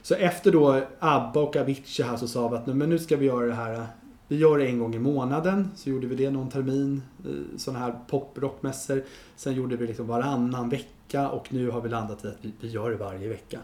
Så 0.01 0.15
efter 0.15 0.51
då 0.51 0.81
ABBA 0.99 1.39
och 1.39 1.55
Avicii 1.55 2.05
här 2.05 2.17
så 2.17 2.27
sa 2.27 2.47
vi 2.47 2.55
att 2.55 2.67
men 2.67 2.89
nu 2.89 2.99
ska 2.99 3.17
vi 3.17 3.25
göra 3.25 3.45
det 3.45 3.53
här. 3.53 3.87
Vi 4.27 4.37
gör 4.37 4.57
det 4.57 4.67
en 4.67 4.79
gång 4.79 4.95
i 4.95 4.99
månaden. 4.99 5.71
Så 5.75 5.89
gjorde 5.89 6.07
vi 6.07 6.15
det 6.15 6.31
någon 6.31 6.49
termin. 6.49 7.01
Eh, 7.25 7.57
Sådana 7.57 7.85
här 7.85 7.99
poprockmässor. 8.07 9.03
Sen 9.35 9.53
gjorde 9.53 9.75
vi 9.75 9.87
liksom 9.87 10.07
varannan 10.07 10.69
vecka 10.69 10.98
och 11.13 11.53
nu 11.53 11.69
har 11.69 11.81
vi 11.81 11.89
landat 11.89 12.25
i 12.25 12.27
att 12.27 12.37
vi, 12.41 12.53
vi 12.59 12.67
gör 12.67 12.91
det 12.91 12.97
varje 12.97 13.29
vecka. 13.29 13.59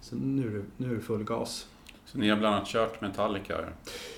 Så 0.00 0.16
nu 0.16 0.46
är 0.46 0.58
det, 0.58 0.64
nu 0.76 0.90
är 0.90 0.94
det 0.94 1.00
full 1.00 1.24
gas. 1.24 1.66
Så 2.04 2.18
ni 2.18 2.28
har 2.28 2.36
bland 2.36 2.54
annat 2.54 2.68
kört 2.68 3.00
Metallica. 3.00 3.54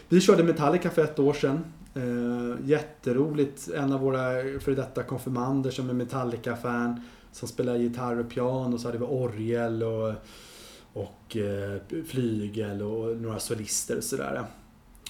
Vi 0.08 0.20
körde 0.20 0.44
Metallica 0.44 0.90
för 0.90 1.04
ett 1.04 1.18
år 1.18 1.32
sedan. 1.32 1.64
Eh, 1.94 2.68
jätteroligt. 2.68 3.68
En 3.68 3.92
av 3.92 4.00
våra 4.00 4.20
före 4.60 4.74
detta 4.74 5.02
konfirmander 5.02 5.70
som 5.70 5.90
är 5.90 5.94
Metallica-fan. 5.94 7.00
Som 7.32 7.48
spelar 7.48 7.76
gitarr 7.76 8.18
och 8.20 8.30
piano. 8.30 8.78
Så 8.78 8.88
hade 8.88 8.98
vi 8.98 9.04
orgel 9.04 9.82
och, 9.82 10.14
och 10.92 11.36
eh, 11.36 11.80
flygel 12.06 12.82
och 12.82 13.16
några 13.16 13.38
solister 13.38 13.96
och 13.96 14.04
sådär. 14.04 14.44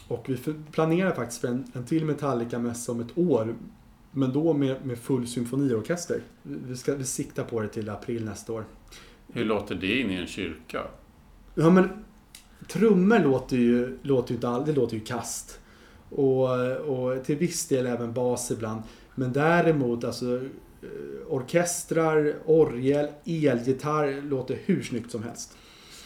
Och 0.09 0.29
vi 0.29 0.39
planerar 0.73 1.13
faktiskt 1.13 1.41
för 1.41 1.49
en, 1.49 1.73
en 1.75 1.85
till 1.85 2.05
Metallica-mässa 2.05 2.93
om 2.93 3.01
ett 3.01 3.19
år. 3.19 3.55
Men 4.17 4.33
då 4.33 4.53
med, 4.53 4.87
med 4.87 4.99
full 4.99 5.27
symfoniorkester. 5.27 6.21
Vi, 6.43 6.77
ska 6.77 6.95
vi 6.95 7.05
sikta 7.05 7.45
på 7.45 7.61
det 7.61 7.69
till 7.69 7.91
april 7.91 8.25
nästa 8.25 8.53
år. 8.53 8.65
Hur 9.33 9.45
låter 9.45 9.75
det 9.75 10.01
in 10.01 10.11
i 10.11 10.15
en 10.15 10.27
kyrka? 10.27 10.83
Ja 11.55 11.71
men 11.71 11.89
trummor 12.69 13.19
låter 13.19 13.57
ju, 13.57 13.99
låter 14.03 14.31
ju 14.31 14.35
inte 14.35 14.49
all, 14.49 14.65
det 14.65 14.73
låter 14.73 14.95
ju 14.95 15.01
kast. 15.01 15.61
Och, 16.11 16.77
och 16.77 17.25
till 17.25 17.37
viss 17.37 17.69
del 17.69 17.87
även 17.87 18.13
bas 18.13 18.51
ibland. 18.51 18.83
Men 19.15 19.33
däremot 19.33 20.05
alltså 20.05 20.37
eh, 20.37 20.41
orkestrar, 21.29 22.35
orgel, 22.45 23.09
elgitarr 23.25 24.23
låter 24.23 24.59
hur 24.65 24.83
snyggt 24.83 25.11
som 25.11 25.23
helst. 25.23 25.57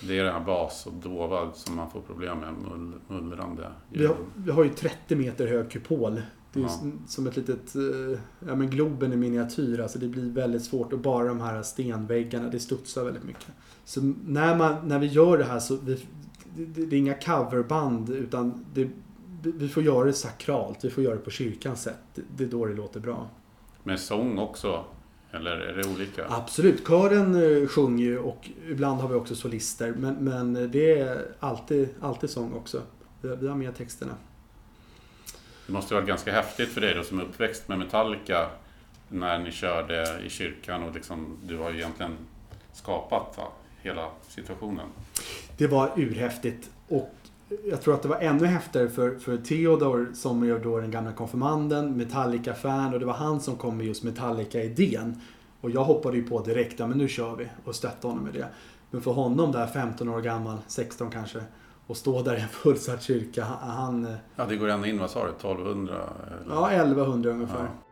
Det 0.08 0.18
är 0.18 0.24
det 0.24 0.32
här 0.32 0.44
bas 0.44 0.86
och 0.86 0.92
dova 0.92 1.52
som 1.52 1.76
man 1.76 1.90
får 1.90 2.00
problem 2.00 2.38
med, 2.38 2.54
mull, 2.54 2.92
mullrande 3.08 3.72
Vi 3.88 4.06
har, 4.06 4.16
vi 4.36 4.50
har 4.50 4.64
ju 4.64 4.70
30 4.70 5.16
meter 5.16 5.46
hög 5.46 5.70
kupol. 5.70 6.22
Det 6.53 6.61
är 6.61 6.62
Ja. 6.62 6.68
som- 7.07 7.26
ett 7.26 7.36
litet, 7.36 7.74
eh, 7.76 8.18
ja 8.48 8.55
men 8.55 8.70
Globen 8.70 9.12
i 9.12 9.16
miniatyr. 9.16 9.80
Alltså 9.80 9.98
det 9.98 10.09
blir 10.09 10.30
väldigt 10.30 10.62
svårt 10.64 10.92
och 10.92 10.98
bara 10.98 11.24
de 11.28 11.40
här 11.40 11.62
stenväggarna, 11.62 12.48
det 12.48 12.61
studsar 12.61 13.05
väldigt 13.05 13.24
mycket. 13.24 13.46
Så 13.84 14.01
när, 14.26 14.57
man, 14.57 14.88
när 14.88 14.98
vi 14.98 15.07
gör 15.07 15.38
det 15.38 15.44
här 15.44 15.59
så, 15.59 15.76
vi, 15.76 16.07
det, 16.57 16.86
det 16.86 16.96
är 16.96 16.98
inga 16.98 17.14
coverband 17.14 18.11
utan 18.11 18.64
det, 18.74 18.90
vi 19.42 19.68
får 19.68 19.82
göra 19.82 20.05
det 20.05 20.12
sakralt. 20.12 20.84
Vi 20.84 20.90
får 20.90 21.05
göra 21.05 21.14
det 21.14 21.20
på 21.20 21.30
kyrkans 21.30 21.82
sätt. 21.82 21.98
Det, 22.14 22.22
det 22.36 22.44
är 22.44 22.48
då 22.48 22.66
det 22.66 22.74
låter 22.74 23.01
bra. 23.01 23.28
Med 23.84 24.01
sång 24.01 24.38
också? 24.38 24.84
Eller 25.32 25.51
är 25.51 25.76
det 25.76 25.88
olika? 25.94 26.26
Absolut, 26.28 26.86
kören 26.88 27.34
eh, 27.62 27.68
sjunger 27.68 28.05
ju 28.05 28.18
och 28.18 28.51
ibland 28.68 29.01
har 29.01 29.09
vi 29.09 29.14
också 29.14 29.34
solister. 29.34 29.94
Men, 29.98 30.14
men 30.14 30.70
det 30.72 30.98
är 31.01 31.26
alltid, 31.40 31.88
alltid 32.01 32.30
sång 32.30 32.53
också. 32.55 32.82
Vi 33.22 33.48
har 33.48 33.57
med 33.57 33.74
texterna. 33.76 34.12
Det 35.70 35.74
måste 35.74 35.94
vara 35.94 36.04
ganska 36.04 36.32
häftigt 36.32 36.68
för 36.68 36.80
dig 36.80 36.94
då 36.94 37.02
som 37.02 37.18
är 37.18 37.22
uppväxt 37.22 37.68
med 37.68 37.78
Metallica 37.78 38.48
när 39.08 39.38
ni 39.38 39.52
körde 39.52 40.20
i 40.26 40.30
kyrkan 40.30 40.82
och 40.82 40.94
liksom, 40.94 41.36
du 41.44 41.58
har 41.58 41.70
ju 41.70 41.76
egentligen 41.76 42.16
skapat 42.72 43.34
va, 43.36 43.44
hela 43.82 44.08
situationen. 44.28 44.86
Det 45.56 45.66
var 45.66 45.92
urhäftigt. 45.96 46.70
Och 46.88 47.14
jag 47.64 47.82
tror 47.82 47.94
att 47.94 48.02
det 48.02 48.08
var 48.08 48.20
ännu 48.20 48.46
häftigare 48.46 48.88
för, 48.88 49.18
för 49.18 49.36
Theodor 49.36 50.10
som 50.14 50.42
är 50.42 50.58
då 50.58 50.80
den 50.80 50.90
gamla 50.90 51.12
konfirmanden, 51.12 51.96
Metallica-fan 51.96 52.94
och 52.94 53.00
det 53.00 53.06
var 53.06 53.14
han 53.14 53.40
som 53.40 53.56
kom 53.56 53.76
med 53.76 53.86
just 53.86 54.02
Metallica-idén. 54.02 55.20
Och 55.60 55.70
jag 55.70 55.84
hoppade 55.84 56.16
ju 56.16 56.22
på 56.22 56.40
direkt, 56.42 56.78
ja 56.78 56.86
men 56.86 56.98
nu 56.98 57.08
kör 57.08 57.36
vi 57.36 57.48
och 57.64 57.74
stöttade 57.74 58.08
honom 58.08 58.24
med 58.24 58.34
det. 58.34 58.46
Men 58.90 59.02
för 59.02 59.10
honom 59.10 59.52
där 59.52 59.66
15 59.66 60.08
år 60.08 60.20
gammal, 60.20 60.58
16 60.66 61.10
kanske, 61.10 61.40
och 61.91 61.97
stå 61.97 62.22
där 62.22 62.36
i 62.36 62.41
en 62.41 62.49
fullsatt 62.49 63.03
kyrka, 63.03 63.45
han... 63.45 63.70
han 63.70 64.16
Ja, 64.36 64.45
det 64.45 64.57
går 64.57 64.68
ända 64.68 64.88
in, 64.88 64.99
vad 64.99 65.11
sa 65.11 65.24
du, 65.24 65.30
1200? 65.30 65.95
Eller? 65.95 66.55
ja, 66.55 66.70
1100 66.70 67.30
ungefär. 67.30 67.59
Ja. 67.59 67.89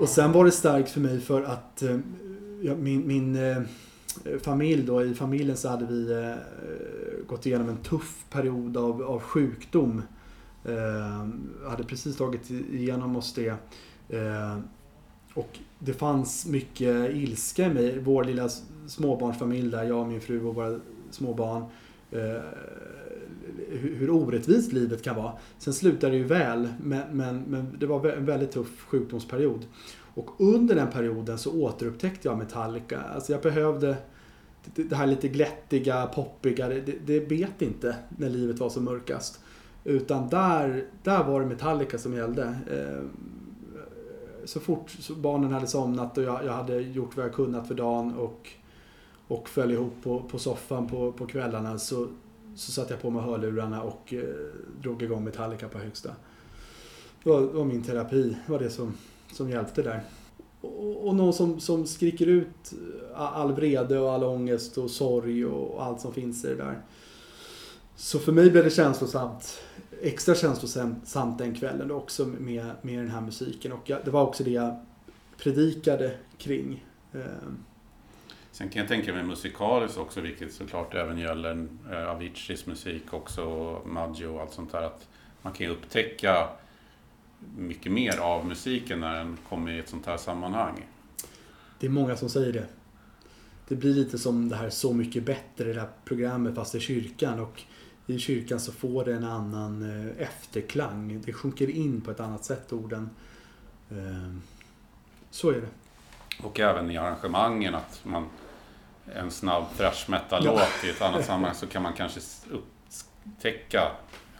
Och 0.00 0.08
sen 0.08 0.32
var 0.32 0.44
det 0.44 0.50
starkt 0.50 0.90
för 0.90 1.00
mig 1.00 1.20
för 1.20 1.42
att 1.42 1.82
eh, 1.82 1.98
ja, 2.62 2.74
min, 2.74 3.06
min 3.06 3.36
eh, 3.36 3.62
familj 4.42 4.82
då, 4.82 5.04
i 5.04 5.14
familjen 5.14 5.56
så 5.56 5.68
hade 5.68 5.86
vi 5.86 6.12
eh, 6.12 7.26
gått 7.26 7.46
igenom 7.46 7.68
en 7.68 7.76
tuff 7.76 8.24
period 8.30 8.76
av, 8.76 9.02
av 9.02 9.20
sjukdom. 9.20 10.02
Eh, 10.64 11.28
hade 11.70 11.84
precis 11.84 12.16
tagit 12.16 12.50
igenom 12.50 13.16
oss 13.16 13.34
det. 13.34 13.48
Eh, 14.08 14.58
och 15.34 15.58
det 15.78 15.92
fanns 15.92 16.46
mycket 16.46 17.10
ilska 17.10 17.66
i 17.66 17.74
mig. 17.74 17.98
Vår 17.98 18.24
lilla 18.24 18.48
småbarnsfamilj 18.86 19.70
där, 19.70 19.84
jag, 19.84 20.08
min 20.08 20.20
fru 20.20 20.44
och 20.44 20.54
våra 20.54 20.80
småbarn. 21.10 21.62
Eh, 22.10 22.42
hur 23.70 24.10
orättvist 24.10 24.72
livet 24.72 25.02
kan 25.02 25.16
vara. 25.16 25.32
Sen 25.58 25.74
slutade 25.74 26.12
det 26.12 26.18
ju 26.18 26.24
väl, 26.24 26.68
men, 26.82 27.02
men, 27.16 27.42
men 27.48 27.76
det 27.78 27.86
var 27.86 28.06
en 28.06 28.26
väldigt 28.26 28.50
tuff 28.52 28.84
sjukdomsperiod. 28.86 29.66
Och 30.14 30.30
under 30.40 30.74
den 30.74 30.90
perioden 30.90 31.38
så 31.38 31.52
återupptäckte 31.62 32.28
jag 32.28 32.38
Metallica. 32.38 33.00
Alltså 33.14 33.32
jag 33.32 33.42
behövde 33.42 33.96
det- 34.74 34.96
här 34.96 35.06
lite 35.06 35.28
glättiga, 35.28 36.06
poppiga, 36.06 36.68
det, 36.68 36.80
det 37.06 37.28
bet 37.28 37.62
inte 37.62 37.96
när 38.18 38.30
livet 38.30 38.58
var 38.58 38.68
som 38.68 38.84
mörkast. 38.84 39.40
Utan 39.84 40.28
där, 40.28 40.84
där 41.02 41.24
var 41.24 41.40
det 41.40 41.46
Metallica 41.46 41.98
som 41.98 42.14
gällde. 42.14 42.42
Eh, 42.70 43.04
så 44.44 44.60
fort 44.60 44.92
barnen 45.16 45.52
hade 45.52 45.66
somnat 45.66 46.18
och 46.18 46.24
jag, 46.24 46.44
jag 46.44 46.52
hade 46.52 46.80
gjort 46.80 47.16
vad 47.16 47.26
jag 47.26 47.34
kunnat 47.34 47.68
för 47.68 47.74
dagen 47.74 48.14
och, 48.14 48.48
och 49.28 49.48
föll 49.48 49.72
ihop 49.72 49.92
på, 50.02 50.22
på 50.30 50.38
soffan 50.38 50.86
på, 50.88 51.12
på 51.12 51.26
kvällarna 51.26 51.78
så, 51.78 52.06
så 52.58 52.72
satte 52.72 52.92
jag 52.92 53.02
på 53.02 53.10
mig 53.10 53.22
hörlurarna 53.22 53.82
och 53.82 54.14
eh, 54.14 54.22
drog 54.80 55.02
igång 55.02 55.24
Metallica 55.24 55.68
på 55.68 55.78
högsta. 55.78 56.08
Det 57.22 57.30
var, 57.30 57.40
det 57.40 57.46
var 57.46 57.64
min 57.64 57.82
terapi, 57.82 58.36
det 58.46 58.52
var 58.52 58.58
det 58.58 58.70
som, 58.70 58.94
som 59.32 59.50
hjälpte 59.50 59.82
där. 59.82 60.00
Och, 60.60 61.06
och 61.08 61.14
någon 61.14 61.32
som, 61.32 61.60
som 61.60 61.86
skriker 61.86 62.26
ut 62.26 62.72
eh, 62.72 63.20
all 63.20 63.52
vrede 63.52 63.98
och 63.98 64.12
all 64.12 64.24
ångest 64.24 64.78
och 64.78 64.90
sorg 64.90 65.46
och 65.46 65.84
allt 65.84 66.00
som 66.00 66.12
finns 66.12 66.44
i 66.44 66.48
det 66.48 66.54
där. 66.54 66.82
Så 67.96 68.18
för 68.18 68.32
mig 68.32 68.50
blev 68.50 68.64
det 68.64 68.70
känslosamt. 68.70 69.60
Extra 70.02 70.34
känslosamt 70.34 71.38
den 71.38 71.54
kvällen 71.54 71.90
också 71.90 72.26
med, 72.26 72.66
med 72.82 72.98
den 72.98 73.10
här 73.10 73.20
musiken. 73.20 73.72
Och 73.72 73.90
jag, 73.90 74.04
det 74.04 74.10
var 74.10 74.22
också 74.22 74.44
det 74.44 74.50
jag 74.50 74.84
predikade 75.36 76.14
kring. 76.38 76.84
Eh, 77.12 77.20
Sen 78.58 78.68
kan 78.68 78.80
jag 78.80 78.88
tänka 78.88 79.12
mig 79.14 79.22
musikaliskt 79.22 79.98
också, 79.98 80.20
vilket 80.20 80.52
såklart 80.52 80.94
även 80.94 81.18
gäller 81.18 81.66
eh, 81.90 82.10
Aviciis 82.10 82.66
musik 82.66 83.12
också, 83.12 83.42
och 83.42 83.88
Maggio 83.88 84.26
och 84.26 84.40
allt 84.40 84.52
sånt 84.52 84.72
där. 84.72 84.82
Att 84.82 85.08
man 85.42 85.52
kan 85.52 85.66
ju 85.66 85.72
upptäcka 85.72 86.48
mycket 87.56 87.92
mer 87.92 88.18
av 88.18 88.46
musiken 88.46 89.00
när 89.00 89.14
den 89.14 89.38
kommer 89.48 89.72
i 89.72 89.78
ett 89.78 89.88
sånt 89.88 90.06
här 90.06 90.16
sammanhang. 90.16 90.86
Det 91.78 91.86
är 91.86 91.90
många 91.90 92.16
som 92.16 92.28
säger 92.28 92.52
det. 92.52 92.66
Det 93.68 93.76
blir 93.76 93.94
lite 93.94 94.18
som 94.18 94.48
det 94.48 94.56
här 94.56 94.70
Så 94.70 94.92
mycket 94.92 95.26
bättre, 95.26 95.72
det 95.72 95.80
här 95.80 95.90
programmet 96.04 96.54
fast 96.54 96.74
i 96.74 96.80
kyrkan. 96.80 97.40
Och 97.40 97.62
i 98.06 98.18
kyrkan 98.18 98.60
så 98.60 98.72
får 98.72 99.04
det 99.04 99.14
en 99.14 99.24
annan 99.24 99.82
eh, 99.82 100.22
efterklang. 100.22 101.22
Det 101.26 101.32
sjunker 101.32 101.70
in 101.70 102.00
på 102.00 102.10
ett 102.10 102.20
annat 102.20 102.44
sätt, 102.44 102.72
orden. 102.72 103.10
Eh, 103.90 104.34
Så 105.30 105.50
är 105.50 105.60
det. 105.60 105.68
Och 106.42 106.60
även 106.60 106.90
i 106.90 106.96
arrangemangen 106.96 107.74
att 107.74 108.00
man 108.04 108.26
en 109.14 109.30
snabb 109.30 109.64
thrash 109.76 110.10
metal 110.10 110.44
Ja. 110.44 110.62
i 110.84 110.90
ett 110.90 111.02
annat 111.02 111.24
sammanhang 111.24 111.54
så 111.54 111.66
kan 111.66 111.82
man 111.82 111.92
kanske 111.92 112.20
upptäcka 112.50 113.82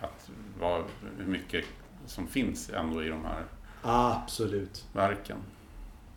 att 0.01 0.31
vad, 0.61 0.85
hur 1.19 1.27
mycket 1.27 1.65
som 2.07 2.27
finns 2.27 2.71
ändå 2.71 3.05
i 3.05 3.09
de 3.09 3.25
här 3.25 3.45
Absolut. 3.83 4.85
verken. 4.93 5.37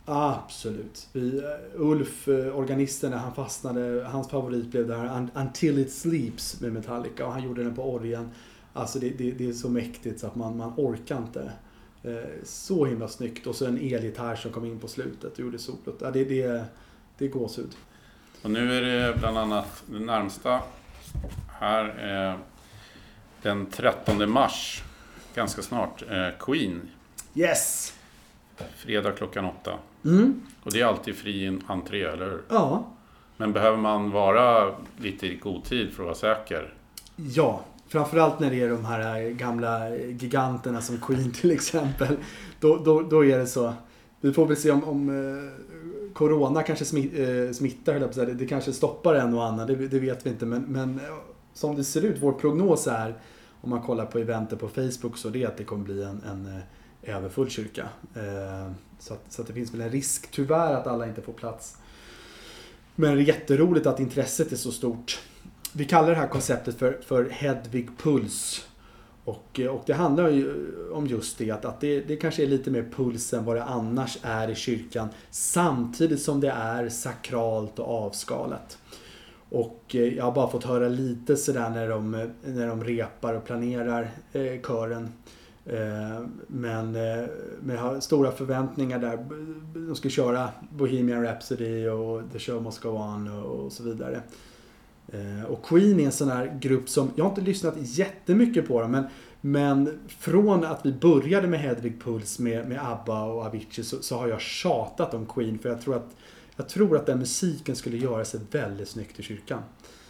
Absolut. 0.05 1.07
Vi, 1.13 1.37
eh, 1.37 1.81
Ulf, 1.81 2.27
eh, 2.27 2.57
organisten, 2.57 3.11
när 3.11 3.17
han 3.17 3.35
fastnade, 3.35 4.03
hans 4.11 4.29
favorit 4.29 4.65
blev 4.71 4.87
det 4.87 4.95
här 4.95 5.05
Un- 5.07 5.29
Until 5.35 5.79
It 5.79 5.93
Sleeps 5.93 6.61
med 6.61 6.73
Metallica 6.73 7.25
och 7.25 7.31
han 7.33 7.43
gjorde 7.43 7.63
den 7.63 7.75
på 7.75 7.93
orgeln. 7.93 8.29
Alltså 8.73 8.99
det, 8.99 9.09
det, 9.09 9.31
det 9.31 9.49
är 9.49 9.53
så 9.53 9.69
mäktigt 9.69 10.19
så 10.19 10.27
att 10.27 10.35
man, 10.35 10.57
man 10.57 10.73
orkar 10.77 11.17
inte. 11.17 11.51
Eh, 12.03 12.29
Så 12.43 12.85
himla 12.85 13.07
snyggt. 13.07 13.47
Och 13.47 13.55
så 13.55 13.65
en 13.65 13.77
elgitarr 13.77 14.35
som 14.35 14.51
kom 14.51 14.65
in 14.65 14.79
på 14.79 14.87
slutet 14.87 15.33
och 15.33 15.39
gjorde 15.39 15.59
solot. 15.59 15.95
Ja, 16.01 16.11
det, 16.11 16.23
det, 16.23 16.65
det 17.17 17.25
är 17.25 17.29
gåshud. 17.29 17.75
Och 18.41 18.51
nu 18.51 18.77
är 18.77 18.81
det 18.81 19.19
bland 19.19 19.37
annat 19.37 19.83
det 19.85 19.99
närmsta 19.99 20.59
här 21.59 21.85
är 21.85 22.37
den 23.41 23.65
13 23.65 24.31
mars, 24.31 24.83
ganska 25.35 25.61
snart, 25.61 26.03
eh, 26.09 26.27
Queen. 26.39 26.81
Yes! 27.33 27.93
Fredag 28.75 29.11
klockan 29.11 29.45
åtta. 29.45 29.71
Mm. 30.05 30.41
Och 30.63 30.71
det 30.71 30.81
är 30.81 30.85
alltid 30.85 31.15
fri 31.15 31.59
entré, 31.67 32.03
eller 32.03 32.25
hur? 32.25 32.41
Ja. 32.49 32.83
Men 33.37 33.53
behöver 33.53 33.77
man 33.77 34.11
vara 34.11 34.75
lite 34.97 35.27
i 35.27 35.35
god 35.35 35.63
tid 35.63 35.93
för 35.93 36.03
att 36.03 36.23
vara 36.23 36.35
säker? 36.35 36.73
Ja, 37.15 37.61
framförallt 37.87 38.39
när 38.39 38.49
det 38.49 38.61
är 38.61 38.69
de 38.69 38.85
här 38.85 39.29
gamla 39.29 39.95
giganterna 39.95 40.81
som 40.81 40.97
Queen 40.97 41.31
till 41.41 41.51
exempel. 41.51 42.17
Då, 42.59 42.77
då, 42.77 43.01
då 43.01 43.25
är 43.25 43.37
det 43.37 43.47
så. 43.47 43.73
Vi 44.21 44.33
får 44.33 44.45
väl 44.45 44.57
se 44.57 44.71
om, 44.71 44.83
om 44.83 45.09
eh, 45.09 45.80
Corona 46.13 46.63
kanske 46.63 46.97
eh, 46.97 47.51
smittar, 47.51 47.93
höll 47.93 48.01
jag 48.01 48.13
på 48.13 48.25
det, 48.25 48.45
kanske 48.45 48.73
stoppar 48.73 49.15
en 49.15 49.33
och 49.33 49.45
annan, 49.45 49.67
det, 49.67 49.75
det 49.75 49.99
vet 49.99 50.25
vi 50.25 50.29
inte. 50.29 50.45
Men, 50.45 50.61
men 50.61 50.99
eh, 50.99 51.15
som 51.53 51.75
det 51.75 51.83
ser 51.83 52.05
ut, 52.05 52.17
vår 52.21 52.31
prognos 52.33 52.87
är, 52.87 53.15
om 53.61 53.69
man 53.69 53.81
kollar 53.81 54.05
på 54.05 54.19
eventer 54.19 54.55
på 54.55 54.67
Facebook, 54.67 55.17
så 55.17 55.29
det 55.29 55.43
är 55.43 55.47
att 55.47 55.57
det 55.57 55.63
kommer 55.63 55.83
bli 55.83 56.03
en, 56.03 56.23
en 56.23 56.45
eh, 56.55 57.15
överfull 57.15 57.49
kyrka. 57.49 57.89
Så, 58.99 59.13
att, 59.13 59.21
så 59.29 59.41
att 59.41 59.47
det 59.47 59.53
finns 59.53 59.73
väl 59.73 59.81
en 59.81 59.89
risk, 59.89 60.31
tyvärr, 60.31 60.73
att 60.73 60.87
alla 60.87 61.07
inte 61.07 61.21
får 61.21 61.33
plats. 61.33 61.77
Men 62.95 63.15
det 63.15 63.21
är 63.21 63.25
jätteroligt 63.25 63.87
att 63.87 63.99
intresset 63.99 64.51
är 64.51 64.55
så 64.55 64.71
stort. 64.71 65.19
Vi 65.73 65.85
kallar 65.85 66.09
det 66.09 66.15
här 66.15 66.27
konceptet 66.27 66.79
för, 66.79 66.99
för 67.05 67.29
Hedvig 67.29 67.89
Puls. 67.97 68.67
Och, 69.25 69.59
eh, 69.59 69.67
och 69.67 69.83
det 69.85 69.93
handlar 69.93 70.29
ju 70.29 70.49
eh, 70.49 70.97
om 70.97 71.07
just 71.07 71.37
det, 71.37 71.51
att, 71.51 71.65
att 71.65 71.79
det, 71.79 72.01
det 72.01 72.15
kanske 72.15 72.43
är 72.43 72.47
lite 72.47 72.71
mer 72.71 72.89
puls 72.95 73.33
än 73.33 73.45
vad 73.45 73.55
det 73.55 73.63
annars 73.63 74.17
är 74.21 74.49
i 74.49 74.55
kyrkan. 74.55 75.09
Samtidigt 75.29 76.21
som 76.21 76.39
det 76.39 76.51
är 76.51 76.89
sakralt 76.89 77.79
och 77.79 77.87
avskalat. 77.87 78.77
Och 79.49 79.95
eh, 79.95 80.17
jag 80.17 80.23
har 80.23 80.31
bara 80.31 80.49
fått 80.49 80.63
höra 80.63 80.87
lite 80.87 81.37
sådär 81.37 81.69
när 81.69 81.89
de, 81.89 82.31
när 82.43 82.67
de 82.67 82.83
repar 82.83 83.33
och 83.33 83.45
planerar 83.45 84.11
eh, 84.33 84.61
kören. 84.61 85.09
Eh, 85.65 86.25
men, 86.47 86.95
eh, 86.95 87.25
men 87.61 87.75
jag 87.75 87.81
har 87.81 87.99
stora 87.99 88.31
förväntningar 88.31 88.99
där. 88.99 89.25
De 89.87 89.95
ska 89.95 90.09
köra 90.09 90.49
Bohemian 90.69 91.23
Rhapsody 91.23 91.87
och 91.87 92.21
The 92.33 92.39
Show 92.39 92.63
Must 92.63 92.81
Go 92.81 92.89
On 92.89 93.27
och, 93.27 93.65
och 93.65 93.71
så 93.71 93.83
vidare. 93.83 94.21
Eh, 95.07 95.45
Och 95.51 95.63
Queen 95.65 95.99
är 95.99 96.05
en 96.05 96.11
sån 96.11 96.29
här 96.29 96.57
grupp 96.61 96.89
som, 96.89 97.11
jag 97.15 97.23
har 97.25 97.29
inte 97.29 97.41
lyssnat 97.41 97.73
jättemycket 97.77 98.67
på 98.67 98.81
dem, 98.81 98.91
men, 98.91 99.03
men 99.41 99.99
från 100.07 100.65
att 100.65 100.85
vi 100.85 100.91
började 100.93 101.47
med 101.47 101.59
Hedvig 101.59 102.01
Puls 102.03 102.39
med, 102.39 102.67
med 102.69 102.79
ABBA 102.91 103.23
och 103.23 103.45
Avicii 103.45 103.83
så, 103.83 104.01
så 104.01 104.17
har 104.17 104.27
jag 104.27 104.41
tjatat 104.41 105.13
om 105.13 105.25
Queen 105.25 105.59
för 105.59 105.69
jag 105.69 105.81
tror 105.81 105.95
att 105.95 106.15
jag 106.55 106.69
tror 106.69 106.97
att 106.97 107.05
den 107.05 107.19
musiken 107.19 107.75
skulle 107.75 107.97
göra 107.97 108.25
sig 108.25 108.39
väldigt 108.51 108.89
snyggt 108.89 109.19
i 109.19 109.23
kyrkan. 109.23 109.59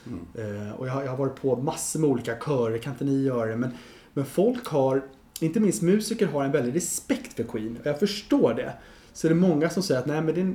Mm. 0.08 0.68
Eh, 0.68 0.72
och 0.74 0.88
jag, 0.88 0.94
har- 0.94 1.04
jag 1.04 1.10
har 1.12 1.18
varit 1.18 1.42
på 1.42 1.56
massor 1.56 2.00
med 2.00 2.10
olika 2.10 2.36
körer, 2.46 2.78
kan 2.78 2.94
inte 2.94 3.06
ni 3.06 3.24
göra 3.24 3.50
det? 3.50 3.56
Men, 3.58 3.72
men 4.14 4.26
folk 4.26 4.66
har, 4.68 5.02
inte 5.40 5.60
minst 5.60 5.82
musiker, 5.82 6.28
har 6.28 6.44
en 6.44 6.52
väldig 6.52 6.76
respekt 6.76 7.34
för 7.34 7.44
Queen. 7.44 7.78
Och 7.80 7.86
jag 7.86 8.00
förstår 8.00 8.54
det. 8.54 8.74
Så 9.14 9.28
det 9.28 9.34
är 9.34 9.36
många 9.36 9.70
som 9.70 9.84
säger 9.84 10.02
att 10.02 10.06
nej 10.06 10.22
men 10.22 10.36
det, 10.36 10.54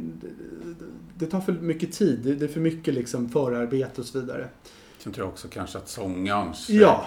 det 1.14 1.26
tar 1.30 1.40
för 1.40 1.52
mycket 1.52 1.92
tid, 1.92 2.18
det, 2.18 2.34
det 2.34 2.44
är 2.44 2.48
för 2.48 2.60
mycket 2.60 2.94
liksom 2.94 3.28
förarbete 3.28 4.00
och 4.00 4.06
så 4.06 4.20
vidare. 4.20 4.48
Sen 4.98 5.12
tror 5.12 5.26
jag 5.26 5.32
också 5.32 5.48
kanske 5.48 5.78
att 5.78 5.88
sångarens... 5.88 6.70
Ja. 6.70 7.06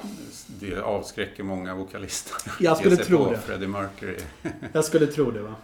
Det 0.59 0.81
avskräcker 0.81 1.43
många 1.43 1.75
vokalister. 1.75 2.51
Jag 2.59 2.77
skulle 2.77 2.95
tro 2.95 3.31
det. 3.31 3.37
Freddie 3.37 3.67
Mercury. 3.67 4.17
Jag 4.73 4.85
skulle 4.85 5.07
tro 5.07 5.31
det 5.31 5.41
va. 5.41 5.55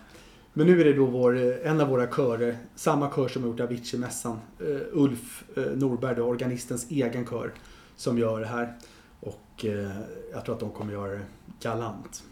Men 0.53 0.67
nu 0.67 0.81
är 0.81 0.85
det 0.85 0.93
då 0.93 1.05
vår, 1.05 1.37
eh, 1.37 1.71
en 1.71 1.81
av 1.81 1.87
våra 1.87 2.07
körer, 2.07 2.57
samma 2.75 3.15
kör 3.15 3.27
som 3.27 3.43
har 3.43 3.49
gjort 3.49 3.59
Avicii-mässan. 3.59 4.39
Uh, 4.61 4.81
Ulf 4.91 5.43
uh, 5.57 5.65
Norberg, 5.65 6.15
då, 6.15 6.23
organistens 6.23 6.91
egen 6.91 7.25
kör, 7.25 7.51
som 7.95 8.17
gör 8.17 8.39
det 8.39 8.47
här. 8.47 8.73
Och 9.19 9.65
eh, 9.65 9.91
jag 10.31 10.45
tror 10.45 10.55
att 10.55 10.59
de 10.59 10.71
kommer 10.71 10.93
göra 10.93 11.11
det 11.11 11.21
galant. 11.61 12.23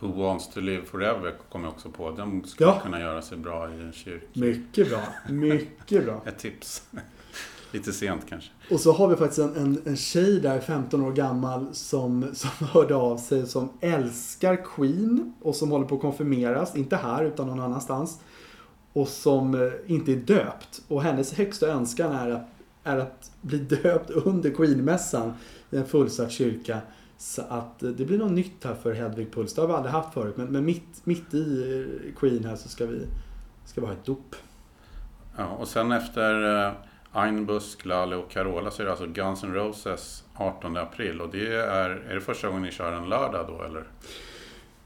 Who 0.00 0.08
wants 0.22 0.48
to 0.48 0.60
live 0.60 0.84
forever 0.84 1.34
kom 1.52 1.64
jag 1.64 1.72
också 1.72 1.88
på. 1.90 2.10
Den 2.10 2.44
skulle 2.44 2.70
Ja. 2.70 2.80
kunna 2.80 3.00
göra 3.00 3.22
sig 3.22 3.38
bra 3.38 3.70
i 3.70 3.80
en 3.80 3.92
kyrka. 3.92 4.26
Mycket 4.32 4.88
bra, 4.90 5.00
mycket 5.28 6.04
bra. 6.04 6.22
Ett 6.26 6.38
tips. 6.38 6.82
Lite 7.72 7.92
sent 7.92 8.22
kanske. 8.28 8.50
Och 8.70 8.80
så 8.80 8.92
har 8.92 9.08
vi 9.08 9.16
faktiskt 9.16 9.38
en, 9.38 9.56
en, 9.56 9.82
en 9.84 9.96
tjej 9.96 10.40
där, 10.40 10.60
15 10.60 11.02
år 11.04 11.12
gammal, 11.12 11.66
som, 11.72 12.26
som 12.34 12.66
hörde 12.72 12.94
av 12.94 13.16
sig 13.16 13.46
som 13.46 13.68
älskar 13.80 14.64
Queen 14.76 15.34
och 15.42 15.54
som 15.56 15.70
håller 15.70 15.86
på 15.86 15.94
att 15.94 16.00
konfirmeras, 16.00 16.76
inte 16.76 16.96
här 16.96 17.24
utan 17.24 17.46
någon 17.46 17.60
annanstans. 17.60 18.20
Och 18.92 19.08
som 19.08 19.54
eh, 19.54 19.70
inte 19.86 20.12
är 20.12 20.16
döpt. 20.16 20.82
Och 20.88 21.02
hennes 21.02 21.32
högsta 21.32 21.66
önskan 21.66 22.12
är 22.12 22.30
att, 22.30 22.46
är 22.84 22.96
att 22.96 23.30
bli 23.40 23.58
döpt 23.58 24.10
under 24.10 24.50
Queen-mässan 24.50 25.32
i 25.70 25.76
en 25.76 25.86
fullsatt 25.86 26.30
kyrka. 26.30 26.78
Så 27.18 27.42
att 27.42 27.82
eh, 27.82 27.90
det 27.90 28.04
blir 28.04 28.18
något 28.18 28.32
nytt 28.32 28.64
här 28.64 28.74
för 28.74 28.92
Hedvig 28.92 29.32
Puls. 29.32 29.54
Det 29.54 29.60
har 29.60 29.68
vi 29.68 29.74
aldrig 29.74 29.92
haft 29.92 30.14
förut. 30.14 30.36
Men, 30.36 30.46
men 30.46 30.64
mitt, 30.64 31.06
mitt 31.06 31.34
i 31.34 31.72
eh, 32.06 32.14
Queen 32.20 32.44
här 32.44 32.56
så 32.56 32.68
ska 32.68 32.86
vi, 32.86 33.06
ska 33.64 33.80
vi 33.80 33.86
ha 33.86 33.94
ett 33.94 34.04
dop. 34.04 34.36
Ja, 35.36 35.46
och 35.46 35.68
sen 35.68 35.92
efter 35.92 36.64
eh, 36.66 36.72
Ein 37.12 37.46
Busk, 37.46 37.84
Lale 37.84 38.16
och 38.16 38.30
Carola 38.30 38.70
så 38.70 38.82
är 38.82 38.84
det 38.84 38.90
alltså 38.90 39.06
Guns 39.06 39.44
N' 39.44 39.54
Roses 39.54 40.24
18 40.34 40.76
april. 40.76 41.20
Och 41.20 41.28
det 41.32 41.56
är, 41.56 41.90
är 41.90 42.14
det 42.14 42.20
första 42.20 42.48
gången 42.48 42.62
ni 42.62 42.70
kör 42.70 42.92
en 42.92 43.08
lördag 43.08 43.46
då 43.48 43.62
eller? 43.62 43.84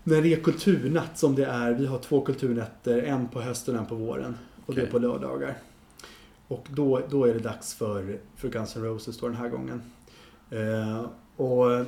När 0.04 0.22
det 0.22 0.32
är 0.32 0.40
kulturnatt 0.40 1.18
som 1.18 1.34
det 1.34 1.44
är, 1.44 1.72
vi 1.72 1.86
har 1.86 1.98
två 1.98 2.20
kulturnätter, 2.20 3.02
en 3.02 3.28
på 3.28 3.40
hösten 3.40 3.74
och 3.74 3.80
en 3.80 3.86
på 3.86 3.94
våren. 3.94 4.38
Och 4.66 4.74
det 4.74 4.82
är 4.82 4.86
på 4.86 4.98
lördagar. 4.98 5.54
Och 6.48 6.66
då, 6.70 7.00
då 7.10 7.24
är 7.24 7.34
det 7.34 7.40
dags 7.40 7.74
för, 7.74 8.18
för 8.36 8.48
Guns 8.48 8.76
N' 8.76 8.84
Roses 8.84 9.18
då 9.18 9.28
den 9.28 9.36
här 9.36 9.48
gången. 9.48 9.82
Eh, 10.50 11.06
och, 11.36 11.86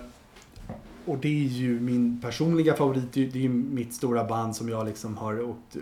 och 1.07 1.19
det 1.19 1.29
är 1.29 1.49
ju 1.49 1.81
min 1.81 2.21
personliga 2.21 2.75
favorit. 2.75 3.13
Det 3.13 3.21
är 3.21 3.37
ju 3.37 3.49
mitt 3.49 3.95
stora 3.95 4.25
band 4.25 4.57
som 4.57 4.69
jag 4.69 4.87
liksom 4.87 5.17
har 5.17 5.43
åkt 5.43 5.77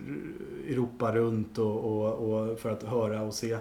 Europa 0.68 1.14
runt 1.14 1.58
och, 1.58 1.78
och, 1.84 2.12
och 2.12 2.58
för 2.60 2.70
att 2.70 2.82
höra 2.82 3.22
och 3.22 3.34
se. 3.34 3.58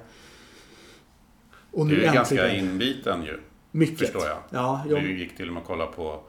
Och 1.71 1.87
Du 1.87 2.03
är 2.03 2.13
ganska 2.13 2.53
inbiten 2.55 3.23
ju, 3.23 3.39
Mycket. 3.71 3.99
förstår 3.99 4.23
jag. 4.25 4.37
Ja, 4.49 4.81
jag, 4.89 5.01
Du 5.03 5.19
gick 5.19 5.37
till 5.37 5.47
och 5.47 5.53
med 5.53 5.61
och 5.61 5.67
kollade 5.67 5.91
på 5.91 6.19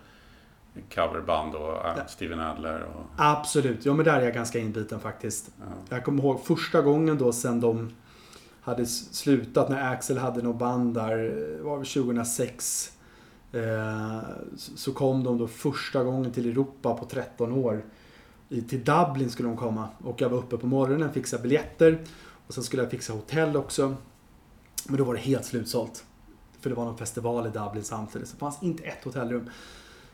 coverband 0.95 1.55
och 1.55 1.63
Ja. 1.63 1.95
Steven 2.09 2.41
Adler 2.41 2.83
och... 2.83 3.05
Absolut, 3.17 3.87
ja 3.87 3.95
men 3.95 4.05
där 4.05 4.21
är 4.21 4.25
jag 4.25 4.35
ganska 4.35 4.59
inbiten 4.59 5.01
faktiskt. 5.01 5.51
Ja. 5.61 5.65
Jag 5.97 6.05
kommer 6.05 6.23
ihåg 6.23 6.45
första 6.45 6.83
gången 6.83 7.19
då 7.19 7.33
sen 7.33 7.61
de 7.61 7.91
hade 8.61 8.87
slutat 8.87 9.71
när 9.71 9.93
Axel 9.93 10.19
hade 10.19 10.43
något 10.43 10.59
band 10.59 10.95
där, 10.95 11.17
det 11.57 11.63
var 11.63 11.77
väl 11.77 11.87
2006. 11.87 12.92
Eh, 13.53 14.21
så- 14.57 14.93
kom 14.93 15.25
de 15.25 15.39
då 15.39 15.47
första 15.49 16.05
gången 16.05 16.33
till 16.33 16.49
Europa 16.51 16.95
på 16.95 17.05
13 17.05 17.53
år. 17.53 17.85
Till 18.49 18.85
Dublin 18.85 19.31
skulle 19.31 19.49
de 19.49 19.57
komma 19.57 19.89
och 20.05 20.21
jag 20.21 20.29
var 20.29 20.39
uppe 20.39 20.57
på 20.57 20.67
morgonen, 20.67 21.13
fixade 21.13 21.43
biljetter 21.43 22.05
och 22.47 22.55
sen 22.55 22.65
skulle 22.65 22.83
jag 22.83 22.91
fixa 22.91 23.13
hotell 23.13 23.57
också. 23.57 23.95
Men 24.89 24.97
då 24.97 25.05
var 25.05 25.15
det 25.15 25.21
helt 25.21 25.45
slutsålt. 25.45 26.05
För 26.61 26.71
det 26.71 26.77
var 26.77 26.85
någon 26.85 26.99
festival 26.99 27.47
i 27.47 27.51
Dublin 27.51 27.85
samtidigt 27.85 28.29
så 28.29 28.35
det 28.35 28.41
fanns 28.41 28.63
inte 28.63 28.83
ett 28.83 29.05
hotellrum. 29.05 29.51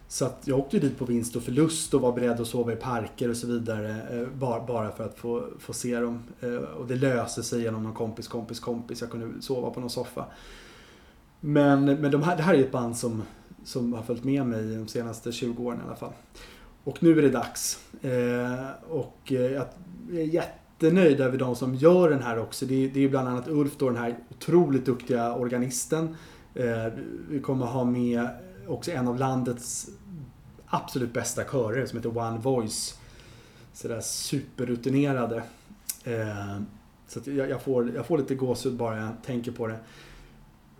Så 0.09 0.25
att 0.25 0.43
jag 0.45 0.59
åkte 0.59 0.79
dit 0.79 0.99
på 0.99 1.05
vinst 1.05 1.37
och 1.37 1.43
förlust 1.43 1.95
och 1.95 2.01
var 2.01 2.13
beredd 2.13 2.41
att 2.41 2.47
sova 2.47 2.73
i 2.73 2.77
parker 2.77 3.29
och 3.31 3.37
så 3.37 3.47
vidare. 3.47 4.03
Eh, 4.21 4.29
bara, 4.67 4.91
för 4.93 5.05
att 5.05 5.19
få, 5.19 5.47
få 5.59 5.73
se 5.73 6.01
dem. 6.01 6.23
Eh, 6.41 6.55
och 6.55 6.87
det 6.87 6.97
löste 6.97 7.43
sig 7.43 7.63
genom 7.63 7.83
någon 7.83 7.95
kompis, 7.95 8.29
kompis, 8.29 8.61
kompis. 8.61 9.01
Jag 9.01 9.11
kunde 9.11 9.43
sova 9.43 9.71
på 9.71 9.81
någon 9.81 9.91
soffa. 9.91 10.25
Men, 11.41 11.85
men 11.85 12.11
de 12.11 12.23
här, 12.23 12.37
det 12.37 12.43
här 12.43 12.55
är 12.55 12.61
ett 12.61 12.73
band 12.73 12.97
som, 12.97 13.23
som 13.65 13.93
har 13.93 14.03
följt 14.03 14.25
med 14.25 14.47
mig 14.47 14.77
de 14.77 14.89
senaste 14.89 15.33
20 15.33 15.63
åren 15.63 15.81
i 15.81 15.87
alla 15.87 15.97
fall. 15.97 16.13
Och 16.85 17.03
nu 17.03 17.19
är 17.19 17.23
det 17.23 17.31
dags. 17.31 17.79
Eh, 18.03 18.67
och 18.89 19.33
eh, 19.33 19.41
jag 19.41 19.67
är 20.13 20.25
jättenöjd 20.25 21.21
över 21.21 21.39
de 21.39 21.57
som 21.57 21.75
gör 21.75 22.11
den 22.11 22.23
här 22.23 22.39
också. 22.39 22.67
Det 22.67 22.85
är, 22.85 22.89
det 22.89 23.05
är 23.05 23.09
bland 23.09 23.29
annat 23.29 23.49
Ulf 23.49 23.77
då, 23.79 23.89
den 23.89 23.99
här 23.99 24.19
otroligt 24.31 24.87
duktiga 24.87 25.35
organisten. 25.35 26.17
Eh, 26.55 26.87
vi 27.29 27.41
kommer 27.41 27.67
ha 27.67 27.85
med 27.85 28.29
också 28.67 28.91
en 28.91 29.09
av 29.09 29.19
landets 29.19 29.89
absolut 30.67 31.13
bästa 31.13 31.45
körer 31.45 31.87
som 31.87 31.99
heter 31.99 32.19
One 32.19 32.39
Voice. 32.39 32.99
Sådär 33.73 34.01
superrutinerade. 34.01 35.43
Eh, 36.05 36.61
så 37.07 37.19
att 37.19 37.27
jag, 37.27 37.51
jag, 37.51 37.63
får, 37.63 37.91
jag 37.95 38.07
får 38.07 38.19
lite 38.19 38.35
gåshud 38.35 38.77
bara 38.77 38.97
jag 38.97 39.11
tänker 39.27 39.53
på 39.53 39.67
det. 39.67 39.79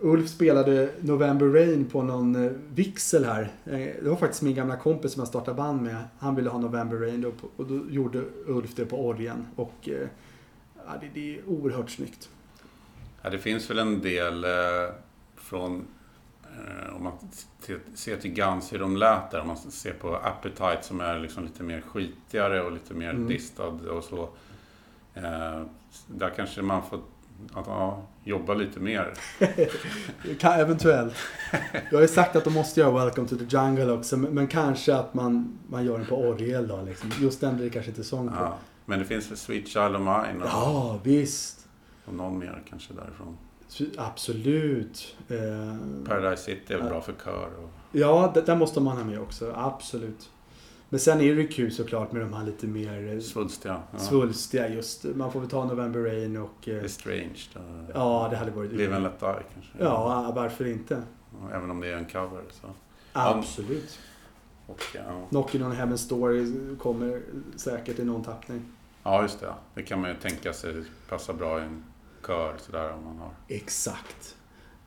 Ulf 0.01 0.29
spelade 0.29 0.91
November 1.01 1.47
Rain 1.47 1.85
på 1.85 2.03
någon 2.03 2.45
eh, 2.45 2.53
vigsel 2.75 3.25
här. 3.25 3.43
Eh, 3.65 3.73
det 4.03 4.09
var 4.09 4.17
faktiskt 4.17 4.43
min 4.43 4.55
gamla 4.55 4.77
kompis 4.77 5.13
som 5.13 5.21
jag 5.21 5.29
startade 5.29 5.57
band 5.57 5.83
med. 5.83 5.97
Han 6.19 6.35
ville 6.35 6.51
ha 6.51 6.59
November 6.59 6.97
Rain 6.97 7.21
då, 7.21 7.33
och 7.57 7.67
då 7.67 7.81
gjorde 7.91 8.23
Ulf 8.47 8.75
det 8.75 8.87
på 8.87 9.07
orgeln. 9.07 9.47
Och 9.57 9.89
eh, 9.89 10.09
ja, 10.87 10.93
det, 11.01 11.09
det 11.15 11.39
är 11.39 11.49
oerhört 11.49 11.91
snyggt. 11.91 12.29
Ja, 13.23 13.31
det 13.31 13.39
finns 13.39 13.71
väl 13.71 13.79
en 13.79 14.01
del 14.01 14.45
eh, 14.45 14.51
från... 15.37 15.85
Om 16.97 17.03
man 17.05 17.13
ser 17.95 18.17
till 18.17 18.33
Guns, 18.33 18.73
hur 18.73 18.79
de 18.79 18.97
lät 18.97 19.31
där. 19.31 19.41
Om 19.41 19.47
man 19.47 19.57
ser 19.57 19.93
på 19.93 20.17
Appetite 20.17 20.79
som 20.83 21.01
är 21.01 21.19
liksom 21.19 21.45
lite 21.45 21.63
mer 21.63 21.81
skitigare 21.81 22.63
och 22.63 22.73
lite 22.73 22.95
mer 22.95 23.11
Mm. 23.11 23.29
distad 23.29 23.67
och 23.67 24.05
så. 24.05 24.29
Eh, 25.15 25.63
där 26.07 26.31
kanske 26.37 26.63
man 26.63 26.83
får 26.83 27.01
att, 27.53 27.67
ja, 27.67 28.03
jobba 28.25 28.55
lite 28.55 28.81
mer. 28.81 29.15
Kan, 30.39 30.53
eventuellt. 30.61 31.15
Jag 31.91 31.97
har 31.99 32.03
ju 32.03 32.09
sagt 32.09 32.37
att 32.37 32.45
de 32.45 32.55
måste 32.55 32.81
göra 32.81 33.05
Welcome 33.05 33.29
to 33.29 33.37
the 33.37 33.45
Jungle 33.57 33.93
också. 33.93 34.17
Men, 34.17 34.35
men 34.35 34.47
kanske 34.47 34.95
att 34.95 35.15
man, 35.15 35.59
man 35.69 35.85
gör 35.85 35.99
den 35.99 36.07
på 36.07 36.17
orgel 36.17 36.69
då. 36.69 36.83
Liksom. 36.83 37.11
Just 37.21 37.41
den 37.41 37.57
blir 37.57 37.65
det 37.65 37.71
kanske 37.71 37.91
inte 37.91 38.05
sång 38.05 38.29
på. 38.29 38.35
Ja, 38.35 38.41
Ja. 38.43 38.57
Men 38.87 38.99
det 38.99 39.05
finns 39.05 39.31
väl 39.31 39.39
Sweet 39.39 39.69
Child 39.69 39.97
of 39.97 40.01
Mine 40.01 40.45
och, 40.45 41.07
visst. 41.07 41.69
och 42.05 42.15
någon 42.15 42.39
mer 42.39 42.63
kanske 42.69 42.95
därifrån. 42.95 43.37
Absolut. 43.97 45.17
Eh, 45.29 45.37
Paradise 46.07 46.43
City 46.43 46.75
är 46.75 46.79
väl 46.79 46.89
bra 46.89 47.01
för 47.01 47.15
kör. 47.25 47.49
Och, 47.63 47.71
ja, 47.93 48.33
där 48.47 48.57
måste 48.57 48.81
man 48.81 48.97
ha 48.97 49.05
med 49.05 49.21
också. 49.21 49.53
Absolut. 49.57 50.31
Men 50.89 51.01
sen 51.01 51.21
är 51.21 51.35
det 51.35 51.47
kul 51.47 51.73
såklart 51.73 52.13
med 52.13 52.23
de 52.23 52.33
här 52.33 52.45
lite 52.45 52.67
mer 52.67 53.15
eh, 53.15 53.21
svulstiga. 53.21 53.83
Ja. 53.93 53.99
svulstiga 53.99 54.69
just. 54.69 55.05
Man 55.05 55.33
får 55.33 55.41
väl 55.41 55.49
ta 55.49 55.65
November 55.65 56.01
Rain 56.01 56.37
och... 56.37 56.69
Eh, 56.69 56.85
Estranged. 56.85 57.57
och 57.57 57.91
ja, 57.95 58.29
det 58.31 58.37
hade 58.37 58.51
varit... 58.51 58.73
Live 58.73 58.95
and 58.95 59.05
Let 59.05 59.21
Die 59.21 59.27
kanske. 59.55 59.73
Ja, 59.79 60.33
varför 60.37 60.67
inte? 60.67 61.03
Även 61.53 61.71
om 61.71 61.81
det 61.81 61.89
är 61.89 61.97
en 61.97 62.07
cover. 62.07 62.43
Så. 62.51 62.67
Absolut. 63.13 63.99
Och, 64.67 64.83
ja. 64.95 65.27
Knocking 65.29 65.65
on 65.65 65.73
Heaven's 65.73 66.09
Door 66.09 66.77
kommer 66.79 67.23
säkert 67.57 67.99
i 67.99 68.05
någon 68.05 68.25
tappning. 68.25 68.63
ja, 69.03 69.23
just 69.23 69.41
det. 69.41 69.55
Det 69.75 69.83
kan 69.83 70.01
man 70.01 70.11
ju 70.11 70.17
tänka 70.17 70.53
sig 70.53 70.85
passar 71.09 71.35
bra 71.35 71.61
i 71.61 71.63
en 71.63 71.85
kör 72.27 72.55
sådär 72.59 72.93
om 72.93 73.05
man 73.05 73.19
har. 73.19 73.31
Exakt. 73.49 74.37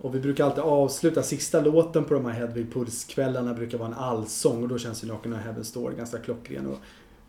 Och 0.02 0.16
vi 0.16 0.20
brukar 0.20 0.46
alltid 0.46 0.64
avsluta 0.64 1.24
sista 1.24 1.62
låten 1.62 2.04
på 2.04 2.14
de 2.14 2.26
här 2.26 2.32
Hedvig 2.34 2.74
Puls-kvällarna 2.74 3.54
brukar 3.54 3.78
vara 3.78 3.88
en 3.88 3.94
allsång 3.94 4.64
och 4.64 4.70
då 4.70 4.78
känns 4.78 5.04
ju 5.04 5.08
Knockin' 5.08 5.34
on 5.34 5.40
Heaven's 5.40 5.74
Door 5.74 5.92
ganska 5.92 6.18
klockren. 6.18 6.68
Och 6.68 6.78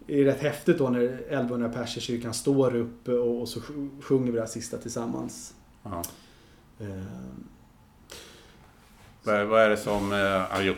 det 0.06 0.20
är 0.20 0.24
rätt 0.24 0.40
häftigt 0.42 0.78
då 0.78 0.88
när 0.88 1.00
1100 1.04 1.68
pers 1.68 1.96
i 1.96 2.00
kyrkan 2.00 2.34
står 2.34 2.74
upp 2.76 3.08
och, 3.08 3.40
och 3.40 3.48
så 3.48 3.60
sj- 3.60 4.02
sjunger 4.02 4.26
vi 4.26 4.32
det 4.32 4.40
här 4.40 4.46
sista 4.48 4.78
tillsammans. 4.78 5.54
Ja. 5.82 6.02
Eh, 6.80 6.86
Vad, 9.24 9.34
är- 9.34 9.44
vad 9.44 9.60
är 9.62 9.68
det 9.70 9.76
som 9.76 10.12
eh, 10.12 10.18
har 10.56 10.62
gjort 10.62 10.76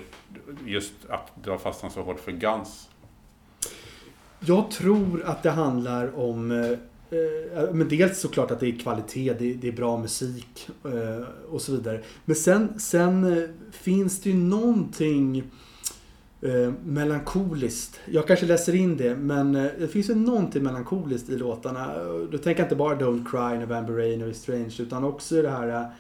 just 0.67 0.93
att 1.09 1.31
du 1.45 1.51
har 1.51 1.59
fastnat 1.59 1.93
så 1.93 2.03
hårt 2.03 2.21
för 2.21 2.33
Guns? 2.33 2.89
Jag 4.41 4.71
tror 4.71 5.23
att 5.25 5.43
det 5.43 5.51
handlar 5.51 6.19
om 6.19 6.51
eh, 6.51 6.59
eh, 6.71 6.79
Eh, 7.15 7.73
men 7.73 7.89
dels 7.89 8.21
såklart 8.21 8.51
att 8.51 8.61
det 8.61 8.69
är 8.69 8.79
kvalitet, 8.79 9.35
det, 9.39 9.55
det 9.55 9.69
är 9.69 9.73
bra 9.73 9.99
musik 9.99 10.69
eh, 10.85 11.27
och 11.51 11.61
så 11.61 11.73
vidare. 11.73 12.01
Men 12.25 12.37
sen, 12.37 12.81
sen 12.81 13.25
eh, 13.39 13.49
finns 13.73 14.21
det 14.21 14.31
ju 14.31 14.37
någonting 14.37 15.43
eh, 16.41 16.73
melankoliskt. 16.85 18.01
Jag 18.05 18.27
kanske 18.27 18.47
läser 18.47 18.75
in 18.75 18.97
det, 18.97 19.17
men 19.17 19.57
eh, 19.57 19.67
det 19.79 19.89
finns 19.89 20.11
ju 20.11 20.15
någonting 20.15 20.63
melankoliskt 20.63 21.31
i 21.31 21.37
låtarna. 21.37 21.95
Eh, 21.95 22.29
då 22.31 22.39
tänker 22.39 22.63
jag 22.63 22.67
inte 22.67 22.77
bara 22.77 22.95
Don't 22.95 23.31
Cry, 23.31 23.59
November 23.59 23.93
Rain 23.93 24.23
och 24.23 24.37
Strange, 24.37 24.75
utan 24.79 25.05
också 25.05 25.43
det 25.43 25.51
här 25.51 25.91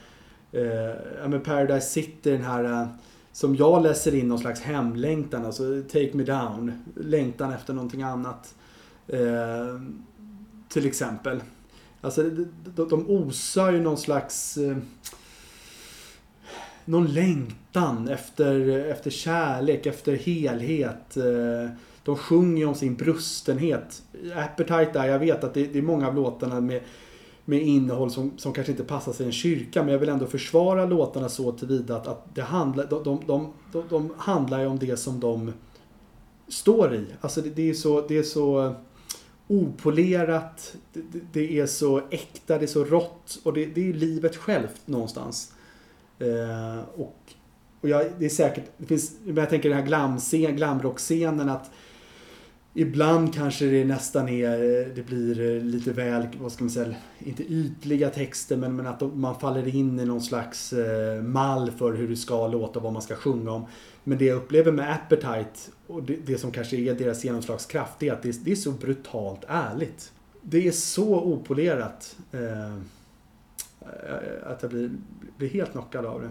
eh, 0.52 1.28
men 1.28 1.40
Paradise 1.40 1.88
City, 1.88 2.30
den 2.30 2.42
här 2.42 2.64
eh, 2.64 2.86
som 3.32 3.56
jag 3.56 3.82
läser 3.82 4.14
in 4.14 4.28
någon 4.28 4.38
slags 4.38 4.60
hemlängtan, 4.60 5.46
alltså 5.46 5.82
Take 5.88 6.10
Me 6.12 6.22
Down. 6.22 6.72
Längtan 6.96 7.52
efter 7.52 7.74
någonting 7.74 8.02
annat. 8.02 8.54
Eh, 9.08 9.80
till 10.74 10.86
exempel. 10.86 11.42
Alltså 12.00 12.22
de, 12.22 12.88
de, 12.88 13.10
osar 13.10 13.72
ju 13.72 13.80
någon 13.80 13.98
slags... 13.98 14.56
Eh, 14.56 14.76
någon 16.84 17.06
längtan 17.06 18.08
efter, 18.08 18.68
efter 18.90 19.10
kärlek, 19.10 19.86
efter 19.86 20.16
helhet. 20.16 21.16
Eh, 21.16 21.70
de 22.04 22.16
sjunger 22.16 22.66
om 22.66 22.74
sin 22.74 22.94
brustenhet. 22.94 24.02
Appetite 24.36 24.90
där, 24.92 25.06
jag 25.06 25.18
vet 25.18 25.44
att 25.44 25.54
det, 25.54 25.66
det 25.66 25.78
är 25.78 25.82
många 25.82 26.08
av 26.08 26.14
låtarna 26.14 26.60
med 26.60 26.80
med 27.46 27.62
innehåll 27.62 28.10
som, 28.10 28.32
som 28.38 28.52
kanske 28.52 28.72
inte 28.72 28.84
passar 28.84 29.12
sig 29.12 29.24
i 29.24 29.26
en 29.26 29.32
kyrka. 29.32 29.82
Men 29.82 29.92
jag 29.92 29.98
vill 29.98 30.08
ändå 30.08 30.26
försvara 30.26 30.86
låtarna 30.86 31.28
så 31.28 31.52
tillvida 31.52 31.96
att, 31.96 32.06
att 32.06 32.34
det 32.34 32.42
handlar, 32.42 32.86
de, 32.86 33.04
de, 33.04 33.20
de, 33.26 33.52
de, 33.72 33.84
de 33.90 34.14
handlar 34.18 34.60
ju 34.60 34.66
om 34.66 34.78
det 34.78 34.96
som 34.96 35.20
de 35.20 35.52
står 36.48 36.94
i. 36.94 37.06
Alltså 37.20 37.40
det, 37.40 37.50
det 37.50 37.70
är 37.70 37.74
så, 37.74 38.06
det 38.08 38.18
är 38.18 38.22
så 38.22 38.74
opolerat, 39.48 40.76
det, 40.92 41.20
det- 41.32 41.58
är 41.60 41.66
så 41.66 42.02
äkta, 42.10 42.58
det 42.58 42.64
är 42.64 42.66
så 42.66 42.84
rått 42.84 43.40
och 43.42 43.52
det, 43.52 43.66
det 43.66 43.88
är 43.88 43.92
livet 43.92 44.36
självt 44.36 44.82
någonstans. 44.86 45.52
Eh, 46.18 46.84
och 46.96 47.16
och 47.80 47.88
jag, 47.90 48.06
det 48.18 48.24
är 48.24 48.28
säkert, 48.28 48.64
det 48.78 48.86
finns, 48.86 49.12
men 49.24 49.36
jag 49.36 49.50
tänker 49.50 49.68
den 49.68 49.78
här 49.78 49.86
glamscen, 49.86 50.56
glamrockscenen 50.56 51.48
att 51.48 51.70
Ibland 52.76 53.34
kanske 53.34 53.64
det 53.66 53.84
nästan 53.84 54.28
är, 54.28 54.58
det 54.94 55.02
blir 55.02 55.56
eh, 55.56 55.62
lite 55.62 55.92
väl, 55.92 56.26
vad 56.40 56.52
ska 56.52 56.64
man 56.64 56.70
säga, 56.70 56.94
inte 57.18 57.42
ytliga 57.42 58.10
texter 58.10 58.56
men, 58.56 58.76
men 58.76 58.86
att 58.86 59.00
man 59.16 59.40
faller 59.40 59.68
in 59.76 60.00
i 60.00 60.04
någon 60.04 60.22
slags 60.22 60.72
eh, 60.72 61.22
mall 61.22 61.70
för 61.70 61.92
hur 61.92 62.08
det 62.08 62.16
ska 62.16 62.48
låta 62.48 62.78
och 62.78 62.82
vad 62.82 62.92
man 62.92 63.02
ska 63.02 63.14
sjunga 63.16 63.50
om. 63.52 63.64
Men 64.04 64.18
det 64.18 64.24
jag 64.24 64.36
upplever 64.36 64.72
med 64.72 64.92
Appetite 64.92 65.70
och 65.86 66.02
det, 66.02 66.16
det 66.26 66.38
som 66.38 66.50
kanske 66.52 66.76
är 66.76 66.94
deras 66.94 67.24
genomslagskraft 67.24 67.92
det 67.98 68.08
är 68.08 68.12
att 68.12 68.22
det, 68.22 68.28
är- 68.28 68.44
det 68.44 68.52
är 68.52 68.56
så 68.56 68.70
brutalt 68.72 69.44
ärligt. 69.48 70.12
Det 70.42 70.66
är 70.68 70.72
så 70.72 71.20
opolerat. 71.22 72.16
Eh, 72.32 72.74
att 74.46 74.62
jag 74.62 74.70
blir, 74.70 74.90
blir 75.36 75.48
helt 75.48 75.72
knockad 75.72 76.06
av 76.06 76.20
det. 76.22 76.30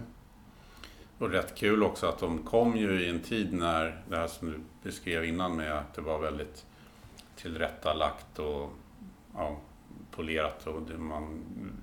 Och 1.18 1.30
rätt 1.30 1.54
kul 1.54 1.82
också 1.82 2.06
att 2.06 2.18
de 2.18 2.38
kom 2.38 2.76
ju 2.76 3.02
i 3.02 3.08
en 3.08 3.20
tid 3.20 3.52
när 3.52 4.02
det 4.08 4.16
här 4.16 4.26
som 4.26 4.48
du 4.50 4.60
beskrev 4.82 5.24
innan 5.24 5.56
med 5.56 5.78
att 5.78 5.94
det 5.94 6.00
var 6.00 6.18
väldigt 6.18 6.64
tillrättalagt 7.36 8.38
och 8.38 8.70
ja, 9.34 9.56
polerat 10.10 10.66
och 10.66 10.82
det, 10.82 10.98
man, 10.98 11.40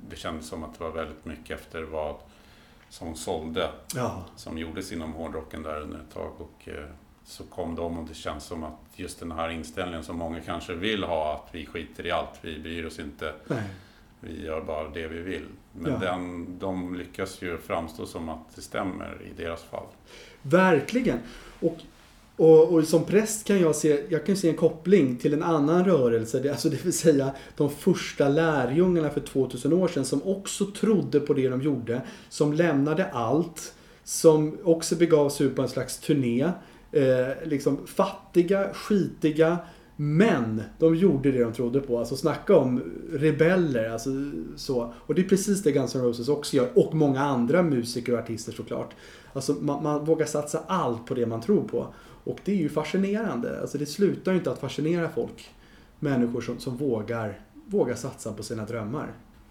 det 0.10 0.16
kändes 0.16 0.48
som 0.48 0.64
att 0.64 0.78
det 0.78 0.84
var 0.84 0.92
väldigt 0.92 1.26
mycket 1.26 1.60
efter 1.60 1.84
vad 1.84 2.16
som 2.92 3.16
sålde 3.16 3.70
Ja. 3.96 4.24
som 4.36 4.58
gjordes 4.58 4.92
inom 4.92 5.14
hårdrocken 5.14 5.64
där 5.64 5.82
under 5.82 6.00
ett 6.00 6.14
tag 6.14 6.32
och 6.42 6.68
eh, 6.68 6.86
så 7.24 7.44
kom 7.44 7.76
de 7.76 7.98
och 7.98 8.08
det 8.08 8.14
känns 8.14 8.44
som 8.44 8.64
att 8.64 8.74
just 8.96 9.20
den 9.20 9.32
här 9.32 9.50
inställningen 9.50 10.04
som 10.04 10.18
många 10.18 10.40
kanske 10.42 10.74
vill 10.74 11.04
ha 11.04 11.34
att 11.36 11.56
vi 11.56 11.66
skiter 11.66 12.06
i 12.06 12.12
allt, 12.12 12.40
vi 12.42 12.60
bryr 12.60 12.86
oss 12.86 13.00
inte, 13.00 13.34
Nej. 13.48 13.64
vi 14.20 14.46
gör 14.46 14.62
bara 14.62 14.90
det 14.90 15.08
vi 15.08 15.22
vill. 15.22 15.46
Men 15.74 15.92
Ja. 15.92 15.98
den, 16.00 16.48
de 16.60 16.96
lyckas 16.96 17.42
ju 17.42 17.58
framstå 17.58 18.06
som 18.06 18.30
att 18.30 18.56
det 18.56 18.62
stämmer 18.62 19.22
i 19.22 19.42
deras 19.44 19.64
fall. 19.64 19.86
Verkligen. 20.42 21.20
Och, 21.60 21.78
och, 22.38 22.74
och 22.74 22.84
som 22.84 23.04
präst 23.04 23.48
kan 23.48 23.60
jag 23.60 23.76
se, 23.76 24.00
jag 24.10 24.26
kan 24.26 24.36
se 24.36 24.50
en 24.50 24.56
koppling 24.56 25.18
till 25.18 25.34
en 25.34 25.44
annan 25.44 25.86
rörelse. 25.86 26.40
Det, 26.40 26.50
alltså 26.50 26.70
det 26.70 26.86
vill 26.86 26.94
säga 26.94 27.32
de 27.58 27.70
första 27.70 28.30
lärjungarna 28.30 29.10
för 29.10 29.22
2000 29.22 29.74
år 29.74 29.88
sedan 29.88 30.06
som 30.06 30.24
också 30.24 30.66
trodde 30.66 31.20
på 31.20 31.34
det 31.34 31.50
de 31.50 31.62
gjorde. 31.62 32.02
Som 32.30 32.54
lämnade 32.54 33.06
allt. 33.06 33.74
Som 34.04 34.58
också 34.64 34.96
begav 34.96 35.30
sig 35.30 35.48
ut 35.48 35.56
på 35.56 35.62
en 35.62 35.70
slags 35.70 35.98
turné. 35.98 36.50
Eh, 36.92 37.28
liksom 37.46 37.88
fattiga, 37.88 38.74
skitiga. 38.74 39.58
Men 39.96 40.62
de 40.80 40.96
gjorde 40.96 41.32
det 41.32 41.44
de 41.44 41.54
trodde 41.54 41.80
på. 41.80 42.00
Alltså 42.00 42.16
snacka 42.16 42.58
om 42.58 42.84
rebeller. 43.12 43.90
Alltså, 43.90 44.10
så. 44.56 44.94
Och 44.98 45.16
det 45.16 45.22
är 45.22 45.30
precis 45.30 45.64
det 45.64 45.72
Guns 45.72 45.96
N' 45.96 46.02
Roses 46.02 46.30
också 46.30 46.56
gör. 46.58 46.70
Och 46.76 46.96
många 46.96 47.22
andra 47.22 47.64
musiker 47.64 48.14
och 48.14 48.20
artister 48.20 48.52
såklart. 48.52 48.94
Alltså 49.34 49.54
man, 49.54 49.84
man 49.84 50.06
vågar 50.06 50.26
satsa 50.26 50.60
allt 50.68 51.06
på 51.06 51.14
det 51.14 51.26
man 51.26 51.42
tror 51.42 51.64
på. 51.64 51.94
Och 52.24 52.40
det 52.46 52.52
är 52.52 52.56
ju 52.56 52.70
fascinerande. 52.70 53.62
Alltså 53.62 53.78
det 53.78 53.86
slutar 53.86 54.32
ju 54.32 54.38
inte 54.38 54.52
att 54.52 54.60
fascinera 54.60 55.10
folk. 55.10 55.50
Människor 56.00 56.42
som, 56.42 56.60
som 56.60 56.78
vågar, 56.78 57.40
vågar 57.66 57.96
satsa 57.96 58.34
på 58.34 58.44
sina 58.44 58.66
drömmar. 58.66 59.08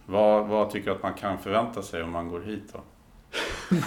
Vad, 0.06 0.48
vad 0.48 0.70
tycker 0.70 0.90
du 0.90 0.96
att 0.96 1.02
man 1.02 1.14
kan 1.14 1.38
förvänta 1.38 1.82
sig 1.82 2.02
om 2.02 2.10
man 2.10 2.28
går 2.28 2.40
hit 2.40 2.72
då? 2.72 2.80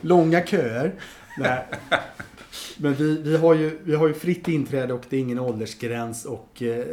Långa 0.00 0.46
köer. 0.46 0.94
Nej. 1.38 1.66
Men 2.76 2.94
vi, 2.94 3.22
vi, 3.22 3.36
har 3.36 3.54
ju, 3.54 3.78
vi 3.84 3.94
har 3.94 4.08
ju 4.08 4.14
fritt 4.14 4.48
inträde 4.48 4.94
och 4.94 5.02
det 5.08 5.16
är 5.16 5.20
ingen 5.20 5.38
åldersgräns. 5.38 6.24
Och 6.24 6.62
eh, 6.62 6.84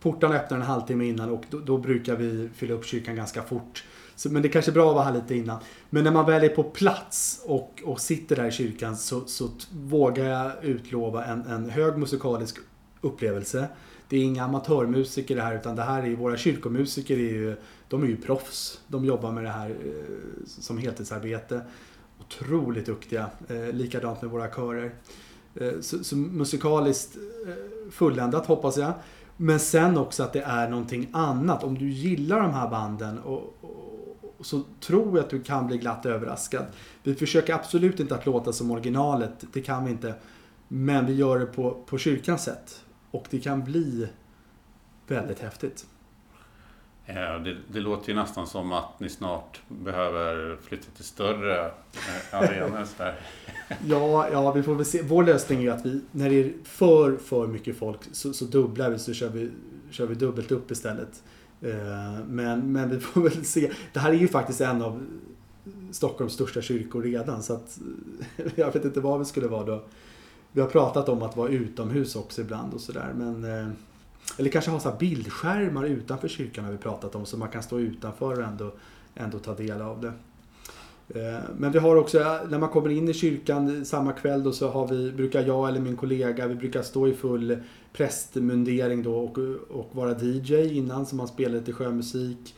portarna 0.00 0.34
öppnar 0.34 0.58
en 0.58 0.64
halvtimme 0.64 1.04
innan 1.04 1.30
och 1.30 1.44
då, 1.50 1.58
då 1.58 1.78
brukar 1.78 2.16
vi 2.16 2.48
fylla 2.54 2.74
upp 2.74 2.86
kyrkan 2.86 3.16
ganska 3.16 3.42
fort. 3.42 3.84
Så, 4.16 4.32
men 4.32 4.42
det 4.42 4.48
är 4.48 4.52
kanske 4.52 4.70
är 4.70 4.72
bra 4.72 4.88
att 4.88 4.94
vara 4.94 5.04
här 5.04 5.14
lite 5.14 5.34
innan. 5.34 5.58
Men 5.94 6.04
när 6.04 6.10
man 6.10 6.26
väl 6.26 6.44
är 6.44 6.48
på 6.48 6.62
plats 6.62 7.42
och, 7.44 7.82
och 7.84 8.00
sitter 8.00 8.36
där 8.36 8.46
i 8.46 8.50
kyrkan 8.50 8.96
så, 8.96 9.26
så 9.26 9.48
vågar 9.72 10.24
jag 10.24 10.64
utlova 10.64 11.24
en, 11.24 11.46
en 11.46 11.70
hög 11.70 11.98
musikalisk 11.98 12.56
upplevelse. 13.00 13.68
Det 14.08 14.16
är 14.16 14.24
inga 14.24 14.44
amatörmusiker 14.44 15.36
det 15.36 15.42
här 15.42 15.54
utan 15.54 15.76
det 15.76 15.82
här 15.82 16.02
är 16.02 16.16
våra 16.16 16.36
kyrkomusiker 16.36 17.14
är 17.14 17.32
ju, 17.32 17.56
de 17.88 18.02
är 18.02 18.06
ju 18.06 18.16
proffs. 18.16 18.80
De 18.86 19.04
jobbar 19.04 19.32
med 19.32 19.44
det 19.44 19.50
här 19.50 19.70
eh, 19.70 20.46
som 20.46 20.78
heltidsarbete. 20.78 21.60
Otroligt 22.20 22.86
duktiga. 22.86 23.30
Eh, 23.48 23.72
likadant 23.72 24.22
med 24.22 24.30
våra 24.30 24.48
körer. 24.48 24.94
Eh, 25.54 25.80
så, 25.80 26.04
så 26.04 26.16
musikaliskt 26.16 27.16
eh, 27.46 27.90
fulländat 27.90 28.46
hoppas 28.46 28.76
jag. 28.76 28.92
Men 29.36 29.60
sen 29.60 29.98
också 29.98 30.22
att 30.22 30.32
det 30.32 30.42
är 30.42 30.68
någonting 30.68 31.08
annat. 31.12 31.64
Om 31.64 31.78
du 31.78 31.88
gillar 31.90 32.40
de 32.40 32.50
här 32.50 32.70
banden 32.70 33.18
och, 33.18 33.56
och, 33.60 33.81
och 34.42 34.46
så 34.46 34.62
tror 34.80 35.16
jag 35.16 35.24
att 35.24 35.30
du 35.30 35.42
kan 35.42 35.66
bli 35.66 35.78
glatt 35.78 36.06
överraskad. 36.06 36.66
Vi 37.02 37.14
försöker 37.14 37.54
absolut 37.54 38.00
inte 38.00 38.14
att 38.14 38.26
låta 38.26 38.52
som 38.52 38.70
originalet. 38.70 39.44
Det 39.52 39.60
kan 39.60 39.84
vi 39.84 39.90
inte. 39.90 40.14
Men 40.68 41.06
vi 41.06 41.14
gör 41.14 41.38
det 41.38 41.46
på, 41.46 41.82
på 41.86 41.98
kyrkans 41.98 42.42
sätt. 42.44 42.84
Och 43.10 43.26
det 43.30 43.40
kan 43.40 43.64
bli 43.64 44.08
väldigt 45.06 45.38
häftigt. 45.38 45.86
Eh, 47.06 47.14
Det, 47.14 47.56
det 47.68 47.80
låter 47.80 48.08
ju 48.08 48.14
nästan 48.14 48.46
som 48.46 48.72
att 48.72 49.00
ni 49.00 49.08
snart 49.08 49.60
behöver 49.68 50.56
flytta 50.56 50.86
till 50.96 51.04
större 51.04 51.66
eh, 51.66 52.38
arenor. 52.38 52.86
Ja, 53.86 54.28
ja, 54.32 54.52
vi 54.52 54.62
får 54.62 54.74
väl 54.74 54.84
se. 54.84 55.02
Vår 55.02 55.24
lösning 55.24 55.58
är 55.58 55.62
ju 55.62 55.70
att 55.70 55.86
vi, 55.86 56.00
när 56.12 56.30
det 56.30 56.40
är 56.40 56.52
för, 56.64 57.16
för 57.16 57.46
mycket 57.46 57.78
folk 57.78 58.00
så, 58.12 58.32
så 58.32 58.44
dubblar 58.44 58.90
vi, 58.90 58.98
så 58.98 59.12
kör 59.12 59.28
vi, 59.28 59.50
kör 59.90 60.06
vi 60.06 60.14
dubbelt 60.14 60.52
upp 60.52 60.70
istället. 60.70 61.22
Eh, 61.62 62.24
men, 62.28 62.72
men 62.72 62.90
vi 62.90 63.00
får 63.00 63.20
väl 63.20 63.44
se. 63.44 63.72
Det 63.92 64.00
här 64.00 64.10
är 64.10 64.16
ju 64.16 64.28
faktiskt 64.28 64.60
en 64.60 64.82
av 64.82 65.02
Stockholms 65.90 66.32
största 66.32 66.62
kyrkor 66.62 67.02
redan, 67.02 67.42
så 67.42 67.52
att 67.54 67.78
jag 68.54 68.72
vet 68.72 68.84
inte 68.84 69.00
vad 69.00 69.18
vi 69.18 69.24
skulle 69.24 69.48
vara 69.48 69.64
då. 69.64 69.84
Vi 70.52 70.60
har 70.60 70.68
pratat 70.68 71.08
om 71.08 71.22
att 71.22 71.36
vara 71.36 71.48
utomhus 71.48 72.16
också 72.16 72.40
ibland 72.40 72.74
och 72.74 72.80
sådär, 72.80 73.12
men 73.16 73.44
eh, 73.44 73.68
eller 74.36 74.50
kanske 74.50 74.70
ha 74.70 74.80
så 74.80 74.90
här 74.90 74.98
bildskärmar 74.98 75.84
utanför 75.84 76.28
kyrkan 76.28 76.64
har 76.64 76.72
vi 76.72 76.78
pratat 76.78 77.14
om, 77.14 77.26
så 77.26 77.36
man 77.36 77.48
kan 77.48 77.62
stå 77.62 77.80
utanför 77.80 78.38
och 78.38 78.44
ändå, 78.44 78.72
ändå 79.14 79.38
ta 79.38 79.54
del 79.54 79.82
av 79.82 80.00
det. 80.00 80.12
Eh, 81.14 81.40
men 81.56 81.72
vi 81.72 81.78
har 81.78 81.96
också, 81.96 82.18
när 82.48 82.58
man 82.58 82.68
kommer 82.68 82.88
in 82.90 83.08
i 83.08 83.14
kyrkan 83.14 83.84
samma 83.84 84.12
kväll 84.12 84.42
då 84.42 84.52
så 84.52 84.68
har 84.68 84.88
vi, 84.88 85.12
brukar 85.12 85.42
jag 85.46 85.68
eller 85.68 85.80
min 85.80 85.96
kollega, 85.96 86.46
vi 86.46 86.54
brukar 86.54 86.82
stå 86.82 87.08
i 87.08 87.14
full 87.14 87.56
prästmundering 87.92 89.02
då 89.02 89.14
och, 89.16 89.38
och 89.70 89.88
vara 89.92 90.18
DJ 90.22 90.76
innan 90.78 91.06
så 91.06 91.16
man 91.16 91.28
spelar 91.28 91.58
lite 91.58 91.72
sjömusik. 91.72 92.54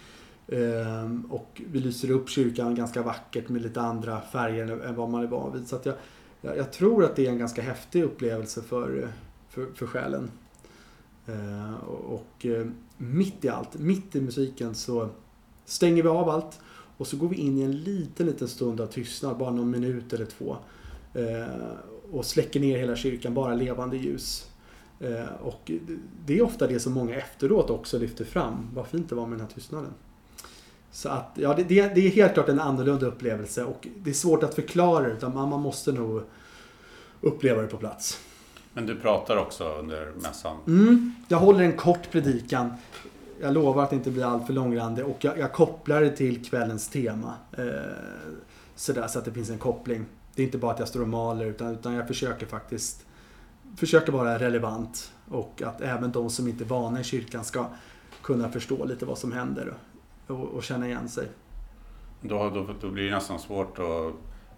Eh, 0.49 1.11
Och 1.31 1.63
vi 1.71 1.79
lyser 1.81 2.11
upp 2.11 2.29
kyrkan 2.29 2.75
ganska 2.75 3.03
vackert 3.03 3.49
med 3.49 3.63
lite 3.63 3.81
andra 3.81 4.21
färger 4.21 4.63
än- 4.63 4.81
än 4.83 4.95
vad 4.95 5.11
man 5.11 5.23
är 5.23 5.27
van 5.27 5.53
vid. 5.53 5.69
Så 5.69 5.77
att 5.77 5.87
jag, 5.87 5.95
jag, 6.41 6.73
tror 6.73 7.05
att 7.05 7.17
det 7.17 7.27
är 7.27 7.31
en 7.31 7.39
ganska 7.39 7.63
häftig 7.63 8.03
upplevelse 8.05 8.63
för, 8.63 9.09
för, 9.49 9.67
för 9.75 9.87
själen. 9.87 10.31
Ehm, 11.27 11.75
och, 12.07 12.47
eh, 12.47 12.67
mitt 12.97 13.45
i 13.45 13.49
allt, 13.49 13.79
mitt 13.79 14.17
i 14.17 14.21
musiken 14.21 14.75
så 14.75 15.09
stänger 15.65 16.03
vi 16.03 16.09
av 16.09 16.29
allt 16.29 16.61
och 16.97 17.07
så 17.07 17.17
går 17.17 17.29
vi 17.29 17.37
in 17.37 17.59
i 17.59 17.63
en 17.63 17.77
liten, 17.77 18.27
liten 18.27 18.49
stund 18.49 18.81
av 18.81 18.87
tystnad, 18.87 19.37
bara 19.37 19.51
någon 19.51 19.71
minut 19.71 20.13
eller 20.13 20.25
två. 20.27 20.57
Eh, 21.15 21.47
och 22.13 22.25
släcker 22.25 22.61
ner 22.61 22.79
hela 22.79 22.97
kyrkan, 22.97 23.35
bara 23.35 23.55
levande 23.55 23.97
ljus. 23.97 24.49
Eh, 25.01 25.35
och 25.43 25.71
det- 26.27 26.39
är 26.39 26.43
ofta 26.43 26.67
det 26.67 26.81
som 26.81 26.93
många 26.93 27.15
efteråt 27.15 27.71
också 27.71 27.99
lyfter 27.99 28.25
fram. 28.25 28.71
Vad 28.75 28.87
fint 28.87 29.09
det 29.09 29.15
var 29.15 29.27
med 29.27 29.39
den 29.39 29.47
här 29.47 29.55
tystnaden. 29.55 29.91
Så 30.91 31.09
att, 31.09 31.31
ja, 31.35 31.55
det, 31.55 31.65
det, 31.65 32.07
är 32.07 32.11
helt 32.11 32.35
klart 32.35 32.49
en 32.49 32.61
annorlunda 32.61 33.07
upplevelse 33.07 33.65
och 33.65 33.89
det 33.97 34.11
är 34.11 34.15
svårt 34.15 34.43
att 34.43 34.55
förklara 34.55 35.07
utan 35.07 35.35
man, 35.35 35.49
man 35.49 35.61
måste 35.61 35.93
nog 35.93 36.23
uppleva 37.21 37.63
det 37.63 37.69
på 37.69 37.77
plats. 37.77 38.21
Men 38.73 38.87
du 38.87 38.97
pratar 38.97 39.37
också 39.37 39.65
under 39.65 40.13
mässan. 40.23 40.57
Mm, 40.67 41.15
jag 41.29 41.39
håller 41.39 41.65
en 41.65 41.77
kort 41.77 42.11
predikan. 42.11 42.73
Jag 43.41 43.55
lovar 43.55 43.83
att 43.83 43.91
det 43.91 43.97
inte 43.97 44.11
blir 44.11 44.25
allt 44.25 44.47
för 44.47 44.53
långrandig 44.53 45.05
och 45.05 45.25
jag, 45.25 45.39
jag 45.39 45.53
kopplar 45.53 46.01
det 46.01 46.11
till 46.11 46.45
kvällens 46.45 46.89
tema. 46.89 47.35
Eh, 47.53 47.65
sådär, 48.75 49.07
så 49.07 49.19
att 49.19 49.25
det 49.25 49.33
finns 49.33 49.51
en 49.51 49.59
koppling. 49.59 50.05
Det 50.35 50.43
är 50.43 50.47
inte 50.47 50.59
bara 50.59 50.73
att 50.73 50.79
jag 50.79 50.89
står 50.89 51.01
och 51.01 51.09
maler 51.09 51.47
utan, 51.47 51.73
utan 51.73 51.95
jag 51.95 52.09
försöker 52.09 52.47
faktiskt 52.47 53.07
försöker 53.77 54.13
vara 54.13 54.39
relevant 54.39 55.13
och 55.31 55.63
att 55.63 55.81
även 55.81 56.13
de 56.13 56.31
som 56.31 56.49
inte 56.49 56.65
är 56.65 56.69
vana 56.69 57.01
i 57.01 57.05
kyrkan 57.05 57.45
ska 57.45 57.67
kunna 58.23 58.49
förstå 58.49 58.85
lite 58.85 59.07
vad 59.07 59.19
som 59.19 59.33
händer 59.33 59.75
och, 60.27 60.45
och 60.45 60.63
känna 60.63 60.87
igen 60.87 61.09
sig. 61.09 61.29
Då, 62.21 62.51
då, 62.51 62.75
då 62.81 62.91
blir 62.91 63.05
det 63.05 63.11
nästan 63.11 63.39
svårt 63.39 63.79
att 63.79 64.15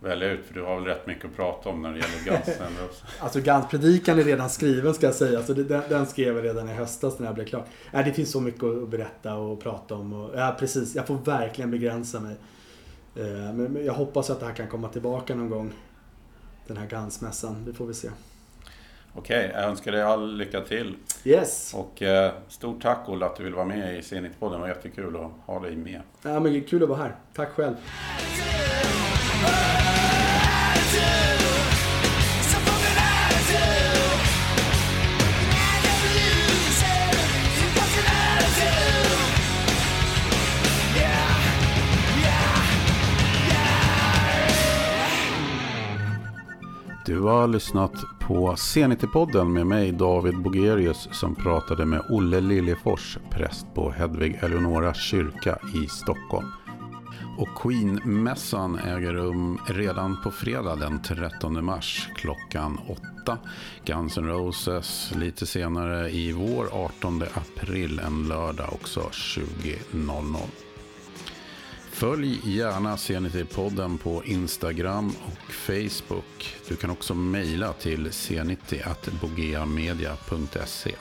välja 0.07 0.31
ut 0.31 0.47
för 0.47 0.55
du 0.55 0.63
har 0.63 0.75
väl 0.77 0.85
rätt 0.85 1.07
mycket 1.07 1.25
att 1.25 1.37
prata 1.37 1.69
om 1.69 1.83
när 1.83 1.93
det 1.93 1.99
gäller 1.99 2.25
Guns. 2.25 2.59
Alltså 3.21 3.41
Gans-predikan 3.41 4.19
är 4.19 4.25
redan 4.25 4.51
skriven 4.51 4.95
ska 4.95 5.07
jag 5.07 5.15
säga. 5.15 5.43
Så 5.43 5.53
det, 5.53 5.65
den, 5.65 5.83
den 5.89 6.07
skrev 6.07 6.37
jag 6.37 6.45
redan 6.45 6.69
i 6.69 6.73
höstas 6.73 7.19
när 7.19 7.27
jag 7.27 7.35
blev 7.35 7.45
klar. 7.47 7.65
Nej, 7.93 8.05
det 8.05 8.13
finns 8.13 8.31
så 8.31 8.41
mycket 8.41 8.65
att 8.65 8.89
berätta 8.89 9.35
och 9.35 9.61
prata 9.61 9.95
om. 9.95 10.13
Och, 10.13 10.31
ja, 10.37 10.57
precis. 10.59 10.95
Jag 10.95 11.07
får 11.07 11.15
verkligen 11.15 11.71
begränsa 11.71 12.21
mig. 12.21 12.37
Eh, 13.17 13.55
Men, 13.55 13.85
jag 13.85 13.93
hoppas 13.93 14.31
att 14.31 14.41
det 14.41 14.47
här 14.47 14.55
kan 14.55 14.69
komma 14.69 14.89
tillbaka 14.89 15.35
någon 15.35 15.51
gång. 15.51 15.73
Den 16.67 16.77
här 16.77 16.87
Gans-mässan. 16.87 17.65
Det 17.65 17.73
får 17.73 17.87
vi 17.87 17.95
se. 17.95 18.09
Okej, 19.19 19.51
jag 19.55 19.65
önskar 19.65 19.93
dig 19.93 20.03
all 20.03 20.37
lycka 20.37 20.61
till. 20.61 20.97
Yes! 21.25 21.75
Och 21.75 22.03
eh, 22.03 22.33
stort 22.49 22.83
tack 22.83 23.09
Olle 23.09 23.27
att 23.27 23.37
du 23.37 23.45
vill 23.45 23.55
vara 23.55 23.65
med 23.65 23.99
i 23.99 24.03
Zenit-podden. 24.03 24.53
Det 24.53 24.59
var 24.59 24.69
jättekul 24.69 25.17
att 25.17 25.31
ha 25.47 25.61
dig 25.61 25.77
med. 25.77 26.01
Ja, 26.23 26.41
men 26.41 26.65
kul 26.65 26.83
att 26.83 26.89
vara 26.89 26.99
här. 26.99 27.17
Tack 27.35 27.49
själv. 27.51 27.75
Du 47.07 47.20
har 47.20 47.49
lyssnat 47.49 47.93
på 48.20 48.55
C90-podden 48.55 49.53
med 49.53 49.66
mig 49.66 49.93
David 49.93 50.43
Bogerius 50.43 51.09
som 51.12 51.34
pratade 51.34 51.87
med 51.87 52.03
Olle 52.11 52.41
Liljefors, 52.41 53.18
präst 53.30 53.66
på 53.74 53.91
Hedvig 53.91 54.39
Eleonora 54.43 54.95
kyrka 54.95 55.59
i 55.74 55.87
Stockholm. 55.87 56.66
Och 57.37 57.62
Queen-mässan 57.62 58.78
äger 58.78 59.12
rum 59.12 59.59
redan 59.66 60.22
på 60.22 60.30
fredag 60.30 60.76
den 60.76 61.03
13 61.03 61.64
mars 61.64 62.09
klockan 62.14 62.80
8. 63.24 63.39
Guns 63.84 64.18
N' 64.18 64.26
Roses 64.26 65.12
lite 65.16 65.47
senare 65.47 66.11
i 66.11 66.32
vår 66.32 66.68
18 66.72 67.22
april 67.34 67.99
en 67.99 68.28
lördag 68.28 68.72
också 68.72 69.01
20.00. 69.01 70.37
Följ 71.91 72.41
gärna 72.45 72.97
Zenity-podden 72.97 73.99
på 73.99 74.24
Instagram 74.24 75.09
och 75.09 75.53
Facebook. 75.53 76.57
Du 76.68 76.76
kan 76.76 76.91
också 76.91 77.14
mejla 77.14 77.72
till 77.72 78.12
zenity.bogeamedia.se. 78.12 80.95